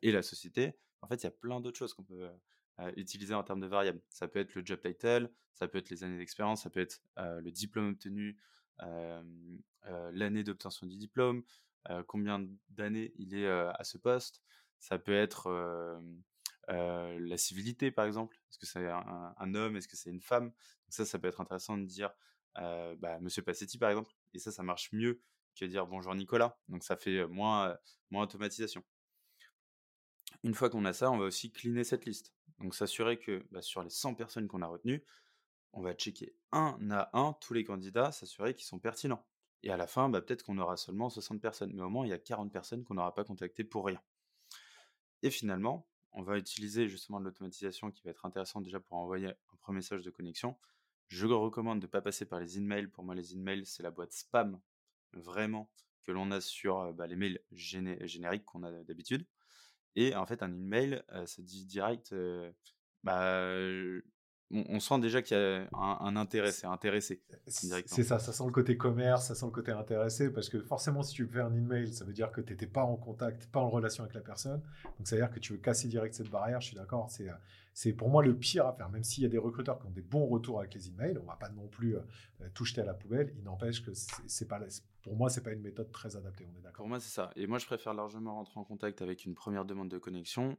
et 0.01 0.11
la 0.11 0.21
société. 0.21 0.73
En 1.01 1.07
fait, 1.07 1.15
il 1.21 1.23
y 1.23 1.27
a 1.27 1.31
plein 1.31 1.61
d'autres 1.61 1.77
choses 1.77 1.93
qu'on 1.93 2.03
peut 2.03 2.29
utiliser 2.95 3.33
en 3.33 3.43
termes 3.43 3.59
de 3.59 3.67
variables. 3.67 4.01
Ça 4.09 4.27
peut 4.27 4.39
être 4.39 4.55
le 4.55 4.65
job 4.65 4.79
title, 4.81 5.29
ça 5.53 5.67
peut 5.67 5.77
être 5.77 5.89
les 5.89 6.03
années 6.03 6.17
d'expérience, 6.17 6.63
ça 6.63 6.69
peut 6.69 6.79
être 6.79 7.01
le 7.17 7.49
diplôme 7.51 7.89
obtenu, 7.89 8.37
l'année 9.83 10.43
d'obtention 10.43 10.87
du 10.87 10.97
diplôme, 10.97 11.43
combien 12.07 12.45
d'années 12.69 13.11
il 13.15 13.35
est 13.35 13.49
à 13.49 13.83
ce 13.83 13.97
poste. 13.97 14.41
Ça 14.79 14.97
peut 14.97 15.15
être 15.15 16.01
la 16.67 17.37
civilité, 17.37 17.91
par 17.91 18.05
exemple. 18.05 18.37
Est-ce 18.49 18.57
que 18.57 18.65
c'est 18.65 18.87
un, 18.87 19.55
homme? 19.55 19.75
Est-ce 19.75 19.87
que 19.87 19.97
c'est 19.97 20.09
une 20.09 20.21
femme? 20.21 20.51
Ça, 20.89 21.05
ça 21.05 21.19
peut 21.19 21.27
être 21.27 21.41
intéressant 21.41 21.77
de 21.77 21.85
dire 21.85 22.11
bah, 22.55 23.19
Monsieur 23.19 23.41
Passetti, 23.41 23.77
par 23.77 23.89
exemple. 23.89 24.11
Et 24.33 24.39
ça, 24.39 24.51
ça 24.51 24.63
marche 24.63 24.91
mieux 24.93 25.21
que 25.59 25.65
dire 25.65 25.85
bonjour 25.85 26.15
Nicolas. 26.15 26.57
Donc 26.69 26.83
ça 26.83 26.95
fait 26.95 27.25
moins, 27.27 27.77
moins 28.11 28.23
automatisation. 28.23 28.83
Une 30.43 30.53
fois 30.53 30.69
qu'on 30.69 30.85
a 30.85 30.93
ça, 30.93 31.11
on 31.11 31.17
va 31.17 31.25
aussi 31.25 31.51
cleaner 31.51 31.83
cette 31.83 32.05
liste. 32.05 32.33
Donc 32.59 32.75
s'assurer 32.75 33.17
que 33.17 33.45
bah, 33.51 33.61
sur 33.61 33.83
les 33.83 33.89
100 33.89 34.15
personnes 34.15 34.47
qu'on 34.47 34.61
a 34.61 34.67
retenues, 34.67 35.03
on 35.73 35.81
va 35.81 35.93
checker 35.93 36.35
un 36.51 36.77
à 36.91 37.09
un 37.17 37.33
tous 37.33 37.53
les 37.53 37.63
candidats, 37.63 38.11
s'assurer 38.11 38.53
qu'ils 38.53 38.67
sont 38.67 38.79
pertinents. 38.79 39.25
Et 39.63 39.71
à 39.71 39.77
la 39.77 39.87
fin, 39.87 40.09
bah, 40.09 40.21
peut-être 40.21 40.43
qu'on 40.43 40.57
aura 40.57 40.77
seulement 40.77 41.09
60 41.09 41.41
personnes, 41.41 41.73
mais 41.73 41.81
au 41.81 41.89
moins 41.89 42.05
il 42.05 42.09
y 42.09 42.13
a 42.13 42.19
40 42.19 42.51
personnes 42.51 42.83
qu'on 42.83 42.95
n'aura 42.95 43.13
pas 43.13 43.23
contactées 43.23 43.63
pour 43.63 43.85
rien. 43.85 44.01
Et 45.21 45.29
finalement, 45.29 45.87
on 46.11 46.23
va 46.23 46.37
utiliser 46.37 46.87
justement 46.87 47.19
de 47.19 47.25
l'automatisation 47.25 47.91
qui 47.91 48.01
va 48.03 48.11
être 48.11 48.25
intéressante 48.25 48.63
déjà 48.63 48.79
pour 48.79 48.97
envoyer 48.97 49.27
un 49.27 49.57
premier 49.59 49.77
message 49.77 50.01
de 50.01 50.09
connexion. 50.09 50.57
Je 51.07 51.25
recommande 51.25 51.79
de 51.79 51.85
ne 51.85 51.91
pas 51.91 52.01
passer 52.01 52.25
par 52.25 52.39
les 52.39 52.57
emails. 52.57 52.87
Pour 52.87 53.03
moi, 53.03 53.15
les 53.15 53.33
emails, 53.33 53.65
c'est 53.65 53.83
la 53.83 53.91
boîte 53.91 54.13
spam, 54.13 54.61
vraiment, 55.13 55.71
que 56.03 56.11
l'on 56.11 56.31
a 56.31 56.41
sur 56.41 56.93
bah, 56.93 57.07
les 57.07 57.15
mails 57.15 57.39
génériques 57.51 58.45
qu'on 58.45 58.63
a 58.63 58.83
d'habitude. 58.83 59.25
Et 59.95 60.15
en 60.15 60.25
fait, 60.25 60.43
un 60.43 60.53
email, 60.53 61.03
ça 61.25 61.41
dit 61.41 61.65
direct, 61.65 62.13
bah, 63.03 63.55
on, 64.51 64.79
sent 64.79 64.99
déjà 64.99 65.21
qu'il 65.21 65.37
y 65.37 65.39
a 65.39 65.67
un, 65.73 66.15
intérêt, 66.15 66.51
c'est 66.51 66.67
intéressé. 66.67 67.21
C'est 67.47 68.03
ça, 68.03 68.19
ça 68.19 68.33
sent 68.33 68.43
le 68.45 68.51
côté 68.51 68.77
commerce, 68.77 69.27
ça 69.27 69.35
sent 69.35 69.45
le 69.45 69.51
côté 69.51 69.71
intéressé, 69.71 70.31
parce 70.31 70.49
que 70.49 70.59
forcément, 70.59 71.03
si 71.03 71.13
tu 71.13 71.27
faire 71.27 71.45
un 71.45 71.55
email, 71.55 71.93
ça 71.93 72.05
veut 72.05 72.13
dire 72.13 72.31
que 72.31 72.41
tu 72.41 72.53
n'étais 72.53 72.67
pas 72.67 72.83
en 72.83 72.95
contact, 72.95 73.47
pas 73.47 73.59
en 73.59 73.69
relation 73.69 74.03
avec 74.03 74.15
la 74.15 74.21
personne. 74.21 74.61
Donc, 74.97 75.07
ça 75.07 75.15
veut 75.15 75.21
dire 75.21 75.31
que 75.31 75.39
tu 75.39 75.53
veux 75.53 75.59
casser 75.59 75.87
direct 75.87 76.15
cette 76.15 76.29
barrière, 76.29 76.61
je 76.61 76.67
suis 76.67 76.75
d'accord. 76.75 77.09
C'est, 77.09 77.27
c'est 77.73 77.93
pour 77.93 78.09
moi 78.09 78.23
le 78.23 78.35
pire 78.35 78.65
à 78.65 78.73
faire, 78.73 78.89
même 78.89 79.03
s'il 79.03 79.23
y 79.23 79.25
a 79.25 79.29
des 79.29 79.37
recruteurs 79.37 79.79
qui 79.79 79.85
ont 79.85 79.91
des 79.91 80.01
bons 80.01 80.25
retours 80.25 80.59
avec 80.59 80.73
les 80.73 80.87
emails, 80.89 81.17
on 81.21 81.25
va 81.25 81.35
pas 81.35 81.49
non 81.49 81.67
plus 81.67 81.95
tout 82.53 82.65
jeter 82.65 82.81
à 82.81 82.85
la 82.85 82.93
poubelle. 82.93 83.33
Il 83.37 83.43
n'empêche 83.43 83.83
que 83.83 83.91
c'est 83.93 84.47
pas, 84.47 84.59
pour 85.03 85.15
moi, 85.15 85.29
c'est 85.29 85.43
pas 85.43 85.51
une 85.51 85.61
méthode 85.61 85.91
très 85.91 86.15
adaptée, 86.15 86.45
on 86.51 86.57
est 86.57 86.61
d'accord. 86.61 86.77
Pour 86.77 86.87
moi, 86.87 86.99
c'est 86.99 87.13
ça. 87.13 87.31
Et 87.35 87.47
moi, 87.47 87.59
je 87.59 87.65
préfère 87.65 87.93
largement 87.93 88.35
rentrer 88.35 88.59
en 88.59 88.63
contact 88.63 89.01
avec 89.01 89.25
une 89.25 89.35
première 89.35 89.65
demande 89.65 89.89
de 89.89 89.97
connexion. 89.97 90.57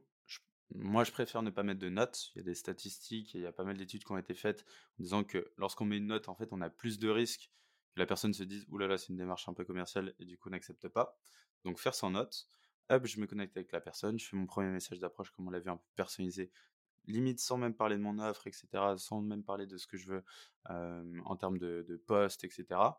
Moi, 0.75 1.03
je 1.03 1.11
préfère 1.11 1.41
ne 1.43 1.49
pas 1.49 1.63
mettre 1.63 1.79
de 1.79 1.89
notes. 1.89 2.31
Il 2.35 2.39
y 2.39 2.41
a 2.41 2.43
des 2.43 2.55
statistiques, 2.55 3.33
il 3.33 3.41
y 3.41 3.45
a 3.45 3.51
pas 3.51 3.63
mal 3.63 3.77
d'études 3.77 4.03
qui 4.03 4.11
ont 4.11 4.17
été 4.17 4.33
faites 4.33 4.65
en 4.99 5.03
disant 5.03 5.23
que 5.23 5.51
lorsqu'on 5.57 5.85
met 5.85 5.97
une 5.97 6.07
note, 6.07 6.29
en 6.29 6.35
fait, 6.35 6.49
on 6.51 6.61
a 6.61 6.69
plus 6.69 6.99
de 6.99 7.09
risques 7.09 7.51
que 7.93 7.99
la 7.99 8.05
personne 8.05 8.33
se 8.33 8.43
dise, 8.43 8.65
oulala, 8.69 8.97
c'est 8.97 9.09
une 9.09 9.17
démarche 9.17 9.49
un 9.49 9.53
peu 9.53 9.65
commerciale 9.65 10.13
et 10.19 10.25
du 10.25 10.37
coup, 10.37 10.49
n'accepte 10.49 10.87
pas. 10.87 11.17
Donc, 11.65 11.79
faire 11.79 11.95
sans 11.95 12.11
note. 12.11 12.47
Hop, 12.89 13.05
je 13.05 13.19
me 13.19 13.27
connecte 13.27 13.55
avec 13.57 13.71
la 13.71 13.81
personne, 13.81 14.19
je 14.19 14.27
fais 14.27 14.37
mon 14.37 14.45
premier 14.45 14.69
message 14.69 14.99
d'approche, 14.99 15.31
comme 15.31 15.47
on 15.47 15.51
l'a 15.51 15.59
vu, 15.59 15.69
un 15.69 15.77
peu 15.77 15.87
personnalisé, 15.95 16.51
limite 17.05 17.39
sans 17.39 17.57
même 17.57 17.73
parler 17.73 17.95
de 17.95 18.01
mon 18.01 18.19
offre, 18.19 18.47
etc., 18.47 18.67
sans 18.97 19.21
même 19.21 19.43
parler 19.43 19.65
de 19.65 19.77
ce 19.77 19.87
que 19.87 19.97
je 19.97 20.07
veux 20.07 20.23
en 20.65 21.35
termes 21.37 21.57
de, 21.57 21.85
de 21.87 21.97
poste, 21.97 22.43
etc 22.43 22.91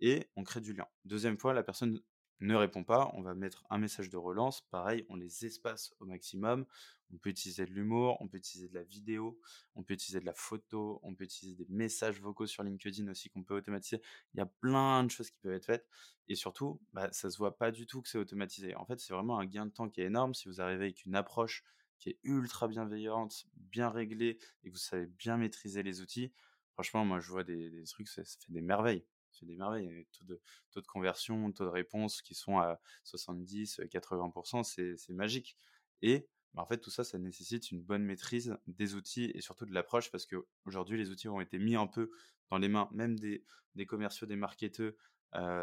et 0.00 0.30
on 0.36 0.44
crée 0.44 0.60
du 0.60 0.72
lien. 0.72 0.86
Deuxième 1.04 1.38
fois, 1.38 1.54
la 1.54 1.62
personne 1.62 2.00
ne 2.40 2.54
répond 2.54 2.84
pas, 2.84 3.10
on 3.14 3.22
va 3.22 3.34
mettre 3.34 3.64
un 3.70 3.78
message 3.78 4.08
de 4.08 4.16
relance. 4.16 4.62
Pareil, 4.70 5.04
on 5.08 5.16
les 5.16 5.44
espace 5.46 5.94
au 6.00 6.06
maximum. 6.06 6.66
On 7.12 7.18
peut 7.18 7.30
utiliser 7.30 7.66
de 7.66 7.72
l'humour, 7.72 8.16
on 8.20 8.28
peut 8.28 8.38
utiliser 8.38 8.68
de 8.68 8.74
la 8.74 8.84
vidéo, 8.84 9.40
on 9.74 9.82
peut 9.82 9.94
utiliser 9.94 10.20
de 10.20 10.26
la 10.26 10.32
photo, 10.32 11.00
on 11.02 11.14
peut 11.14 11.24
utiliser 11.24 11.56
des 11.56 11.66
messages 11.68 12.20
vocaux 12.20 12.46
sur 12.46 12.62
LinkedIn 12.62 13.10
aussi 13.10 13.30
qu'on 13.30 13.42
peut 13.42 13.56
automatiser. 13.56 14.00
Il 14.34 14.38
y 14.38 14.40
a 14.40 14.46
plein 14.46 15.02
de 15.04 15.10
choses 15.10 15.30
qui 15.30 15.38
peuvent 15.40 15.52
être 15.52 15.66
faites. 15.66 15.88
Et 16.28 16.36
surtout, 16.36 16.80
bah, 16.92 17.10
ça 17.12 17.30
se 17.30 17.38
voit 17.38 17.58
pas 17.58 17.72
du 17.72 17.86
tout 17.86 18.00
que 18.00 18.08
c'est 18.08 18.18
automatisé. 18.18 18.76
En 18.76 18.86
fait, 18.86 19.00
c'est 19.00 19.12
vraiment 19.12 19.38
un 19.38 19.46
gain 19.46 19.66
de 19.66 19.72
temps 19.72 19.88
qui 19.88 20.00
est 20.00 20.06
énorme 20.06 20.34
si 20.34 20.48
vous 20.48 20.60
arrivez 20.60 20.84
avec 20.84 21.04
une 21.04 21.16
approche 21.16 21.64
qui 21.98 22.10
est 22.10 22.18
ultra 22.22 22.68
bienveillante, 22.68 23.46
bien 23.56 23.90
réglée 23.90 24.38
et 24.62 24.68
que 24.68 24.74
vous 24.74 24.78
savez 24.80 25.06
bien 25.06 25.36
maîtriser 25.36 25.82
les 25.82 26.00
outils. 26.00 26.32
Franchement, 26.74 27.04
moi, 27.04 27.20
je 27.20 27.30
vois 27.30 27.44
des, 27.44 27.70
des 27.70 27.84
trucs, 27.84 28.08
ça 28.08 28.24
fait 28.24 28.38
des 28.48 28.62
merveilles 28.62 29.04
c'est 29.32 29.46
des 29.46 29.56
merveilles. 29.56 29.86
Il 29.86 29.96
y 29.96 30.00
a 30.00 30.04
taux 30.18 30.24
de, 30.24 30.40
taux 30.70 30.80
de 30.80 30.86
conversion, 30.86 31.52
taux 31.52 31.64
de 31.64 31.70
réponse 31.70 32.22
qui 32.22 32.34
sont 32.34 32.58
à 32.58 32.80
70, 33.04 33.80
80%, 33.90 34.62
c'est 34.96 35.12
magique. 35.12 35.56
Et 36.02 36.28
bah, 36.54 36.62
en 36.62 36.66
fait, 36.66 36.78
tout 36.78 36.90
ça, 36.90 37.04
ça 37.04 37.18
nécessite 37.18 37.70
une 37.70 37.82
bonne 37.82 38.04
maîtrise 38.04 38.56
des 38.66 38.94
outils 38.94 39.30
et 39.34 39.40
surtout 39.40 39.66
de 39.66 39.72
l'approche 39.72 40.10
parce 40.10 40.26
qu'aujourd'hui, 40.26 40.98
les 40.98 41.10
outils 41.10 41.28
ont 41.28 41.40
été 41.40 41.58
mis 41.58 41.76
un 41.76 41.86
peu 41.86 42.10
dans 42.50 42.58
les 42.58 42.68
mains 42.68 42.88
même 42.92 43.18
des, 43.18 43.44
des 43.74 43.86
commerciaux, 43.86 44.26
des 44.26 44.36
marketeurs 44.36 44.92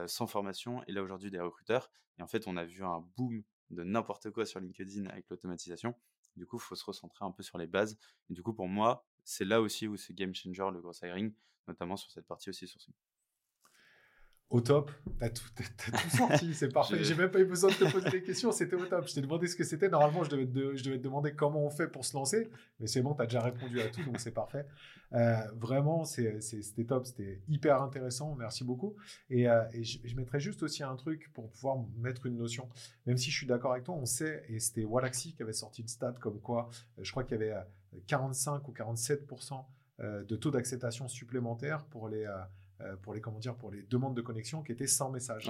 sans 0.07 0.27
formation 0.27 0.83
et 0.87 0.91
là 0.91 1.03
aujourd'hui 1.03 1.31
des 1.31 1.39
recruteurs. 1.39 1.91
Et 2.19 2.21
en 2.21 2.27
fait, 2.27 2.47
on 2.47 2.57
a 2.57 2.65
vu 2.65 2.83
un 2.83 3.01
boom 3.15 3.43
de 3.69 3.83
n'importe 3.83 4.31
quoi 4.31 4.45
sur 4.45 4.59
LinkedIn 4.59 5.05
avec 5.07 5.29
l'automatisation. 5.29 5.93
Du 6.35 6.45
coup, 6.45 6.57
il 6.57 6.61
faut 6.61 6.75
se 6.75 6.85
recentrer 6.85 7.25
un 7.25 7.31
peu 7.31 7.43
sur 7.43 7.57
les 7.57 7.67
bases. 7.67 7.97
Et 8.29 8.33
du 8.33 8.43
coup, 8.43 8.53
pour 8.53 8.67
moi, 8.67 9.05
c'est 9.23 9.45
là 9.45 9.61
aussi 9.61 9.87
où 9.87 9.97
c'est 9.97 10.13
game 10.13 10.33
changer 10.33 10.69
le 10.71 10.81
gros 10.81 10.93
hiring, 11.03 11.33
notamment 11.67 11.97
sur 11.97 12.11
cette 12.11 12.27
partie 12.27 12.49
aussi 12.49 12.67
sourcing. 12.67 12.93
Au 14.49 14.61
top, 14.61 14.91
t'as 15.19 15.29
tout, 15.29 15.43
tout 15.57 16.09
sorti, 16.17 16.53
c'est 16.53 16.71
parfait. 16.71 17.03
J'ai 17.03 17.15
même 17.15 17.29
pas 17.29 17.39
eu 17.39 17.45
besoin 17.45 17.69
de 17.69 17.75
te 17.75 17.91
poser 17.91 18.09
des 18.09 18.23
questions, 18.23 18.53
c'était 18.53 18.77
au 18.77 18.85
top. 18.85 19.05
Je 19.05 19.15
t'ai 19.15 19.21
demandé 19.21 19.45
ce 19.45 19.57
que 19.57 19.65
c'était. 19.65 19.89
Normalement, 19.89 20.23
je 20.23 20.29
devais, 20.29 20.45
te, 20.45 20.73
je 20.73 20.83
devais 20.85 20.97
te 20.97 21.03
demander 21.03 21.33
comment 21.33 21.65
on 21.65 21.69
fait 21.69 21.89
pour 21.89 22.05
se 22.05 22.15
lancer, 22.15 22.49
mais 22.79 22.87
c'est 22.87 23.01
bon, 23.01 23.13
tu 23.13 23.21
as 23.21 23.25
déjà 23.25 23.41
répondu 23.41 23.81
à 23.81 23.89
tout, 23.89 24.01
donc 24.03 24.21
c'est 24.21 24.31
parfait. 24.31 24.65
Euh, 25.11 25.35
vraiment, 25.55 26.05
c'était 26.05 26.85
top, 26.85 27.05
c'était 27.05 27.41
hyper 27.49 27.81
intéressant, 27.81 28.35
merci 28.35 28.63
beaucoup. 28.63 28.95
Et, 29.29 29.49
euh, 29.49 29.65
je, 29.73 29.97
je, 30.05 30.15
mettrais 30.15 30.39
juste 30.39 30.63
aussi 30.63 30.81
un 30.81 30.95
truc 30.95 31.29
pour 31.33 31.49
pouvoir 31.49 31.79
mettre 31.97 32.25
une 32.25 32.37
notion. 32.37 32.69
Même 33.05 33.17
si 33.17 33.31
je 33.31 33.35
suis 33.35 33.47
d'accord 33.47 33.73
avec 33.73 33.83
toi, 33.83 33.95
on 33.95 34.05
sait, 34.05 34.45
et 34.47 34.59
c'était 34.59 34.85
Wallaxy 34.85 35.33
qui 35.33 35.43
avait 35.43 35.51
sorti 35.51 35.81
une 35.81 35.89
stat 35.89 36.13
comme 36.21 36.39
quoi, 36.39 36.69
euh, 36.97 37.03
je 37.03 37.11
crois 37.11 37.25
qu'il 37.25 37.37
y 37.37 37.43
avait 37.43 37.53
45 38.07 38.65
ou 38.65 38.71
47% 38.71 39.65
de 39.99 40.35
taux 40.35 40.51
d'acceptation 40.51 41.07
supplémentaire 41.07 41.83
pour 41.85 42.07
les 42.07 42.27
pour 43.01 43.13
les 43.13 43.21
comment 43.21 43.39
dire, 43.39 43.55
pour 43.55 43.71
les 43.71 43.83
demandes 43.83 44.15
de 44.15 44.21
connexion 44.21 44.63
qui 44.63 44.71
étaient 44.71 44.87
sans 44.87 45.11
message. 45.11 45.49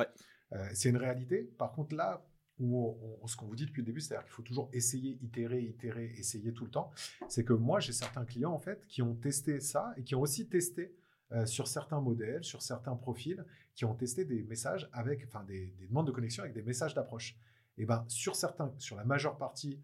Euh, 0.54 0.70
c'est 0.74 0.90
une 0.90 0.98
réalité. 0.98 1.44
Par 1.58 1.72
contre, 1.72 1.96
là 1.96 2.26
où 2.60 2.98
ce 3.28 3.36
qu'on 3.36 3.46
vous 3.46 3.56
dit 3.56 3.68
depuis 3.68 3.82
le 3.82 3.86
début, 3.86 4.02
c'est-à-dire 4.02 4.26
qu'il 4.26 4.34
faut 4.34 4.42
toujours 4.42 4.68
essayer, 4.74 5.20
itérer, 5.22 5.62
itérer, 5.62 6.06
essayer 6.18 6.52
tout 6.54 6.66
le 6.66 6.72
temps. 6.72 6.92
C'est 7.30 7.44
que 7.44 7.54
moi, 7.54 7.80
j'ai 7.80 7.94
certains 7.94 8.26
clients 8.26 8.52
en 8.52 8.58
fait 8.58 8.88
qui 8.88 9.04
ont 9.04 9.14
testé 9.14 9.60
ça 9.60 9.94
et 9.96 10.04
qui 10.04 10.16
ont 10.16 10.22
aussi 10.22 10.50
testé 10.50 10.96
euh, 11.34 11.46
sur 11.46 11.68
certains 11.68 12.02
modèles, 12.02 12.44
sur 12.44 12.64
certains 12.64 12.96
profils, 12.96 13.46
qui 13.76 13.86
ont 13.86 13.94
testé 13.94 14.26
des 14.26 14.42
messages 14.42 14.90
avec, 14.92 15.24
enfin 15.28 15.44
des, 15.44 15.76
demandes 15.88 16.08
de 16.08 16.12
connexion 16.12 16.42
avec 16.42 16.56
des 16.56 16.64
messages 16.64 16.96
d'approche. 16.96 17.38
Et 17.78 17.86
ben 17.86 18.04
sur 18.08 18.36
certains, 18.36 18.74
sur 18.80 18.96
la 18.96 19.06
majeure 19.06 19.38
partie, 19.38 19.84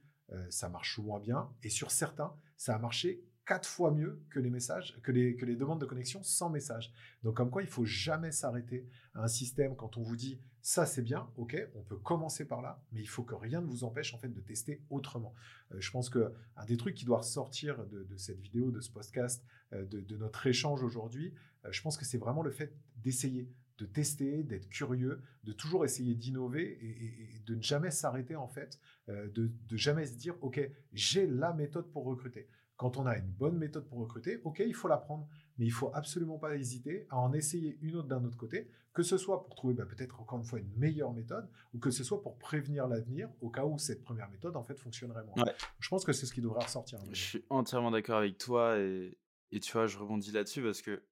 ça 0.49 0.67
marche 0.67 0.97
moins 0.97 1.19
bien, 1.19 1.53
et 1.61 1.69
sur 1.69 1.91
certains, 1.91 2.35
ça 2.57 2.73
a 2.73 2.79
marché 2.79 3.23
quatre 3.45 3.67
fois 3.67 3.91
mieux 3.91 4.21
que 4.29 4.39
les 4.39 4.49
messages, 4.49 4.97
que 5.03 5.11
les, 5.11 5.35
que 5.35 5.45
les 5.45 5.55
demandes 5.55 5.81
de 5.81 5.85
connexion 5.85 6.23
sans 6.23 6.49
message. 6.49 6.93
Donc, 7.23 7.35
comme 7.35 7.49
quoi, 7.49 7.61
il 7.61 7.67
faut 7.67 7.85
jamais 7.85 8.31
s'arrêter 8.31 8.87
à 9.13 9.23
un 9.23 9.27
système 9.27 9.75
quand 9.75 9.97
on 9.97 10.01
vous 10.01 10.15
dit 10.15 10.39
ça 10.63 10.85
c'est 10.85 11.01
bien, 11.01 11.29
ok, 11.35 11.57
on 11.75 11.83
peut 11.83 11.97
commencer 11.97 12.45
par 12.45 12.61
là, 12.61 12.81
mais 12.93 13.01
il 13.01 13.09
faut 13.09 13.23
que 13.23 13.35
rien 13.35 13.59
ne 13.59 13.67
vous 13.67 13.83
empêche 13.83 14.13
en 14.13 14.17
fait 14.17 14.29
de 14.29 14.39
tester 14.39 14.81
autrement. 14.89 15.33
Euh, 15.73 15.81
je 15.81 15.91
pense 15.91 16.09
que 16.09 16.33
un 16.55 16.65
des 16.65 16.77
trucs 16.77 16.95
qui 16.95 17.03
doit 17.03 17.17
ressortir 17.17 17.85
de, 17.85 18.15
cette 18.15 18.39
vidéo, 18.39 18.71
de 18.71 18.79
ce 18.79 18.89
podcast, 18.89 19.43
euh, 19.73 19.85
de, 19.85 20.15
notre 20.15 20.47
échange 20.47 20.81
aujourd'hui, 20.81 21.33
euh, 21.65 21.71
je 21.71 21.81
pense 21.81 21.97
que 21.97 22.05
c'est 22.05 22.17
vraiment 22.17 22.43
le 22.43 22.51
fait 22.51 22.73
d'essayer, 22.95 23.51
de 23.77 23.85
tester, 23.85 24.43
d'être 24.43 24.69
curieux, 24.69 25.21
de 25.43 25.51
toujours 25.51 25.83
essayer 25.83 26.15
d'innover 26.15 26.77
et, 26.81 27.39
de 27.45 27.55
ne 27.55 27.61
jamais 27.61 27.91
s'arrêter 27.91 28.37
en 28.37 28.47
fait, 28.47 28.79
de, 29.09 29.51
de 29.67 29.75
jamais 29.75 30.05
se 30.05 30.15
dire 30.15 30.35
ok, 30.41 30.61
j'ai 30.93 31.27
la 31.27 31.51
méthode 31.53 31.91
pour 31.91 32.05
recruter. 32.05 32.47
Quand 32.75 32.97
on 32.97 33.05
a 33.05 33.17
une 33.17 33.31
bonne 33.31 33.57
méthode 33.57 33.87
pour 33.87 33.99
recruter, 33.99 34.41
ok, 34.43 34.63
il 34.65 34.73
faut 34.73 34.87
l'apprendre, 34.87 35.27
mais 35.57 35.65
il 35.65 35.71
faut 35.71 35.91
absolument 35.93 36.37
pas 36.37 36.55
hésiter 36.55 37.07
à 37.09 37.19
en 37.19 37.33
essayer 37.33 37.77
une 37.81 37.95
autre 37.97 38.07
d'un 38.07 38.23
autre 38.25 38.37
côté, 38.37 38.69
que 38.93 39.03
ce 39.03 39.17
soit 39.17 39.43
pour 39.43 39.55
trouver 39.55 39.73
bah, 39.73 39.85
peut-être 39.85 40.19
encore 40.19 40.39
une 40.39 40.45
fois 40.45 40.59
une 40.59 40.73
meilleure 40.75 41.13
méthode, 41.13 41.49
ou 41.73 41.79
que 41.79 41.91
ce 41.91 42.03
soit 42.03 42.21
pour 42.21 42.37
prévenir 42.37 42.87
l'avenir 42.87 43.29
au 43.41 43.49
cas 43.49 43.65
où 43.65 43.77
cette 43.77 44.03
première 44.03 44.29
méthode 44.29 44.55
en 44.55 44.63
fait 44.63 44.77
fonctionnerait 44.79 45.23
moins. 45.23 45.45
Je 45.79 45.89
pense 45.89 46.03
que 46.03 46.13
c'est 46.13 46.25
ce 46.25 46.33
qui 46.33 46.41
devrait 46.41 46.63
ressortir. 46.63 46.99
Je 47.11 47.21
suis 47.21 47.45
entièrement 47.49 47.91
d'accord 47.91 48.17
avec 48.17 48.37
toi 48.37 48.77
et, 48.79 49.17
et 49.51 49.59
tu 49.59 49.71
vois, 49.71 49.87
je 49.87 49.97
rebondis 49.97 50.31
là-dessus 50.31 50.63
parce 50.63 50.81
que 50.81 51.03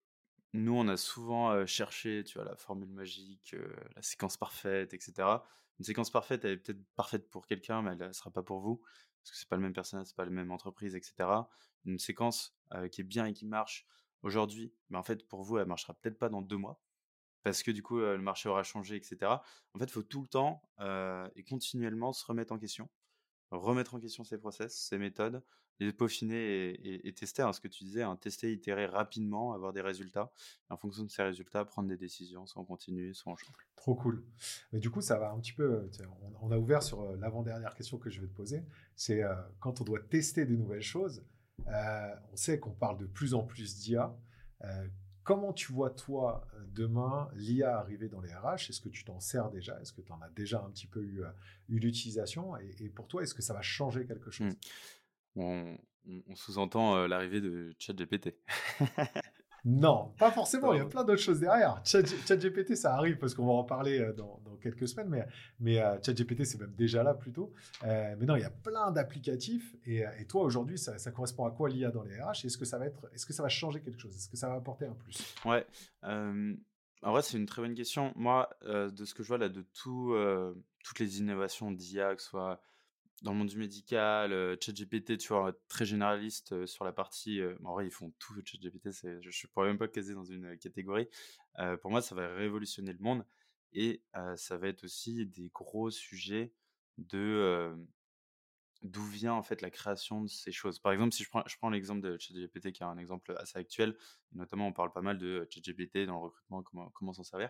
nous, 0.54 0.74
on 0.74 0.88
a 0.88 0.98
souvent 0.98 1.52
euh, 1.52 1.66
cherché, 1.66 2.24
tu 2.26 2.38
vois, 2.38 2.44
la 2.46 2.56
formule 2.56 2.92
magique, 2.92 3.54
euh, 3.54 3.74
la 3.96 4.02
séquence 4.02 4.36
parfaite, 4.36 4.94
etc. 4.94 5.14
Une 5.80 5.86
séquence 5.86 6.10
parfaite, 6.10 6.44
elle 6.44 6.52
est 6.52 6.58
peut-être 6.58 6.84
parfaite 6.96 7.30
pour 7.30 7.48
quelqu'un, 7.48 7.82
mais 7.82 7.92
elle 7.92 8.10
ne 8.10 8.14
sera 8.14 8.32
pas 8.32 8.44
pour 8.44 8.60
vous 8.60 8.82
parce 9.24 9.32
que 9.32 9.38
c'est 9.38 9.50
pas 9.50 9.56
le 9.56 9.62
même 9.62 9.74
personnage, 9.74 10.08
c'est 10.08 10.16
pas 10.16 10.26
la 10.26 10.32
même 10.32 10.52
entreprise, 10.52 10.96
etc. 10.96 11.30
Une 11.86 12.00
séquence 12.00 12.56
qui 12.92 13.02
est 13.02 13.06
bien 13.06 13.26
et 13.26 13.34
qui 13.34 13.46
marche 13.46 13.86
aujourd'hui, 14.22 14.74
mais 14.90 14.98
en 14.98 15.04
fait 15.04 15.28
pour 15.28 15.44
vous 15.44 15.58
elle 15.58 15.68
marchera 15.68 15.94
peut-être 15.94 16.18
pas 16.18 16.30
dans 16.30 16.42
deux 16.42 16.58
mois 16.58 16.80
parce 17.44 17.64
que 17.64 17.72
du 17.72 17.82
coup 17.82 18.00
le 18.00 18.20
marché 18.20 18.50
aura 18.50 18.64
changé, 18.64 18.96
etc. 18.96 19.18
En 19.74 19.80
fait, 19.80 19.86
il 19.86 19.92
faut 19.92 20.04
tout 20.04 20.22
le 20.22 20.28
temps 20.28 20.62
et 21.36 21.44
continuellement 21.44 22.14
se 22.14 22.26
remettre 22.26 22.54
en 22.54 22.60
question, 22.60 22.90
remettre 23.50 23.96
en 23.96 24.00
question 24.00 24.24
ses 24.24 24.38
process, 24.38 24.76
ses 24.76 24.98
méthodes, 24.98 25.44
les 25.86 25.94
peaufiner 25.94 27.08
et, 27.08 27.14
tester. 27.14 27.42
Hein, 27.42 27.54
ce 27.54 27.60
que 27.60 27.68
tu 27.68 27.84
disais, 27.84 28.04
hein, 28.04 28.16
tester, 28.16 28.52
itérer 28.52 28.86
rapidement, 28.86 29.54
avoir 29.54 29.74
des 29.74 29.82
résultats. 29.82 30.32
Et 30.70 30.74
en 30.74 30.78
fonction 30.78 31.04
de 31.04 31.10
ces 31.10 31.24
résultats, 31.24 31.66
prendre 31.66 31.90
des 31.90 31.98
décisions, 31.98 32.46
soit 32.46 32.62
on 32.62 32.66
continue, 32.66 33.14
soit 33.14 33.34
on 33.34 33.36
change. 33.36 33.56
Trop 33.76 33.96
cool. 33.96 34.24
Mais 34.72 34.80
du 34.80 34.90
coup, 34.90 35.02
ça 35.02 35.18
va 35.18 35.32
un 35.32 35.40
petit 35.40 35.54
peu. 35.54 35.90
On, 36.42 36.52
a 36.52 36.58
ouvert 36.58 36.84
sur 36.84 37.02
euh, 37.02 37.18
l'avant-dernière 37.18 37.74
question 37.74 37.98
que 37.98 38.10
je 38.10 38.22
vais 38.22 38.28
te 38.28 38.34
poser. 38.34 38.64
C'est 38.96 39.24
euh, 39.24 39.34
quand 39.60 39.82
on 39.82 39.84
doit 39.84 40.02
tester 40.02 40.46
des 40.46 40.58
nouvelles 40.58 40.82
choses. 40.82 41.24
Euh, 41.68 42.16
on 42.32 42.36
sait 42.36 42.60
qu'on 42.60 42.72
parle 42.72 42.98
de 42.98 43.06
plus 43.06 43.34
en 43.34 43.44
plus 43.44 43.78
d'IA. 43.78 44.16
Comment 45.24 45.54
tu 45.54 45.72
vois, 45.72 45.92
toi, 45.92 46.48
demain, 46.74 47.30
l'IA 47.36 47.78
arriver 47.78 48.10
dans 48.10 48.22
les 48.22 48.34
RH 48.34 48.70
Est-ce 48.70 48.82
que 48.82 48.90
tu 48.90 49.04
t'en 49.04 49.20
sers 49.20 49.52
déjà? 49.52 49.80
Est-ce 49.80 49.94
que 49.94 50.02
tu 50.02 50.12
en 50.12 50.20
as 50.22 50.30
déjà 50.30 50.64
un 50.64 50.70
petit 50.72 50.88
peu 50.88 51.04
eu, 51.04 51.22
eu 51.70 51.78
l'utilisation? 51.78 52.58
Et, 52.58 52.90
pour 52.90 53.08
toi, 53.08 53.22
est-ce 53.22 53.36
que 53.36 53.44
ça 53.44 53.54
va 53.54 53.62
changer 53.62 54.06
quelque 54.08 54.32
chose? 54.32 54.48
Mmh 54.48 54.58
on, 55.36 55.78
sous-entend 56.36 57.08
l'arrivée 57.08 57.42
de 57.42 57.74
ChatGPT. 57.78 58.36
non, 59.66 60.14
pas 60.18 60.32
forcément. 60.32 60.74
Il 60.74 60.78
y 60.78 60.82
a 60.82 60.86
plein 60.86 61.04
d'autres 61.04 61.22
choses 61.22 61.40
derrière. 61.40 61.82
ChatGPT, 61.86 62.76
ça 62.76 62.96
arrive 62.96 63.18
parce 63.18 63.34
qu'on 63.34 63.46
va 63.46 63.54
en 63.54 63.64
parler 63.64 64.12
dans, 64.18 64.40
quelques 64.62 64.88
semaines, 64.88 65.10
mais, 65.10 65.26
mais 65.60 65.76
ChatGPT, 66.04 66.46
c'est 66.46 66.60
même 66.60 66.74
déjà 66.76 67.04
là 67.04 67.14
plutôt. 67.14 67.54
mais 67.84 68.26
non, 68.26 68.36
il 68.36 68.42
y 68.42 68.46
a 68.46 68.50
plein 68.50 68.92
d'applicatifs. 68.92 69.76
Et, 69.86 70.04
toi, 70.28 70.44
aujourd'hui, 70.44 70.78
ça, 70.78 71.12
correspond 71.12 71.46
à 71.46 71.52
quoi 71.52 71.70
l'IA 71.70 71.92
dans 71.92 72.04
les 72.04 72.20
RH 72.20 72.46
Est-ce 72.46 72.58
que 72.58 72.66
ça 72.66 72.78
va 72.78 72.88
être, 72.88 73.10
est-ce 73.14 73.26
que 73.26 73.34
ça 73.34 73.44
va 73.44 73.50
changer 73.50 73.82
quelque 73.82 74.00
chose? 74.00 74.16
Est-ce 74.16 74.30
que 74.30 74.38
ça 74.38 74.50
va 74.50 74.56
apporter 74.56 74.86
un 74.86 74.94
plus? 74.94 75.36
Ouais. 75.46 75.66
en 76.04 77.12
vrai, 77.12 77.22
c'est 77.22 77.38
une 77.38 77.46
très 77.46 77.62
bonne 77.62 77.76
question. 77.76 78.12
Moi, 78.16 78.50
de 78.66 79.06
ce 79.06 79.14
que 79.14 79.24
je 79.24 79.28
vois 79.28 79.38
là, 79.38 79.50
de 79.50 79.62
tout, 79.74 80.16
toutes 80.84 81.00
les 81.00 81.20
innovations 81.20 81.72
d'IA, 81.72 82.16
que 82.16 82.22
ce 82.22 82.30
soit 82.30 82.60
dans 83.22 83.32
le 83.32 83.38
monde 83.38 83.50
du 83.50 83.58
médical, 83.58 84.34
euh, 84.34 84.56
ChatGPT, 84.60 85.18
tu 85.18 85.30
vois, 85.30 85.54
très 85.68 85.86
généraliste 85.86 86.66
sur 86.66 86.86
la 86.86 86.92
partie. 86.92 87.42
En 87.64 87.74
vrai, 87.74 87.86
ils 87.86 87.92
font 87.92 88.12
tout. 88.20 88.34
ChatGPT, 88.44 88.92
je 88.92 89.08
ne 89.08 89.52
pourrais 89.52 89.68
même 89.68 89.78
pas 89.78 89.88
caser 89.88 90.14
dans 90.14 90.26
une 90.26 90.58
catégorie. 90.58 91.08
pour 91.82 91.92
moi, 91.92 92.02
ça 92.02 92.16
va 92.16 92.28
révolutionner 92.34 92.94
le 92.94 93.00
monde 93.00 93.26
et 93.74 94.04
ça 94.36 94.58
va 94.58 94.68
être 94.68 94.84
aussi 94.84 95.26
des 95.26 95.50
gros 95.54 95.92
sujets 95.92 96.52
de 96.98 97.76
d'où 98.84 99.04
vient 99.04 99.34
en 99.34 99.44
fait 99.44 99.62
la 99.62 99.70
création 99.70 100.22
de 100.22 100.28
ces 100.28 100.52
choses. 100.52 100.80
Par 100.80 100.92
exemple, 100.92 101.14
si 101.14 101.24
je 101.24 101.30
prends, 101.30 101.44
je 101.46 101.56
prends 101.58 101.70
l'exemple 101.70 102.02
de 102.02 102.18
ChatGPT 102.18 102.72
qui 102.72 102.82
est 102.82 102.86
un 102.86 102.98
exemple 102.98 103.36
assez 103.38 103.60
actuel, 103.60 103.96
notamment 104.34 104.68
on 104.68 104.74
parle 104.74 104.92
pas 104.92 105.02
mal 105.02 105.18
de 105.18 105.48
ChatGPT 105.50 106.06
dans 106.06 106.14
le 106.16 106.22
recrutement, 106.22 106.64
comment, 106.64 106.90
comment 106.90 107.14
s'en 107.14 107.24
servir. 107.24 107.50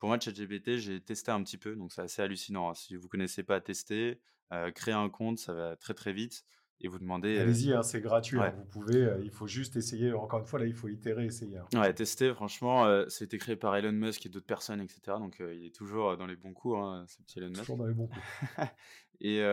Pour 0.00 0.08
moi, 0.08 0.18
ChatGPT, 0.18 0.78
j'ai 0.78 0.98
testé 1.00 1.30
un 1.30 1.42
petit 1.42 1.58
peu, 1.58 1.76
donc 1.76 1.92
c'est 1.92 2.00
assez 2.00 2.22
hallucinant. 2.22 2.70
Hein. 2.70 2.74
Si 2.74 2.96
vous 2.96 3.06
connaissez 3.06 3.42
pas 3.42 3.60
tester, 3.60 4.18
euh, 4.50 4.70
créer 4.72 4.94
un 4.94 5.10
compte, 5.10 5.38
ça 5.38 5.52
va 5.52 5.76
très 5.76 5.92
très 5.92 6.14
vite. 6.14 6.42
Et 6.80 6.88
vous 6.88 6.98
demandez. 6.98 7.36
Euh, 7.36 7.42
Allez-y, 7.42 7.74
hein, 7.74 7.82
c'est 7.82 8.00
gratuit. 8.00 8.40
Hein, 8.40 8.54
vous 8.56 8.64
pouvez, 8.64 8.96
euh, 8.96 9.20
il 9.22 9.30
faut 9.30 9.46
juste 9.46 9.76
essayer. 9.76 10.14
Encore 10.14 10.40
une 10.40 10.46
fois, 10.46 10.58
là, 10.58 10.64
il 10.64 10.72
faut 10.72 10.88
itérer, 10.88 11.26
essayer. 11.26 11.60
Ouais, 11.74 11.92
tester, 11.92 12.32
franchement, 12.32 12.84
ça 13.10 13.22
a 13.22 13.24
été 13.26 13.36
créé 13.36 13.56
par 13.56 13.76
Elon 13.76 13.92
Musk 13.92 14.24
et 14.24 14.30
d'autres 14.30 14.46
personnes, 14.46 14.80
etc. 14.80 15.18
Donc 15.18 15.36
il 15.40 15.66
est 15.66 15.74
toujours 15.74 16.16
dans 16.16 16.26
les 16.26 16.36
bons 16.36 16.54
coups, 16.54 16.78
hein, 16.78 17.04
ce 17.06 17.20
petit 17.22 17.38
Elon 17.38 17.48
Musk. 17.48 17.60
Toujours 17.60 17.76
dans 17.76 17.86
les 17.86 17.92
bons 17.92 18.06
coups. 18.06 18.24
et 19.20 19.44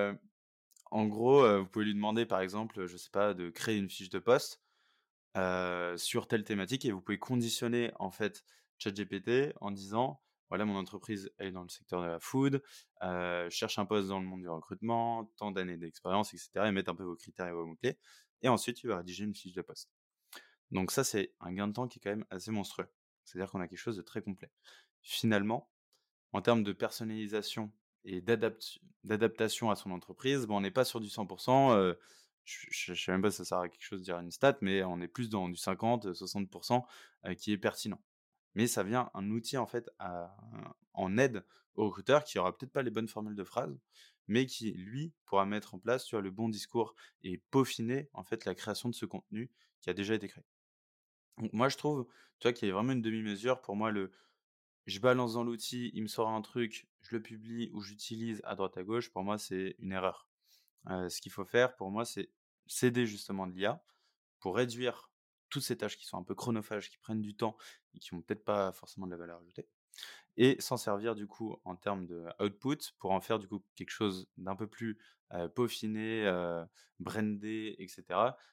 en 0.91 1.05
gros, 1.07 1.60
vous 1.60 1.67
pouvez 1.67 1.83
lui 1.83 1.93
demander, 1.93 2.25
par 2.25 2.39
exemple, 2.39 2.88
je 2.88 2.95
sais 2.95 3.12
pas, 3.12 3.33
de 3.33 3.49
créer 3.49 3.75
une 3.75 3.89
fiche 3.89 4.10
de 4.10 4.19
poste 4.19 4.62
sur 5.97 6.29
telle 6.29 6.45
thématique 6.45 6.86
et 6.86 6.93
vous 6.93 7.01
pouvez 7.01 7.19
conditionner 7.19 7.91
en 7.99 8.12
fait 8.12 8.45
ChatGPT 8.77 9.53
en 9.60 9.71
disant 9.71 10.21
voilà, 10.49 10.65
mon 10.65 10.75
entreprise 10.75 11.31
est 11.39 11.51
dans 11.51 11.63
le 11.63 11.69
secteur 11.69 12.01
de 12.01 12.07
la 12.07 12.19
food, 12.19 12.63
cherche 13.49 13.79
un 13.79 13.86
poste 13.86 14.07
dans 14.07 14.19
le 14.19 14.25
monde 14.25 14.41
du 14.41 14.49
recrutement, 14.49 15.31
tant 15.38 15.51
d'années 15.51 15.77
d'expérience, 15.77 16.33
etc. 16.33 16.67
Et 16.67 16.71
mettre 16.71 16.91
un 16.91 16.95
peu 16.95 17.03
vos 17.03 17.15
critères 17.15 17.47
et 17.47 17.51
vos 17.51 17.65
mots-clés. 17.65 17.97
Et 18.41 18.49
ensuite, 18.49 18.77
tu 18.77 18.88
vas 18.88 18.97
rédiger 18.97 19.23
une 19.23 19.33
fiche 19.33 19.53
de 19.53 19.62
poste. 19.62 19.89
Donc 20.71 20.91
ça, 20.91 21.03
c'est 21.03 21.33
un 21.39 21.53
gain 21.53 21.67
de 21.67 21.73
temps 21.73 21.88
qui 21.88 21.99
est 21.99 22.01
quand 22.01 22.10
même 22.10 22.25
assez 22.29 22.51
monstrueux. 22.51 22.88
C'est-à-dire 23.23 23.51
qu'on 23.51 23.62
a 23.62 23.67
quelque 23.67 23.79
chose 23.79 23.97
de 23.97 24.01
très 24.01 24.21
complet. 24.21 24.51
Finalement, 25.01 25.69
en 26.33 26.41
termes 26.41 26.63
de 26.63 26.73
personnalisation 26.73 27.71
et 28.03 28.21
d'adaptation 28.21 29.71
à 29.71 29.75
son 29.75 29.91
entreprise, 29.91 30.45
on 30.49 30.62
n'est 30.62 30.71
pas 30.71 30.86
sur 30.86 30.99
du 30.99 31.07
100%. 31.07 31.75
Euh, 31.75 31.93
je 32.43 32.91
ne 32.91 32.95
sais 32.95 33.12
même 33.12 33.21
pas 33.21 33.31
si 33.31 33.38
ça 33.38 33.45
sert 33.45 33.57
à 33.60 33.69
quelque 33.69 33.83
chose 33.83 33.99
de 33.99 34.05
dire 34.05 34.19
une 34.19 34.31
stat, 34.31 34.57
mais 34.62 34.83
on 34.83 35.01
est 35.01 35.07
plus 35.07 35.29
dans 35.29 35.49
du 35.49 35.55
50-60% 35.55 36.86
euh, 37.25 37.33
qui 37.33 37.51
est 37.51 37.57
pertinent 37.57 38.01
mais 38.58 38.65
ça 38.65 38.81
vient 38.81 39.12
un 39.13 39.29
outil 39.29 39.55
en 39.55 39.67
fait 39.67 39.87
en 40.93 41.17
aide 41.19 41.45
au 41.75 41.85
recruteur 41.85 42.23
qui 42.23 42.39
aura 42.39 42.58
peut-être 42.58 42.71
pas 42.71 42.81
les 42.81 42.89
bonnes 42.89 43.08
formules 43.08 43.35
de 43.35 43.43
phrases, 43.43 43.79
mais 44.27 44.47
qui 44.47 44.71
lui 44.71 45.13
pourra 45.25 45.45
mettre 45.45 45.75
en 45.75 45.79
place 45.79 46.12
le 46.12 46.31
bon 46.31 46.49
discours 46.49 46.95
et 47.21 47.37
peaufiner 47.51 48.10
en 48.13 48.23
fait 48.23 48.45
la 48.45 48.55
création 48.55 48.89
de 48.89 48.95
ce 48.95 49.05
contenu 49.05 49.51
qui 49.79 49.91
a 49.91 49.93
déjà 49.93 50.15
été 50.15 50.27
créé. 50.27 50.43
Donc 51.37 51.53
moi 51.53 51.69
je 51.69 51.77
trouve, 51.77 52.08
tu 52.39 52.51
qu'il 52.51 52.67
y 52.67 52.71
a 52.71 52.73
vraiment 52.73 52.93
une 52.93 53.03
demi-mesure 53.03 53.62
pour 53.62 53.75
moi 53.75 53.91
le 53.91 54.12
je 54.87 54.99
balance 54.99 55.33
dans 55.33 55.43
l'outil, 55.43 55.91
il 55.93 56.01
me 56.01 56.08
sort 56.08 56.29
un 56.29 56.41
truc, 56.41 56.87
je 57.01 57.15
le 57.15 57.21
publie 57.21 57.69
ou 57.73 57.81
j'utilise 57.81 58.41
à 58.43 58.55
droite 58.55 58.75
à 58.77 58.83
gauche, 58.83 59.12
pour 59.12 59.23
moi 59.23 59.37
c'est 59.37 59.75
une 59.77 59.91
erreur. 59.91 60.27
ce 60.87 61.21
qu'il 61.21 61.31
faut 61.31 61.45
faire 61.45 61.75
pour 61.75 61.91
moi 61.91 62.05
c'est 62.05 62.31
céder 62.65 63.05
justement 63.05 63.45
de 63.45 63.53
l'IA 63.53 63.83
pour 64.39 64.55
réduire 64.55 65.12
toutes 65.50 65.63
ces 65.63 65.77
tâches 65.77 65.98
qui 65.98 66.06
sont 66.06 66.17
un 66.17 66.23
peu 66.23 66.35
chronophages, 66.35 66.89
qui 66.89 66.98
prennent 66.98 67.21
du 67.21 67.35
temps 67.35 67.58
et 67.93 68.00
qui 68.00 68.13
n'ont 68.13 68.21
peut-être 68.21 68.43
pas 68.43 68.71
forcément 68.71 69.06
de 69.06 69.12
la 69.12 69.17
valeur 69.17 69.39
ajoutée. 69.39 69.67
et 70.35 70.56
s'en 70.60 70.77
servir 70.77 71.15
du 71.15 71.27
coup 71.27 71.56
en 71.63 71.75
termes 71.75 72.06
de 72.06 72.25
output 72.39 72.77
pour 73.00 73.12
en 73.12 73.21
faire 73.21 73.39
du 73.39 73.48
coup 73.48 73.63
quelque 73.75 73.89
chose 73.89 74.27
d'un 74.37 74.56
peu 74.56 74.67
plus 74.67 74.98
peaufiné, 75.56 76.25
brandé, 77.00 77.75
etc. 77.79 78.04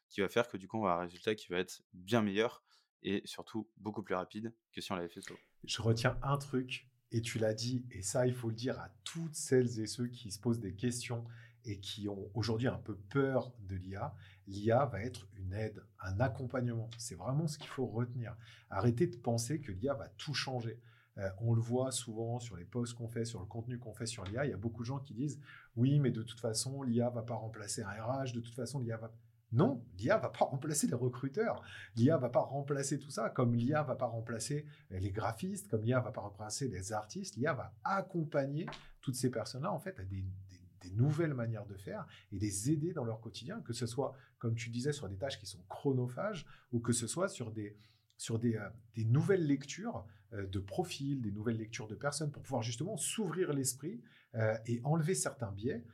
qui 0.08 0.20
va 0.20 0.28
faire 0.28 0.48
que 0.48 0.56
du 0.56 0.68
coup 0.68 0.78
on 0.78 0.84
va 0.84 0.94
un 0.94 1.00
résultat 1.00 1.34
qui 1.34 1.48
va 1.48 1.58
être 1.58 1.82
bien 1.92 2.22
meilleur 2.22 2.62
et 3.02 3.22
surtout 3.26 3.68
beaucoup 3.76 4.02
plus 4.02 4.14
rapide 4.14 4.54
que 4.72 4.80
si 4.80 4.90
on 4.92 4.96
l'avait 4.96 5.08
fait 5.08 5.20
solo. 5.20 5.38
Je 5.64 5.82
retiens 5.82 6.18
un 6.22 6.38
truc 6.38 6.88
et 7.10 7.20
tu 7.20 7.38
l'as 7.38 7.54
dit 7.54 7.86
et 7.90 8.02
ça 8.02 8.26
il 8.26 8.34
faut 8.34 8.48
le 8.48 8.54
dire 8.54 8.78
à 8.80 8.88
toutes 9.04 9.34
celles 9.34 9.78
et 9.78 9.86
ceux 9.86 10.08
qui 10.08 10.30
se 10.30 10.40
posent 10.40 10.60
des 10.60 10.74
questions 10.74 11.24
et 11.64 11.78
qui 11.78 12.08
ont 12.08 12.30
aujourd'hui 12.34 12.68
un 12.68 12.78
peu 12.78 12.96
peur 12.96 13.52
de 13.60 13.76
l'IA, 13.76 14.14
l'IA 14.46 14.84
va 14.86 15.00
être 15.02 15.28
une 15.36 15.52
aide, 15.52 15.82
un 16.00 16.20
accompagnement. 16.20 16.90
C'est 16.98 17.14
vraiment 17.14 17.46
ce 17.46 17.58
qu'il 17.58 17.68
faut 17.68 17.86
retenir. 17.86 18.36
Arrêtez 18.70 19.06
de 19.06 19.16
penser 19.16 19.60
que 19.60 19.72
l'IA 19.72 19.94
va 19.94 20.08
tout 20.08 20.34
changer. 20.34 20.80
Euh, 21.18 21.28
on 21.38 21.54
le 21.54 21.60
voit 21.60 21.92
souvent 21.92 22.40
sur 22.40 22.56
les 22.56 22.64
posts 22.64 22.94
qu'on 22.94 23.08
fait, 23.08 23.24
sur 23.24 23.40
le 23.40 23.46
contenu 23.46 23.78
qu'on 23.78 23.94
fait 23.94 24.06
sur 24.06 24.24
l'IA. 24.24 24.46
Il 24.46 24.50
y 24.50 24.54
a 24.54 24.58
beaucoup 24.58 24.82
de 24.82 24.88
gens 24.88 24.98
qui 24.98 25.14
disent 25.14 25.40
oui, 25.76 26.00
mais 26.00 26.10
de 26.10 26.22
toute 26.22 26.40
façon, 26.40 26.82
l'IA 26.82 27.08
va 27.10 27.22
pas 27.22 27.34
remplacer 27.34 27.82
un 27.82 27.90
RH. 27.90 28.32
De 28.32 28.40
toute 28.40 28.54
façon, 28.54 28.80
l'IA 28.80 28.96
va 28.96 29.12
non, 29.54 29.84
l'IA 29.98 30.18
va 30.18 30.30
pas 30.30 30.46
remplacer 30.46 30.88
les 30.88 30.94
recruteurs. 30.94 31.62
L'IA 31.94 32.16
va 32.16 32.28
pas 32.28 32.40
remplacer 32.40 32.98
tout 32.98 33.10
ça, 33.10 33.30
comme 33.30 33.54
l'IA 33.54 33.84
va 33.84 33.94
pas 33.94 34.06
remplacer 34.06 34.66
les 34.90 35.12
graphistes, 35.12 35.68
comme 35.68 35.84
l'IA 35.84 36.00
va 36.00 36.10
pas 36.10 36.22
remplacer 36.22 36.66
les 36.66 36.92
artistes. 36.92 37.36
L'IA 37.36 37.54
va 37.54 37.72
accompagner 37.84 38.66
toutes 39.00 39.14
ces 39.14 39.30
personnes-là 39.30 39.72
en 39.72 39.78
fait 39.78 39.98
à 40.00 40.04
des, 40.04 40.24
nouvelles 40.90 41.34
manières 41.34 41.66
de 41.66 41.76
faire 41.76 42.06
et 42.32 42.38
les 42.38 42.70
aider 42.70 42.92
dans 42.92 43.04
leur 43.04 43.20
quotidien, 43.20 43.60
que 43.62 43.72
ce 43.72 43.86
soit, 43.86 44.14
comme 44.38 44.54
tu 44.54 44.70
disais, 44.70 44.92
sur 44.92 45.08
des 45.08 45.16
tâches 45.16 45.38
qui 45.38 45.46
sont 45.46 45.62
chronophages 45.68 46.46
ou 46.72 46.80
que 46.80 46.92
ce 46.92 47.06
soit 47.06 47.28
sur 47.28 47.50
des, 47.50 47.76
sur 48.16 48.38
des, 48.38 48.56
euh, 48.56 48.68
des 48.94 49.04
nouvelles 49.04 49.46
lectures 49.46 50.06
euh, 50.32 50.46
de 50.46 50.58
profils, 50.58 51.20
des 51.20 51.32
nouvelles 51.32 51.58
lectures 51.58 51.88
de 51.88 51.94
personnes 51.94 52.30
pour 52.30 52.42
pouvoir 52.42 52.62
justement 52.62 52.96
s'ouvrir 52.96 53.52
l'esprit 53.52 54.00
euh, 54.34 54.56
et 54.66 54.80
enlever 54.84 55.14
certains 55.14 55.52
biais 55.52 55.84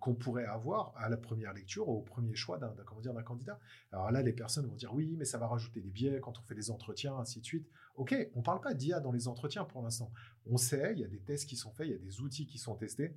qu'on 0.00 0.16
pourrait 0.16 0.46
avoir 0.46 0.92
à 0.96 1.08
la 1.08 1.16
première 1.16 1.52
lecture, 1.52 1.88
au 1.88 2.00
premier 2.00 2.34
choix 2.34 2.58
d'un 2.58 2.74
d'un 2.74 3.22
candidat. 3.22 3.60
Alors 3.92 4.10
là, 4.10 4.20
les 4.20 4.32
personnes 4.32 4.66
vont 4.66 4.74
dire 4.74 4.92
oui, 4.92 5.14
mais 5.16 5.24
ça 5.24 5.38
va 5.38 5.46
rajouter 5.46 5.80
des 5.80 5.92
biais 5.92 6.18
quand 6.18 6.36
on 6.40 6.42
fait 6.42 6.56
des 6.56 6.72
entretiens, 6.72 7.16
ainsi 7.18 7.38
de 7.38 7.44
suite. 7.44 7.68
Ok, 7.94 8.12
on 8.34 8.40
ne 8.40 8.44
parle 8.44 8.60
pas 8.60 8.74
d'IA 8.74 8.98
dans 8.98 9.12
les 9.12 9.28
entretiens 9.28 9.64
pour 9.64 9.80
l'instant. 9.80 10.10
On 10.46 10.56
sait, 10.56 10.94
il 10.96 10.98
y 10.98 11.04
a 11.04 11.06
des 11.06 11.20
tests 11.20 11.48
qui 11.48 11.54
sont 11.54 11.70
faits, 11.70 11.86
il 11.86 11.92
y 11.92 11.94
a 11.94 11.98
des 11.98 12.20
outils 12.20 12.48
qui 12.48 12.58
sont 12.58 12.74
testés 12.74 13.14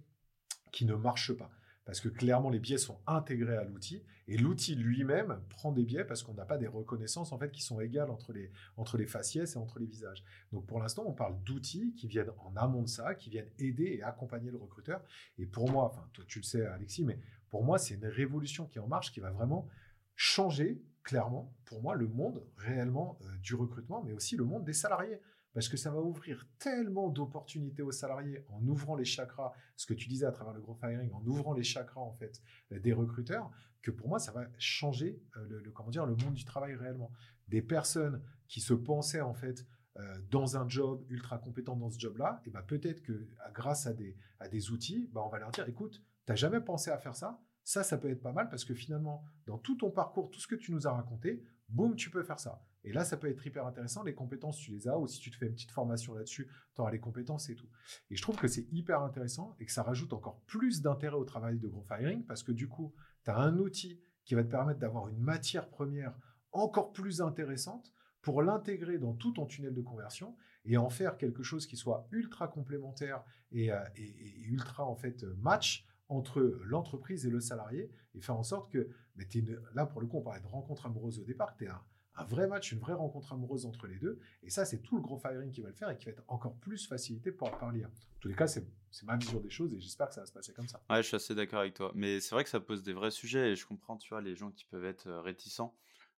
qui 0.74 0.86
ne 0.86 0.96
marchent 0.96 1.32
pas 1.32 1.50
parce 1.86 2.00
que 2.00 2.08
clairement 2.08 2.50
les 2.50 2.60
biais 2.60 2.78
sont 2.78 3.00
intégrés 3.08 3.58
à 3.58 3.64
l'outil 3.64 4.04
et 4.28 4.38
l'outil 4.38 4.76
lui-même 4.76 5.42
prend 5.50 5.72
des 5.72 5.84
biais 5.84 6.06
parce 6.06 6.24
qu'on 6.24 6.34
n'a 6.34 6.46
pas 6.46 6.58
des 6.58 6.68
reconnaissances 6.68 7.32
en 7.34 7.38
fait 7.38 7.52
qui 7.52 7.62
sont 7.62 7.80
égales 7.82 8.10
entre 8.10 8.32
les 8.32 8.52
entre 8.78 8.98
les 8.98 9.06
faciès 9.06 9.56
et 9.56 9.58
entre 9.58 9.80
les 9.80 9.86
visages. 9.86 10.24
Donc 10.52 10.66
pour 10.66 10.80
l'instant, 10.80 11.04
on 11.06 11.14
parle 11.14 11.42
d'outils 11.44 11.94
qui 11.96 12.08
viennent 12.08 12.32
en 12.40 12.56
amont 12.56 12.84
de 12.84 12.88
ça, 12.88 13.16
qui 13.16 13.30
viennent 13.30 13.50
aider 13.60 13.98
et 13.98 14.04
accompagner 14.04 14.50
le 14.50 14.58
recruteur. 14.58 15.02
Et 15.38 15.46
pour 15.46 15.70
moi, 15.70 15.86
enfin 15.86 16.08
toi 16.14 16.24
tu 16.28 16.40
le 16.40 16.44
sais 16.44 16.66
Alexis, 16.66 17.04
mais 17.04 17.20
pour 17.50 17.64
moi 17.64 17.78
c'est 17.78 17.96
une 17.96 18.06
révolution 18.06 18.66
qui 18.66 18.78
est 18.78 18.82
en 18.82 18.88
marche 18.88 19.12
qui 19.12 19.20
va 19.20 19.32
vraiment 19.32 19.68
changer 20.16 20.82
clairement 21.04 21.54
pour 21.66 21.82
moi 21.82 21.96
le 21.96 22.08
monde 22.08 22.46
réellement 22.56 23.20
euh, 23.24 23.38
du 23.42 23.56
recrutement, 23.56 24.02
mais 24.04 24.14
aussi 24.14 24.38
le 24.38 24.46
monde 24.46 24.64
des 24.64 24.74
salariés 24.74 25.20
parce 25.54 25.70
que 25.70 25.78
ça 25.78 25.92
va 25.92 26.00
ouvrir 26.00 26.48
tellement 26.58 27.10
d'opportunités 27.10 27.82
aux 27.82 27.92
salariés 27.92 28.44
en 28.50 28.66
ouvrant 28.68 28.96
les 28.96 29.06
chakras, 29.06 29.54
ce 29.76 29.86
que 29.86 29.94
tu 29.94 30.08
disais 30.08 30.26
à 30.26 30.32
travers 30.32 30.54
le 30.54 30.62
gros 30.62 30.76
firing, 30.76 31.12
en 31.12 31.26
ouvrant 31.26 31.54
les 31.54 31.64
chakras 31.64 32.02
en 32.02 32.14
fait 32.14 32.42
euh, 32.72 32.80
des 32.80 32.94
recruteurs, 32.94 33.52
que 33.82 33.92
pour 33.92 34.08
moi 34.08 34.20
ça 34.20 34.32
va 34.32 34.46
changer 34.58 35.22
euh, 35.38 35.62
le, 35.64 35.72
comment 35.72 35.90
dire 35.90 36.06
le 36.06 36.16
monde 36.16 36.34
du 36.34 36.46
travail 36.46 36.76
réellement. 36.76 37.12
Des 37.48 37.62
personnes 37.62 38.22
qui 38.48 38.62
se 38.62 38.74
pensaient 38.74 39.22
en 39.22 39.34
fait 39.34 39.66
euh, 39.98 40.22
dans 40.32 40.58
un 40.58 40.68
job 40.68 41.06
ultra 41.10 41.38
compétent 41.38 41.76
dans 41.76 41.90
ce 41.90 42.00
job-là, 42.00 42.42
et 42.46 42.50
ben 42.50 42.64
peut-être 42.64 43.04
que 43.04 43.28
grâce 43.54 43.86
à 43.86 43.94
des, 43.94 44.18
à 44.40 44.48
des 44.50 44.72
outils, 44.72 45.10
ben 45.14 45.22
on 45.22 45.30
va 45.30 45.40
leur 45.40 45.52
dire 45.52 45.68
écoute, 45.70 46.02
t'as 46.26 46.36
jamais 46.36 46.62
pensé 46.62 46.90
à 46.90 46.98
faire 46.98 47.16
ça, 47.16 47.40
ça, 47.64 47.84
ça 47.84 47.98
peut 47.98 48.10
être 48.10 48.22
pas 48.22 48.34
mal 48.34 48.50
parce 48.50 48.66
que 48.66 48.74
finalement, 48.74 49.24
dans 49.46 49.58
tout 49.58 49.76
ton 49.76 49.92
parcours, 49.92 50.30
tout 50.32 50.40
ce 50.40 50.48
que 50.48 50.56
tu 50.56 50.72
nous 50.72 50.88
as 50.88 50.92
raconté, 50.92 51.44
boum, 51.70 51.96
tu 51.96 52.10
peux 52.10 52.24
faire 52.24 52.40
ça. 52.40 52.62
Et 52.84 52.92
là, 52.92 53.06
ça 53.06 53.18
peut 53.18 53.30
être 53.30 53.46
hyper 53.46 53.66
intéressant. 53.66 54.04
Les 54.04 54.14
compétences, 54.14 54.58
tu 54.58 54.72
les 54.72 54.88
as, 54.88 54.98
ou 54.98 55.08
si 55.08 55.20
tu 55.20 55.32
te 55.32 55.38
fais 55.38 55.48
une 55.48 55.54
petite 55.54 55.72
formation 55.72 56.14
là-dessus, 56.14 56.50
tu 56.76 56.82
auras 56.82 56.92
les 56.92 57.00
compétences 57.00 57.50
et 57.50 57.56
tout. 57.56 57.68
Et 58.10 58.16
je 58.16 58.22
trouve 58.22 58.36
que 58.36 58.48
c'est 58.48 58.68
hyper 58.72 59.02
intéressant 59.02 59.56
et 59.60 59.66
que 59.66 59.72
ça 59.72 59.84
rajoute 59.84 60.14
encore 60.14 60.42
plus 60.46 60.82
d'intérêt 60.82 61.16
au 61.16 61.24
travail 61.24 61.60
de 61.60 61.68
Gros 61.68 61.84
Firing 61.84 62.26
parce 62.26 62.44
que 62.44 62.52
du 62.52 62.68
coup, 62.68 62.94
tu 63.24 63.32
as 63.32 63.38
un 63.38 63.58
outil 63.58 64.02
qui 64.26 64.36
va 64.36 64.44
te 64.44 64.50
permettre 64.50 64.80
d'avoir 64.80 65.08
une 65.08 65.20
matière 65.20 65.70
première 65.70 66.14
encore 66.52 66.92
plus 66.92 67.22
intéressante 67.22 67.94
pour 68.22 68.42
l'intégrer 68.42 69.00
dans 69.00 69.14
tout 69.14 69.32
ton 69.32 69.46
tunnel 69.46 69.74
de 69.74 69.82
conversion 69.82 70.36
et 70.66 70.78
en 70.78 70.90
faire 70.90 71.18
quelque 71.18 71.44
chose 71.44 71.68
qui 71.68 71.76
soit 71.76 72.08
ultra 72.12 72.48
complémentaire 72.48 73.24
et, 73.52 73.72
euh, 73.72 73.80
ultra 74.46 74.86
en 74.86 74.96
fait 74.96 75.24
match 75.38 75.86
entre 76.08 76.42
l'entreprise 76.64 77.26
et 77.26 77.30
le 77.30 77.40
salarié 77.40 77.92
et 78.14 78.22
faire 78.22 78.38
en 78.38 78.44
sorte 78.44 78.72
que, 78.72 78.90
là 79.74 79.86
pour 79.86 80.00
le 80.00 80.08
coup 80.08 80.18
on 80.18 80.22
parlait 80.22 80.42
de 80.42 80.48
rencontre 80.48 80.86
amoureuse 80.86 81.20
au 81.20 81.26
départ, 81.26 81.56
tu 81.58 81.66
es 81.66 81.68
un, 81.68 81.82
un 82.16 82.24
vrai 82.26 82.48
match, 82.48 82.72
une 82.72 82.80
vraie 82.80 82.94
rencontre 82.94 83.34
amoureuse 83.34 83.66
entre 83.66 83.88
les 83.88 83.98
deux. 83.98 84.20
Et 84.44 84.50
ça, 84.50 84.66
c'est 84.66 84.80
tout 84.80 84.96
le 84.96 85.02
gros 85.02 85.18
firing 85.18 85.52
qui 85.52 85.62
va 85.62 85.70
le 85.70 85.76
faire 85.76 85.90
et 85.90 85.98
qui 85.98 86.06
va 86.06 86.12
être 86.12 86.24
encore 86.28 86.56
plus 86.56 86.88
facilité 86.88 87.32
pour, 87.32 87.50
par 87.58 87.72
l'IA. 87.72 87.88
En 87.88 88.20
tous 88.20 88.28
les 88.28 88.36
cas, 88.36 88.48
c'est 88.48 88.66
ma 89.04 89.18
vision 89.18 89.40
des 89.40 89.50
choses 89.50 89.74
et 89.74 89.80
j'espère 89.80 90.10
que 90.10 90.14
ça 90.14 90.22
va 90.22 90.28
se 90.28 90.32
passer 90.32 90.54
comme 90.54 90.68
ça. 90.68 90.82
Ouais, 90.90 91.02
je 91.02 91.08
suis 91.08 91.16
assez 91.16 91.34
d'accord 91.34 91.60
avec 91.60 91.74
toi. 91.74 91.92
Mais 91.96 92.20
c'est 92.20 92.36
vrai 92.36 92.44
que 92.44 92.50
ça 92.50 92.60
pose 92.60 92.84
des 92.84 92.94
vrais 92.94 93.12
sujets 93.12 93.52
et 93.52 93.56
je 93.56 93.66
comprends, 93.66 93.98
tu 93.98 94.10
vois, 94.10 94.22
les 94.22 94.36
gens 94.36 94.52
qui 94.52 94.66
peuvent 94.66 94.86
être 94.86 95.08
euh, 95.08 95.22
réticents. 95.22 95.76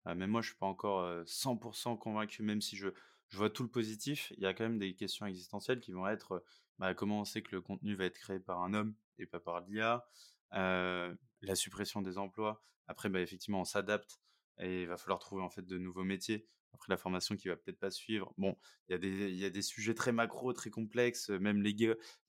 Euh, 0.06 0.14
mais 0.14 0.26
moi, 0.26 0.42
je 0.42 0.48
suis 0.48 0.58
pas 0.58 0.66
encore 0.66 1.08
100% 1.24 1.92
euh, 1.92 1.96
convaincu, 1.96 2.42
même 2.42 2.60
si 2.60 2.76
je, 2.76 2.88
je 3.28 3.36
vois 3.36 3.50
tout 3.50 3.62
le 3.62 3.70
positif. 3.70 4.32
Il 4.36 4.42
y 4.42 4.46
a 4.46 4.52
quand 4.52 4.64
même 4.64 4.78
des 4.78 4.94
questions 4.94 5.26
existentielles 5.26 5.80
qui 5.80 5.92
vont 5.92 6.08
être 6.08 6.44
bah, 6.78 6.94
comment 6.94 7.20
on 7.20 7.24
sait 7.24 7.42
que 7.42 7.54
le 7.54 7.60
contenu 7.60 7.94
va 7.94 8.04
être 8.04 8.18
créé 8.18 8.40
par 8.40 8.62
un 8.62 8.74
homme 8.74 8.94
et 9.18 9.26
pas 9.26 9.38
par 9.38 9.60
l'IA, 9.60 10.04
la 10.50 11.54
suppression 11.54 12.02
des 12.02 12.18
emplois. 12.18 12.62
Après, 12.88 13.08
bah, 13.08 13.20
effectivement, 13.20 13.60
on 13.60 13.64
s'adapte 13.64 14.18
et 14.58 14.82
il 14.82 14.88
va 14.88 14.96
falloir 14.96 15.18
trouver 15.18 15.42
en 15.42 15.50
fait 15.50 15.66
de 15.66 15.78
nouveaux 15.78 16.04
métiers. 16.04 16.46
Après 16.72 16.90
la 16.90 16.96
formation 16.96 17.36
qui 17.36 17.48
va 17.48 17.56
peut-être 17.56 17.78
pas 17.78 17.90
suivre. 17.92 18.34
Bon, 18.36 18.56
il 18.88 18.92
y 18.92 18.94
a 18.96 18.98
des 18.98 19.30
il 19.30 19.36
y 19.36 19.44
a 19.44 19.50
des 19.50 19.62
sujets 19.62 19.94
très 19.94 20.10
macro, 20.12 20.52
très 20.52 20.70
complexes, 20.70 21.30
même 21.30 21.62
les 21.62 21.72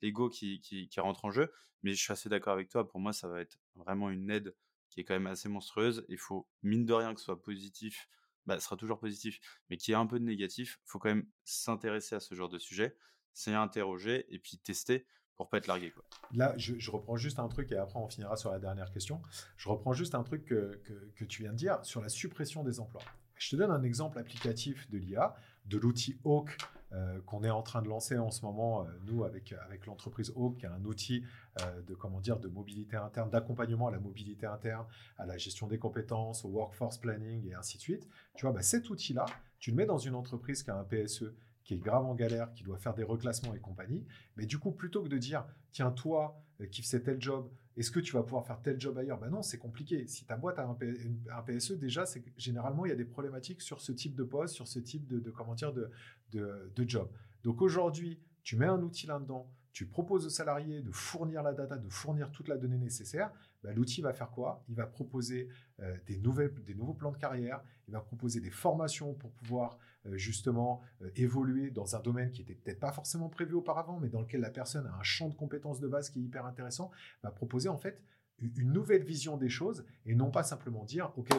l'ego 0.02 0.30
qui, 0.30 0.62
qui 0.62 0.88
qui 0.88 1.00
rentre 1.00 1.26
en 1.26 1.32
jeu. 1.32 1.52
Mais 1.84 1.94
je 1.94 2.02
suis 2.02 2.12
assez 2.14 2.30
d'accord 2.30 2.54
avec 2.54 2.70
toi. 2.70 2.88
Pour 2.88 3.00
moi, 3.00 3.14
ça 3.14 3.28
va 3.28 3.42
être 3.42 3.58
vraiment 3.76 4.10
une 4.10 4.30
aide 4.30 4.56
qui 4.90 5.00
est 5.02 5.04
quand 5.04 5.14
même 5.16 5.28
assez 5.28 5.50
monstrueuse. 5.50 6.06
Il 6.10 6.18
faut 6.18 6.48
mine 6.64 6.86
de 6.86 6.94
rien 6.94 7.14
que 7.14 7.20
ce 7.20 7.26
soit 7.26 7.42
positif. 7.42 8.08
Bah, 8.46 8.60
ce 8.60 8.66
sera 8.66 8.76
toujours 8.78 9.00
positif, 9.00 9.40
mais 9.70 9.78
qui 9.78 9.92
est 9.92 9.96
un 9.96 10.06
peu 10.06 10.20
de 10.20 10.24
négatif. 10.26 10.80
Faut 10.86 11.00
quand 11.00 11.10
même 11.10 11.28
s'intéresser 11.44 12.16
à 12.16 12.20
ce 12.20 12.36
genre 12.36 12.50
de 12.50 12.60
sujet, 12.60 12.96
s'y 13.34 13.52
interroger 13.52 14.26
et 14.34 14.40
puis 14.40 14.60
tester 14.60 15.08
pour 15.38 15.50
pas 15.50 15.58
être 15.58 15.68
largué. 15.68 15.92
Quoi. 15.92 16.04
Là, 16.34 16.54
je, 16.58 16.92
reprends 16.92 17.18
juste 17.18 17.40
un 17.40 17.48
truc 17.48 17.72
et 17.72 17.78
après 17.78 18.00
on 18.00 18.08
finira 18.08 18.38
sur 18.38 18.52
la 18.52 18.60
dernière 18.60 18.92
question. 18.92 19.22
Je 19.58 19.70
reprends 19.70 19.94
juste 19.94 20.16
un 20.16 20.24
truc 20.24 20.46
que, 20.46 20.82
que, 21.16 21.26
tu 21.26 21.44
viens 21.44 21.52
de 21.52 21.58
dire 21.58 21.80
sur 21.84 22.02
la 22.02 22.10
suppression 22.10 22.64
des 22.64 22.80
emplois. 22.80 23.04
Je 23.36 23.50
te 23.50 23.56
donne 23.56 23.72
un 23.72 23.84
exemple 23.84 24.18
applicatif 24.18 24.90
de 24.90 24.98
l'IA, 24.98 25.36
de 25.66 25.78
l'outil 25.78 26.18
Hawk 26.24 26.58
euh, 26.96 27.20
qu'on 27.26 27.44
est 27.44 27.50
en 27.50 27.62
train 27.62 27.82
de 27.82 27.90
lancer 27.90 28.18
en 28.18 28.32
ce 28.32 28.46
moment, 28.46 28.84
euh, 28.84 28.90
nous, 29.06 29.26
avec, 29.26 29.54
avec 29.66 29.86
l'entreprise 29.86 30.32
Hawk, 30.36 30.58
qui 30.60 30.66
est 30.66 30.70
un 30.70 30.86
outil 30.86 31.24
euh, 31.62 31.82
de, 31.82 31.94
comment 31.94 32.22
dire, 32.22 32.40
de 32.40 32.48
mobilité 32.48 32.96
interne, 32.96 33.30
d'accompagnement 33.30 33.88
à 33.88 33.92
la 33.92 34.00
mobilité 34.00 34.46
interne, 34.46 34.86
à 35.18 35.26
la 35.26 35.38
gestion 35.38 35.68
des 35.68 35.78
compétences, 35.78 36.46
au 36.46 36.50
workforce 36.50 36.98
planning 37.00 37.46
et 37.50 37.54
ainsi 37.54 37.78
de 37.78 37.82
suite. 37.82 38.08
Tu 38.36 38.46
vois, 38.46 38.54
bah, 38.54 38.62
cet 38.62 38.90
outil-là, 38.90 39.26
tu 39.60 39.72
le 39.72 39.78
mets 39.78 39.86
dans 39.86 39.98
une 39.98 40.16
entreprise 40.16 40.64
qui 40.64 40.70
a 40.70 40.78
un 40.78 40.86
PSE 40.86 41.34
qui 41.66 41.74
est 41.74 41.80
grave 41.80 42.06
en 42.06 42.14
galère, 42.14 42.54
qui 42.54 42.64
doit 42.64 42.78
faire 42.78 42.94
des 42.94 43.04
reclassements 43.04 43.54
et 43.54 43.60
compagnie. 43.60 44.06
Mais 44.38 44.46
du 44.46 44.60
coup, 44.60 44.72
plutôt 44.72 45.04
que 45.04 45.10
de 45.10 45.18
dire, 45.18 45.46
tiens, 45.72 45.92
toi, 45.92 46.40
euh, 46.62 46.68
qui 46.68 46.84
fais 46.84 47.02
tel 47.02 47.20
job, 47.20 47.50
est-ce 47.76 47.92
que 47.92 48.00
tu 48.00 48.14
vas 48.14 48.24
pouvoir 48.24 48.46
faire 48.46 48.62
tel 48.62 48.80
job 48.80 48.98
ailleurs? 48.98 49.20
Ben 49.20 49.30
non, 49.30 49.42
c'est 49.42 49.58
compliqué. 49.58 50.08
Si 50.08 50.26
ta 50.26 50.38
boîte 50.38 50.60
a 50.60 50.68
un, 50.68 51.42
PSE, 51.42 51.74
déjà, 51.74 52.06
c'est 52.06 52.24
généralement, 52.38 52.86
il 52.86 52.90
y 52.90 52.92
a 52.92 52.96
des 52.96 53.04
problématiques 53.04 53.62
sur 53.62 53.82
ce 53.82 53.92
type 53.92 54.16
de 54.16 54.24
poste, 54.24 54.54
sur 54.54 54.68
ce 54.68 54.80
type 54.80 55.08
de, 55.08 55.30
comment 55.32 55.56
dire, 55.56 55.74
de, 55.74 55.92
de, 56.32 56.90
job. 56.90 57.10
Donc 57.44 57.62
aujourd'hui, 57.62 58.20
tu 58.44 58.56
mets 58.56 58.68
un 58.68 58.82
outil 58.82 59.08
là-dedans, 59.08 59.52
tu 59.74 59.88
proposes 59.88 60.26
aux 60.26 60.30
salariés 60.30 60.82
de 60.82 60.92
fournir 60.92 61.44
la 61.44 61.54
data, 61.54 61.78
de 61.78 61.90
fournir 61.90 62.32
toute 62.32 62.48
la 62.48 62.58
donnée 62.58 62.78
nécessaire, 62.78 63.32
bah, 63.62 63.74
l'outil 63.74 64.02
va 64.02 64.14
faire 64.14 64.30
quoi? 64.30 64.64
Il 64.70 64.76
va 64.76 64.86
proposer 64.86 65.50
euh, 65.82 65.98
des, 66.06 66.18
nouvelles, 66.18 66.54
des 66.64 66.76
nouveaux 66.76 66.94
plans 66.94 67.12
de 67.12 67.18
carrière, 67.18 67.62
il 67.88 67.94
va 67.94 68.00
proposer 68.00 68.40
des 68.40 68.52
formations 68.52 69.14
pour 69.16 69.32
pouvoir 69.32 69.74
euh, 69.74 69.78
justement 70.14 70.82
euh, 71.02 71.10
évoluer 71.16 71.72
dans 71.72 71.96
un 71.96 72.00
domaine 72.00 72.32
qui 72.32 72.42
n'était 72.42 72.56
peut-être 72.56 72.80
pas 72.80 72.92
forcément 72.92 73.30
prévu 73.30 73.54
auparavant, 73.54 74.00
mais 74.00 74.10
dans 74.10 74.22
lequel 74.22 74.42
la 74.42 74.50
personne 74.50 74.86
a 74.88 74.96
un 74.96 75.04
champ 75.04 75.30
de 75.30 75.36
compétences 75.36 75.80
de 75.80 75.88
base 75.88 76.10
qui 76.10 76.20
est 76.20 76.24
hyper 76.24 76.46
intéressant, 76.46 76.92
va 77.24 77.32
proposer 77.32 77.70
en 77.70 77.78
fait 77.78 78.02
une 78.40 78.74
nouvelle 78.74 79.04
vision 79.04 79.38
des 79.38 79.50
choses 79.50 79.86
et 80.06 80.14
non 80.14 80.30
pas 80.30 80.44
simplement 80.44 80.84
dire, 80.84 81.12
OK, 81.18 81.30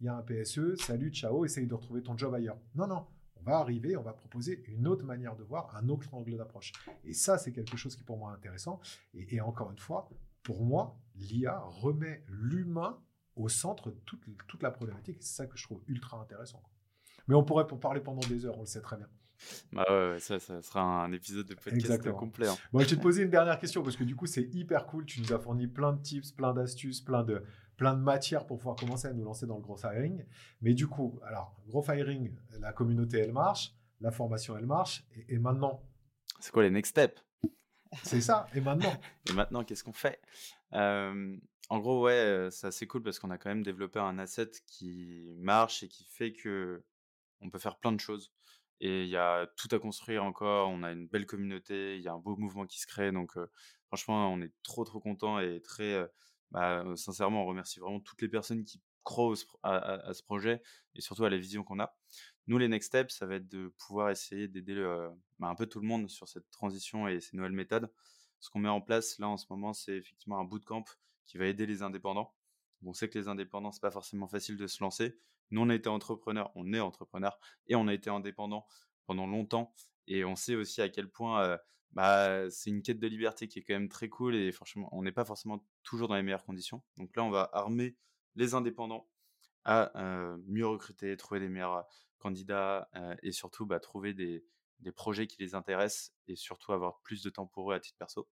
il 0.00 0.06
y 0.06 0.08
a 0.08 0.16
un 0.16 0.22
PSE, 0.22 0.76
salut, 0.76 1.10
ciao, 1.10 1.44
essaye 1.44 1.66
de 1.66 1.74
retrouver 1.74 2.02
ton 2.02 2.16
job 2.16 2.32
ailleurs. 2.32 2.58
Non, 2.74 2.86
non, 2.86 3.06
va 3.46 3.58
arriver, 3.58 3.96
on 3.96 4.02
va 4.02 4.12
proposer 4.12 4.64
une 4.66 4.86
autre 4.88 5.04
manière 5.04 5.36
de 5.36 5.44
voir, 5.44 5.74
un 5.76 5.88
autre 5.88 6.12
angle 6.12 6.36
d'approche. 6.36 6.72
Et 7.04 7.14
ça, 7.14 7.38
c'est 7.38 7.52
quelque 7.52 7.76
chose 7.76 7.94
qui 7.94 8.02
pour 8.02 8.18
moi 8.18 8.32
est 8.32 8.34
intéressant. 8.34 8.80
Et, 9.14 9.40
encore 9.40 9.70
une 9.70 9.78
fois, 9.78 10.08
pour 10.42 10.64
moi, 10.64 10.98
l'IA 11.14 11.58
remet 11.60 12.24
l'humain 12.28 13.00
au 13.36 13.48
centre 13.48 13.90
de 13.90 13.98
toute, 14.00 14.24
toute 14.48 14.62
la 14.62 14.70
problématique. 14.70 15.18
C'est 15.20 15.36
ça 15.36 15.46
que 15.46 15.56
je 15.56 15.62
trouve 15.62 15.82
ultra 15.86 16.20
intéressant. 16.20 16.62
Mais 17.28 17.34
on 17.34 17.44
pourrait 17.44 17.66
pour 17.66 17.80
parler 17.80 18.00
pendant 18.00 18.26
des 18.28 18.46
heures, 18.46 18.56
on 18.56 18.60
le 18.60 18.66
sait 18.66 18.80
très 18.80 18.96
bien. 18.96 19.08
Bah 19.72 19.84
ouais, 19.90 20.18
ça, 20.18 20.38
ça, 20.38 20.62
sera 20.62 20.80
un 20.80 21.12
épisode 21.12 21.46
de 21.46 21.54
podcast 21.54 22.10
complet. 22.12 22.48
Hein. 22.48 22.56
Bon, 22.72 22.80
je 22.80 22.84
vais 22.84 22.96
te 22.96 23.00
poser 23.02 23.22
une 23.22 23.30
dernière 23.30 23.58
question 23.58 23.82
parce 23.82 23.96
que 23.96 24.04
du 24.04 24.16
coup, 24.16 24.26
c'est 24.26 24.48
hyper 24.54 24.86
cool. 24.86 25.04
Tu 25.04 25.20
nous 25.20 25.32
as 25.32 25.38
fourni 25.38 25.66
plein 25.66 25.92
de 25.92 26.00
tips, 26.00 26.32
plein 26.32 26.54
d'astuces, 26.54 27.00
plein 27.00 27.22
de, 27.22 27.42
plein 27.76 27.94
de 27.94 28.00
matières 28.00 28.46
pour 28.46 28.58
pouvoir 28.58 28.76
commencer 28.76 29.08
à 29.08 29.12
nous 29.12 29.24
lancer 29.24 29.46
dans 29.46 29.56
le 29.56 29.62
gros 29.62 29.78
hiring. 29.78 30.24
Mais 30.62 30.74
du 30.74 30.86
coup, 30.86 31.20
alors, 31.24 31.54
gros 31.66 31.84
hiring, 31.88 32.34
la 32.60 32.72
communauté, 32.72 33.18
elle 33.18 33.32
marche, 33.32 33.74
la 34.00 34.10
formation, 34.10 34.56
elle 34.56 34.66
marche. 34.66 35.04
Et, 35.28 35.38
maintenant? 35.38 35.82
C'est 36.40 36.52
quoi 36.52 36.62
les 36.62 36.70
next 36.70 36.90
steps? 36.90 37.22
C'est 38.02 38.20
ça. 38.20 38.46
Et 38.54 38.60
maintenant? 38.60 38.92
Et 39.30 39.32
maintenant, 39.32 39.64
qu'est-ce 39.64 39.84
qu'on 39.84 39.92
fait? 39.92 40.20
Euh, 40.72 41.36
En 41.68 41.78
gros, 41.78 42.04
ouais, 42.04 42.12
euh, 42.12 42.50
c'est 42.50 42.66
assez 42.66 42.86
cool 42.86 43.02
parce 43.02 43.18
qu'on 43.18 43.30
a 43.30 43.38
quand 43.38 43.48
même 43.48 43.62
développé 43.62 43.98
un 43.98 44.18
asset 44.18 44.50
qui 44.66 45.34
marche 45.38 45.82
et 45.82 45.88
qui 45.88 46.04
fait 46.04 46.32
que 46.32 46.82
on 47.40 47.50
peut 47.50 47.58
faire 47.58 47.78
plein 47.78 47.92
de 47.92 48.00
choses. 48.00 48.32
Et 48.80 49.04
il 49.04 49.08
y 49.08 49.16
a 49.16 49.46
tout 49.56 49.68
à 49.72 49.78
construire 49.78 50.24
encore. 50.24 50.68
On 50.70 50.82
a 50.82 50.92
une 50.92 51.08
belle 51.08 51.26
communauté. 51.26 51.96
Il 51.96 52.02
y 52.02 52.08
a 52.08 52.12
un 52.12 52.18
beau 52.18 52.36
mouvement 52.36 52.66
qui 52.66 52.80
se 52.80 52.86
crée. 52.86 53.12
Donc, 53.12 53.32
franchement, 53.86 54.32
on 54.32 54.40
est 54.42 54.52
trop, 54.62 54.84
trop 54.84 55.00
content 55.00 55.40
et 55.40 55.62
très. 55.62 56.06
Bah, 56.50 56.84
sincèrement, 56.96 57.42
on 57.42 57.46
remercie 57.46 57.80
vraiment 57.80 58.00
toutes 58.00 58.22
les 58.22 58.28
personnes 58.28 58.64
qui 58.64 58.82
croient 59.02 59.34
à, 59.62 60.12
ce 60.12 60.22
projet 60.22 60.62
et 60.94 61.00
surtout 61.00 61.24
à 61.24 61.30
la 61.30 61.38
vision 61.38 61.64
qu'on 61.64 61.80
a. 61.80 61.96
Nous, 62.48 62.58
les 62.58 62.68
next 62.68 62.88
steps, 62.88 63.16
ça 63.16 63.26
va 63.26 63.36
être 63.36 63.48
de 63.48 63.72
pouvoir 63.78 64.10
essayer 64.10 64.48
d'aider 64.48 64.74
bah, 65.38 65.48
un 65.48 65.54
peu 65.54 65.66
tout 65.66 65.80
le 65.80 65.86
monde 65.86 66.08
sur 66.10 66.28
cette 66.28 66.50
transition 66.50 67.08
et 67.08 67.20
ces 67.20 67.36
nouvelles 67.36 67.52
méthodes. 67.52 67.90
Ce 68.40 68.50
qu'on 68.50 68.58
met 68.58 68.68
en 68.68 68.80
place 68.80 69.18
là 69.18 69.28
en 69.28 69.36
ce 69.36 69.46
moment, 69.50 69.72
c'est 69.72 69.96
effectivement 69.96 70.38
un 70.38 70.44
bootcamp 70.44 70.84
qui 71.26 71.38
va 71.38 71.46
aider 71.46 71.66
les 71.66 71.82
indépendants. 71.82 72.34
On 72.86 72.94
sait 72.94 73.08
que 73.08 73.18
les 73.18 73.28
indépendants, 73.28 73.72
c'est 73.72 73.82
pas 73.82 73.90
forcément 73.90 74.28
facile 74.28 74.56
de 74.56 74.66
se 74.66 74.82
lancer. 74.82 75.18
Nous, 75.50 75.60
on 75.60 75.68
a 75.68 75.74
été 75.74 75.88
entrepreneurs, 75.88 76.50
on 76.54 76.72
est 76.72 76.80
entrepreneurs 76.80 77.38
et 77.66 77.76
on 77.76 77.88
a 77.88 77.94
été 77.94 78.10
indépendants 78.10 78.66
pendant 79.06 79.26
longtemps. 79.26 79.74
Et 80.06 80.24
on 80.24 80.36
sait 80.36 80.54
aussi 80.54 80.80
à 80.82 80.88
quel 80.88 81.10
point 81.10 81.58
bah, 81.92 82.50
c'est 82.50 82.70
une 82.70 82.82
quête 82.82 82.98
de 82.98 83.06
liberté 83.06 83.48
qui 83.48 83.58
est 83.58 83.62
quand 83.62 83.74
même 83.74 83.88
très 83.88 84.08
cool 84.08 84.34
et 84.34 84.52
franchement, 84.52 84.88
on 84.92 85.02
n'est 85.02 85.12
pas 85.12 85.24
forcément 85.24 85.64
toujours 85.82 86.08
dans 86.08 86.14
les 86.14 86.22
meilleures 86.22 86.44
conditions. 86.44 86.82
Donc 86.96 87.14
là, 87.16 87.24
on 87.24 87.30
va 87.30 87.48
armer 87.52 87.96
les 88.34 88.54
indépendants 88.54 89.08
à 89.64 89.92
mieux 90.46 90.66
recruter, 90.66 91.16
trouver 91.16 91.40
des 91.40 91.48
meilleurs 91.48 91.86
candidats 92.18 92.88
et 93.22 93.32
surtout 93.32 93.66
bah, 93.66 93.80
trouver 93.80 94.14
des, 94.14 94.44
projets 94.94 95.26
qui 95.26 95.42
les 95.42 95.54
intéressent 95.54 96.12
et 96.28 96.36
surtout 96.36 96.72
avoir 96.72 97.00
plus 97.00 97.22
de 97.22 97.30
temps 97.30 97.46
pour 97.46 97.72
eux 97.72 97.74
à 97.74 97.80
titre 97.80 97.98
perso. 97.98 98.28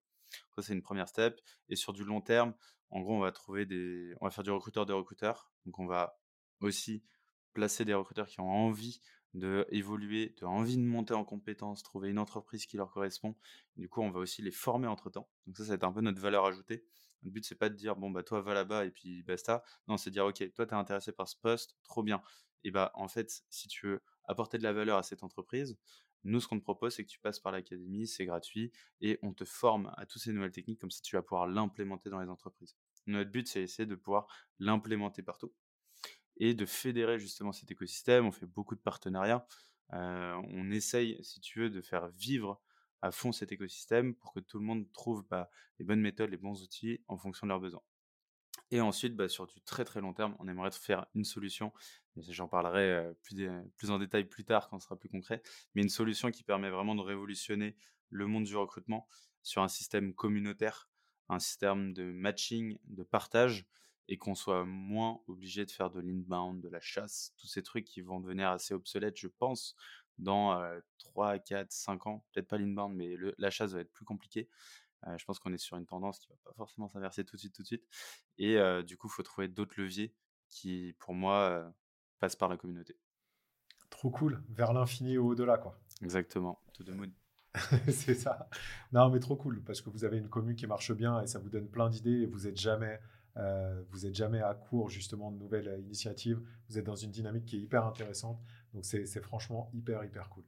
Ça, 0.55 0.62
c'est 0.62 0.72
une 0.72 0.82
première 0.82 1.09
step. 1.09 1.41
Et 1.68 1.76
sur 1.76 1.93
du 1.93 2.05
long 2.05 2.20
terme, 2.20 2.55
en 2.91 3.01
gros, 3.01 3.14
on 3.14 3.20
va 3.20 3.32
trouver 3.32 3.66
des, 3.66 4.14
on 4.20 4.26
va 4.26 4.30
faire 4.30 4.45
du 4.45 4.51
recruteur 4.51 4.87
de 4.87 4.93
recruteurs. 4.93 5.53
Donc, 5.66 5.78
on 5.78 5.87
va 5.87 6.18
aussi 6.61 7.05
placer 7.53 7.85
des 7.85 7.95
recruteurs 7.95 8.26
qui 8.26 8.41
ont 8.41 8.51
envie 8.51 9.01
de 9.35 9.66
évoluer, 9.70 10.35
de 10.41 10.47
envie 10.47 10.76
de 10.76 10.82
monter 10.82 11.12
en 11.14 11.24
compétences, 11.24 11.82
trouver 11.82 12.11
une 12.11 12.18
entreprise 12.18 12.66
qui 12.66 12.76
leur 12.76 12.91
correspond. 12.91 13.37
Du 13.76 13.89
coup, 13.89 14.01
on 14.01 14.11
va 14.11 14.20
aussi 14.20 14.43
les 14.43 14.53
former 14.53 14.87
entre 14.87 15.11
temps. 15.11 15.28
Donc 15.47 15.57
ça, 15.57 15.64
ça 15.64 15.70
va 15.70 15.74
être 15.74 15.85
un 15.85 15.93
peu 15.93 16.01
notre 16.01 16.20
valeur 16.20 16.45
ajoutée. 16.47 16.85
Le 17.22 17.30
but, 17.30 17.45
c'est 17.45 17.57
pas 17.57 17.68
de 17.68 17.74
dire, 17.74 17.97
bon, 17.97 18.11
bah, 18.11 18.22
toi, 18.22 18.41
va 18.43 18.55
là-bas 18.55 18.85
et 18.85 18.91
puis 18.91 19.22
basta. 19.22 19.64
Non, 19.89 19.97
c'est 19.97 20.11
de 20.11 20.14
dire, 20.14 20.26
OK, 20.26 20.53
toi, 20.55 20.66
tu 20.66 20.74
es 20.74 20.76
intéressé 20.76 21.11
par 21.11 21.26
ce 21.26 21.37
poste, 21.37 21.76
trop 21.82 22.03
bien. 22.03 22.22
Et 22.62 22.70
bah, 22.70 22.93
en 22.95 23.09
fait, 23.09 23.45
si 23.51 23.66
tu 23.66 23.87
veux 23.87 24.03
apporter 24.24 24.59
de 24.59 24.62
la 24.62 24.72
valeur 24.72 24.99
à 24.99 25.03
cette 25.03 25.22
entreprise, 25.24 25.76
nous, 26.25 26.41
ce 26.41 26.49
qu'on 26.49 26.59
te 26.59 26.64
propose, 26.64 26.95
c'est 26.95 27.05
que 27.05 27.11
tu 27.11 27.20
passes 27.20 27.39
par 27.39 27.53
l'académie, 27.53 28.07
c'est 28.07 28.25
gratuit, 28.25 28.72
et 29.01 29.18
on 29.22 29.33
te 29.33 29.45
forme 29.45 29.93
à 29.97 30.07
toutes 30.07 30.22
ces 30.22 30.33
nouvelles 30.33 30.53
techniques, 30.53 30.81
comme 30.81 30.91
ça 30.91 31.01
tu 31.03 31.16
vas 31.16 31.22
pouvoir 31.22 31.47
l'implémenter 31.47 32.11
dans 32.11 32.20
les 32.20 32.29
entreprises. 32.29 32.77
Notre 33.07 33.31
but, 33.31 33.47
c'est 33.47 33.62
essayer 33.62 33.87
de 33.87 33.95
pouvoir 33.95 34.27
l'implémenter 34.59 35.22
partout 35.22 35.53
et 36.37 36.55
de 36.55 36.66
fédérer 36.66 37.18
justement 37.18 37.53
cet 37.53 37.70
écosystème. 37.70 38.27
On 38.27 38.33
fait 38.33 38.47
beaucoup 38.47 38.75
de 38.75 38.81
partenariats. 38.81 39.47
Euh, 39.93 40.35
on 40.49 40.70
essaye, 40.70 41.22
si 41.22 41.41
tu 41.41 41.61
veux, 41.61 41.70
de 41.70 41.81
faire 41.81 42.09
vivre 42.09 42.61
à 43.03 43.11
fond 43.12 43.33
cet 43.33 43.53
écosystème 43.53 44.14
pour 44.14 44.33
que 44.33 44.41
tout 44.41 44.59
le 44.59 44.64
monde 44.64 44.91
trouve 44.93 45.27
bah, 45.29 45.51
les 45.79 45.85
bonnes 45.85 46.01
méthodes, 46.01 46.31
les 46.31 46.39
bons 46.39 46.62
outils 46.62 47.01
en 47.07 47.18
fonction 47.18 47.47
de 47.47 47.51
leurs 47.51 47.61
besoins. 47.61 47.83
Et 48.75 48.81
ensuite, 48.81 49.14
bah, 49.14 49.29
sur 49.29 49.47
du 49.47 49.61
très 49.61 49.85
très 49.85 50.01
long 50.01 50.12
terme, 50.12 50.35
on 50.41 50.49
aimerait 50.49 50.72
faire 50.72 51.07
une 51.14 51.22
solution, 51.22 51.72
j'en 52.16 52.49
parlerai 52.49 52.91
euh, 52.91 53.14
plus, 53.22 53.89
en 53.89 54.01
détail 54.01 54.25
plus 54.25 54.45
tard 54.45 54.68
quand 54.68 54.81
ce 54.81 54.87
sera 54.87 54.99
plus 54.99 55.09
concret, 55.09 55.45
mais 55.77 55.83
une 55.83 55.89
solution 55.89 56.33
qui 56.33 56.43
permet 56.43 56.70
vraiment 56.70 56.97
de 56.97 57.01
révolutionner 57.01 57.77
le 58.11 58.27
monde 58.27 58.43
du 58.43 58.57
recrutement 58.57 59.07
sur 59.45 59.62
un 59.62 59.68
système 59.68 60.12
communautaire, 60.12 60.91
un 61.29 61.39
système 61.39 61.95
de 61.95 62.03
matching, 62.03 62.77
de 62.83 63.05
partage, 63.05 63.64
et 64.09 64.18
qu'on 64.18 64.35
soit 64.35 64.64
moins 64.64 65.20
obligé 65.29 65.64
de 65.64 65.70
faire 65.70 65.89
de 65.89 66.01
l'inbound, 66.01 66.61
de 66.61 66.68
la 66.68 66.81
chasse, 66.81 67.33
tous 67.37 67.47
ces 67.47 67.62
trucs 67.62 67.85
qui 67.85 68.01
vont 68.01 68.18
devenir 68.18 68.49
assez 68.49 68.75
obsolètes, 68.75 69.18
je 69.20 69.29
pense, 69.29 69.77
dans 70.18 70.61
3, 70.99 71.39
4, 71.39 71.70
5 71.70 72.09
ans. 72.09 72.25
Peut-être 72.33 72.49
pas 72.49 72.59
l'inbound, 72.59 72.95
mais 72.97 73.16
la 73.39 73.51
chasse 73.51 73.72
va 73.72 73.81
être 73.81 73.93
plus 73.93 74.05
compliquée. 74.05 74.49
Je 75.19 75.25
pense 75.25 75.39
qu'on 75.39 75.53
est 75.53 75.59
sur 75.59 75.77
une 75.77 75.87
tendance 75.87 76.19
qui 76.19 76.29
va 76.29 76.37
pas 76.45 76.53
forcément 76.57 76.89
s'inverser 76.89 77.25
tout 77.25 77.37
de 77.37 77.41
suite, 77.41 77.55
tout 77.55 77.63
de 77.63 77.67
suite. 77.67 77.87
Et 78.39 78.59
du 78.85 78.97
coup, 78.97 79.09
il 79.09 79.13
faut 79.13 79.23
trouver 79.23 79.49
d'autres 79.49 79.81
leviers 79.81 80.15
qui, 80.51 80.95
pour 80.99 81.15
moi, 81.15 81.73
passent 82.19 82.37
par 82.37 82.49
la 82.49 82.57
communauté. 82.57 82.97
Trop 83.91 84.11
cool, 84.11 84.43
vers 84.49 84.73
l'infini 84.73 85.19
ou 85.19 85.29
au-delà, 85.31 85.59
quoi. 85.59 85.79
Exactement, 86.03 86.61
to 86.73 86.85
the 86.85 86.91
moon. 86.91 87.11
c'est 87.89 88.15
ça. 88.15 88.49
Non, 88.93 89.11
mais 89.11 89.21
trop 89.21 89.37
cool, 89.37 89.63
parce 89.63 89.81
que 89.81 89.91
vous 89.91 90.05
avez 90.05 90.19
une 90.19 90.29
commune 90.29 90.57
qui 90.57 90.67
marche 90.67 90.93
bien 90.93 91.21
et 91.21 91.27
ça 91.27 91.39
vous 91.39 91.51
donne 91.51 91.69
plein 91.69 91.89
d'idées 91.89 92.23
et 92.23 92.27
vous 92.27 92.49
êtes 92.49 92.57
jamais 92.57 92.99
euh, 93.37 93.83
vous 93.91 94.01
n'êtes 94.01 94.15
jamais 94.15 94.41
à 94.41 94.55
court 94.55 94.91
justement 94.91 95.33
de 95.33 95.39
nouvelles 95.39 95.69
euh, 95.69 95.79
initiatives. 95.79 96.41
Vous 96.69 96.79
êtes 96.79 96.85
dans 96.85 96.95
une 96.95 97.11
dynamique 97.11 97.47
qui 97.47 97.57
est 97.57 97.61
hyper 97.61 97.85
intéressante. 97.85 98.41
Donc 98.75 98.85
c'est 98.85 99.20
franchement 99.20 99.70
hyper 99.72 100.05
hyper 100.05 100.29
cool. 100.29 100.43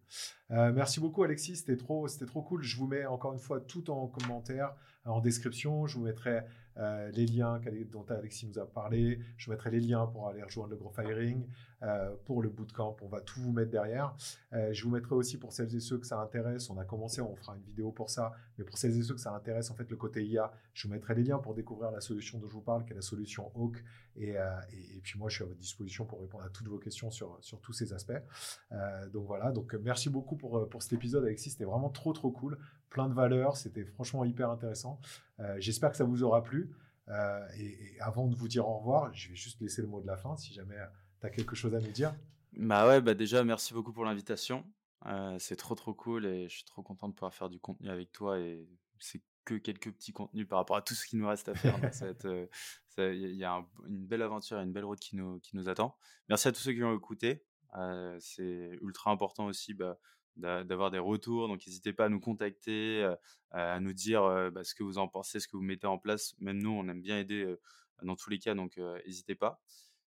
Euh, 0.50 0.72
merci 0.72 0.98
beaucoup 0.98 1.22
Alexis, 1.22 1.56
c'était 1.56 1.76
trop, 1.76 2.06
trop 2.08 2.42
cool. 2.42 2.62
Je 2.62 2.76
vous 2.76 2.86
mets 2.86 3.06
encore 3.06 3.32
une 3.32 3.38
fois 3.38 3.60
tout 3.60 3.88
en 3.90 4.08
commentaire, 4.08 4.74
en 5.04 5.20
description. 5.20 5.86
Je 5.86 5.96
vous 5.96 6.04
mettrai 6.04 6.40
euh, 6.76 7.10
les 7.12 7.26
liens 7.26 7.60
dont 7.90 8.04
Alexis 8.10 8.46
nous 8.46 8.58
a 8.58 8.66
parlé. 8.66 9.20
Je 9.36 9.50
mettrai 9.50 9.70
les 9.70 9.80
liens 9.80 10.06
pour 10.06 10.28
aller 10.28 10.42
rejoindre 10.42 10.70
le 10.70 10.76
Gros 10.76 10.90
Firing, 10.90 11.44
euh, 11.44 11.75
pour 12.24 12.42
le 12.42 12.48
bootcamp. 12.48 12.96
On 13.02 13.08
va 13.08 13.20
tout 13.20 13.40
vous 13.40 13.52
mettre 13.52 13.70
derrière. 13.70 14.14
Euh, 14.52 14.72
je 14.72 14.84
vous 14.84 14.90
mettrai 14.90 15.14
aussi 15.14 15.38
pour 15.38 15.52
celles 15.52 15.74
et 15.74 15.80
ceux 15.80 15.98
que 15.98 16.06
ça 16.06 16.20
intéresse. 16.20 16.70
On 16.70 16.78
a 16.78 16.84
commencé, 16.84 17.20
on 17.20 17.34
fera 17.36 17.56
une 17.56 17.62
vidéo 17.62 17.92
pour 17.92 18.10
ça. 18.10 18.32
Mais 18.58 18.64
pour 18.64 18.78
celles 18.78 18.96
et 18.98 19.02
ceux 19.02 19.14
que 19.14 19.20
ça 19.20 19.34
intéresse, 19.34 19.70
en 19.70 19.74
fait, 19.74 19.90
le 19.90 19.96
côté 19.96 20.24
IA, 20.24 20.52
je 20.72 20.86
vous 20.86 20.94
mettrai 20.94 21.14
les 21.14 21.24
liens 21.24 21.38
pour 21.38 21.54
découvrir 21.54 21.90
la 21.90 22.00
solution 22.00 22.38
dont 22.38 22.48
je 22.48 22.54
vous 22.54 22.62
parle, 22.62 22.84
qui 22.84 22.92
est 22.92 22.96
la 22.96 23.02
solution 23.02 23.52
Hawk. 23.54 23.82
Et, 24.16 24.30
et, 24.30 25.00
puis 25.02 25.18
moi, 25.18 25.28
je 25.28 25.34
suis 25.34 25.44
à 25.44 25.46
votre 25.46 25.60
disposition 25.60 26.06
pour 26.06 26.20
répondre 26.20 26.44
à 26.44 26.48
toutes 26.48 26.68
vos 26.68 26.78
questions 26.78 27.10
sur, 27.10 27.36
sur 27.42 27.60
tous 27.60 27.74
ces 27.74 27.92
aspects. 27.92 28.22
donc 29.12 29.26
voilà. 29.26 29.52
Donc 29.52 29.74
merci 29.74 30.08
beaucoup 30.08 30.36
pour, 30.36 30.68
pour 30.70 30.82
cet 30.82 30.94
épisode, 30.94 31.24
Alexis. 31.24 31.50
C'était 31.50 31.64
vraiment 31.64 31.90
trop, 31.90 32.14
trop 32.14 32.30
cool 32.30 32.58
plein 32.96 33.08
de 33.08 33.14
valeurs. 33.14 33.56
C'était 33.56 33.84
franchement 33.84 34.24
hyper 34.24 34.50
intéressant. 34.50 34.98
Euh, 35.40 35.56
j'espère 35.58 35.90
que 35.90 35.96
ça 35.96 36.04
vous 36.04 36.22
aura 36.22 36.42
plu. 36.42 36.70
Euh, 37.08 37.46
et, 37.58 38.00
avant 38.00 38.26
de 38.26 38.34
vous 38.34 38.48
dire 38.48 38.66
au 38.66 38.78
revoir, 38.78 39.12
je 39.14 39.28
vais 39.28 39.36
juste 39.36 39.60
laisser 39.60 39.82
le 39.82 39.88
mot 39.88 40.00
de 40.00 40.06
la 40.06 40.16
fin 40.16 40.36
si 40.36 40.52
jamais 40.52 40.78
quelque 41.30 41.54
chose 41.54 41.74
à 41.74 41.80
nous 41.80 41.92
dire? 41.92 42.14
Bah 42.52 42.88
ouais, 42.88 43.00
bah 43.00 43.14
déjà, 43.14 43.44
merci 43.44 43.74
beaucoup 43.74 43.92
pour 43.92 44.04
l'invitation. 44.04 44.64
Euh, 45.06 45.36
c'est 45.38 45.56
trop 45.56 45.74
trop 45.74 45.94
cool 45.94 46.26
et 46.26 46.48
je 46.48 46.54
suis 46.56 46.64
trop 46.64 46.82
content 46.82 47.08
de 47.08 47.14
pouvoir 47.14 47.34
faire 47.34 47.48
du 47.48 47.60
contenu 47.60 47.88
avec 47.90 48.12
toi 48.12 48.38
et 48.38 48.66
c'est 48.98 49.22
que 49.44 49.54
quelques 49.54 49.92
petits 49.92 50.12
contenus 50.12 50.48
par 50.48 50.58
rapport 50.58 50.76
à 50.76 50.82
tout 50.82 50.94
ce 50.94 51.06
qui 51.06 51.16
nous 51.16 51.28
reste 51.28 51.48
à 51.48 51.54
faire. 51.54 51.78
Il 52.98 53.36
y 53.36 53.44
a 53.44 53.64
une 53.86 54.06
belle 54.06 54.22
aventure 54.22 54.58
et 54.58 54.62
une 54.62 54.72
belle 54.72 54.84
route 54.84 54.98
qui 54.98 55.16
nous, 55.16 55.38
qui 55.40 55.56
nous 55.56 55.68
attend. 55.68 55.96
Merci 56.28 56.48
à 56.48 56.52
tous 56.52 56.60
ceux 56.60 56.72
qui 56.72 56.82
ont 56.82 56.96
écouté. 56.96 57.44
c'est 58.18 58.78
ultra 58.80 59.10
important 59.10 59.46
aussi 59.46 59.74
bah, 59.74 59.98
d'avoir 60.36 60.90
des 60.90 60.98
retours. 60.98 61.48
Donc, 61.48 61.66
n'hésitez 61.66 61.92
pas 61.92 62.06
à 62.06 62.08
nous 62.08 62.20
contacter, 62.20 63.02
euh, 63.02 63.14
à 63.50 63.80
nous 63.80 63.92
dire 63.92 64.22
euh, 64.24 64.50
bah, 64.50 64.64
ce 64.64 64.74
que 64.74 64.82
vous 64.82 64.98
en 64.98 65.08
pensez, 65.08 65.40
ce 65.40 65.48
que 65.48 65.56
vous 65.56 65.62
mettez 65.62 65.86
en 65.86 65.98
place. 65.98 66.34
Même 66.40 66.58
nous, 66.58 66.70
on 66.70 66.88
aime 66.88 67.00
bien 67.00 67.18
aider 67.18 67.44
euh, 67.44 67.60
dans 68.02 68.16
tous 68.16 68.30
les 68.30 68.38
cas, 68.38 68.54
donc 68.54 68.78
n'hésitez 69.06 69.34
pas. 69.34 69.62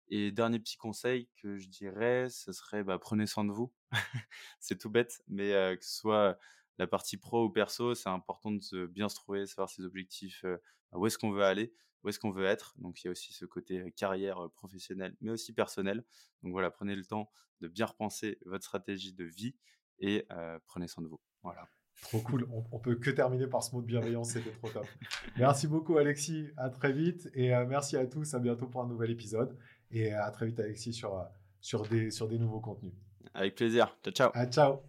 Et 0.10 0.32
dernier 0.32 0.60
petit 0.60 0.78
conseil 0.78 1.28
que 1.41 1.58
je 1.58 1.68
dirais, 1.68 2.28
ce 2.30 2.51
serait 2.51 2.84
bah, 2.84 2.99
prenez 2.99 3.26
soin 3.26 3.43
de 3.43 3.51
vous. 3.51 3.74
c'est 4.60 4.78
tout 4.78 4.89
bête, 4.89 5.22
mais 5.28 5.51
que 5.78 5.86
ce 5.86 5.97
soit 5.97 6.38
la 6.78 6.88
partie 6.88 7.18
pro 7.18 7.45
ou 7.45 7.49
perso, 7.49 7.95
c'est 7.95 8.10
important 8.10 8.51
de 8.51 8.86
bien 8.86 9.10
se 9.10 9.16
trouver, 9.16 9.45
savoir 9.47 9.70
ses 9.70 9.84
objectifs, 9.84 10.43
bah, 10.43 10.97
où 10.97 11.08
est-ce 11.08 11.18
qu'on 11.18 11.32
veut 11.32 11.43
aller, 11.43 11.74
où 12.03 12.10
est-ce 12.10 12.20
qu'on 12.20 12.32
veut 12.32 12.45
être. 12.45 12.74
Donc 12.78 13.03
il 13.03 13.08
y 13.08 13.10
a 13.10 13.12
aussi 13.12 13.34
ce 13.34 13.45
côté 13.45 13.91
carrière 13.93 14.49
professionnelle, 14.56 15.16
mais 15.22 15.32
aussi 15.32 15.53
personnel. 15.53 16.03
Donc 16.43 16.51
voilà, 16.51 16.70
prenez 16.70 16.95
le 16.95 17.06
temps 17.06 17.32
de 17.62 17.68
bien 17.68 17.86
repenser 17.86 18.38
votre 18.45 18.64
stratégie 18.64 19.14
de 19.14 19.24
vie 19.24 19.56
et 19.99 20.28
prenez 20.66 20.88
soin 20.88 21.03
de 21.03 21.08
vous. 21.08 21.20
Voilà. 21.41 21.68
Trop 22.01 22.20
cool. 22.20 22.45
On, 22.51 22.66
on, 22.74 22.80
peut 22.80 22.95
que 22.95 23.10
terminer 23.10 23.47
par 23.47 23.64
ce 23.64 23.74
mot 23.74 23.82
de 23.82 23.88
bienveillance, 23.88 24.32
c'était 24.32 24.51
trop 24.51 24.70
top. 24.70 24.86
Merci 25.38 25.68
beaucoup 25.68 25.97
Alexis, 25.97 26.49
à 26.58 26.70
très 26.70 26.91
vite 26.91 27.30
et 27.34 27.51
merci 27.66 27.95
à 27.95 28.06
tous, 28.06 28.34
à 28.34 28.39
bientôt 28.39 28.68
pour 28.68 28.82
un 28.82 28.88
nouvel 28.88 29.12
épisode 29.12 29.58
et 29.91 30.11
à 30.13 30.29
très 30.31 30.47
vite 30.47 30.59
Alexis 30.59 30.93
sur, 30.93 31.25
sur, 31.61 31.83
des, 31.83 32.11
sur 32.11 32.27
des 32.27 32.38
nouveaux 32.38 32.59
contenus. 32.59 32.93
Avec 33.33 33.55
plaisir. 33.55 33.95
Ciao, 34.03 34.13
ciao. 34.13 34.31
À 34.33 34.45
ciao. 34.45 34.79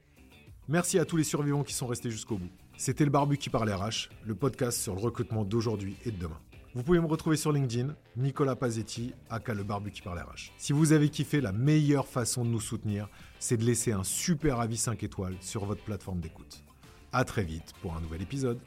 Merci 0.68 0.98
à 0.98 1.04
tous 1.04 1.16
les 1.16 1.24
survivants 1.24 1.62
qui 1.62 1.74
sont 1.74 1.86
restés 1.86 2.10
jusqu'au 2.10 2.38
bout. 2.38 2.50
C'était 2.76 3.04
le 3.04 3.10
Barbu 3.10 3.38
qui 3.38 3.50
parle 3.50 3.70
RH, 3.70 4.10
le 4.24 4.34
podcast 4.34 4.80
sur 4.80 4.94
le 4.94 5.00
recrutement 5.00 5.44
d'aujourd'hui 5.44 5.96
et 6.04 6.10
de 6.10 6.18
demain. 6.18 6.40
Vous 6.76 6.82
pouvez 6.82 7.00
me 7.00 7.06
retrouver 7.06 7.38
sur 7.38 7.52
LinkedIn, 7.52 7.96
Nicolas 8.18 8.54
Pazetti, 8.54 9.14
aka 9.30 9.54
le 9.54 9.64
barbu 9.64 9.90
qui 9.90 10.02
parle 10.02 10.18
RH. 10.18 10.52
Si 10.58 10.74
vous 10.74 10.92
avez 10.92 11.08
kiffé, 11.08 11.40
la 11.40 11.52
meilleure 11.52 12.06
façon 12.06 12.44
de 12.44 12.50
nous 12.50 12.60
soutenir, 12.60 13.08
c'est 13.38 13.56
de 13.56 13.64
laisser 13.64 13.92
un 13.92 14.04
super 14.04 14.60
avis 14.60 14.76
5 14.76 15.02
étoiles 15.02 15.36
sur 15.40 15.64
votre 15.64 15.82
plateforme 15.82 16.20
d'écoute. 16.20 16.62
À 17.14 17.24
très 17.24 17.44
vite 17.44 17.72
pour 17.80 17.96
un 17.96 18.00
nouvel 18.02 18.20
épisode. 18.20 18.58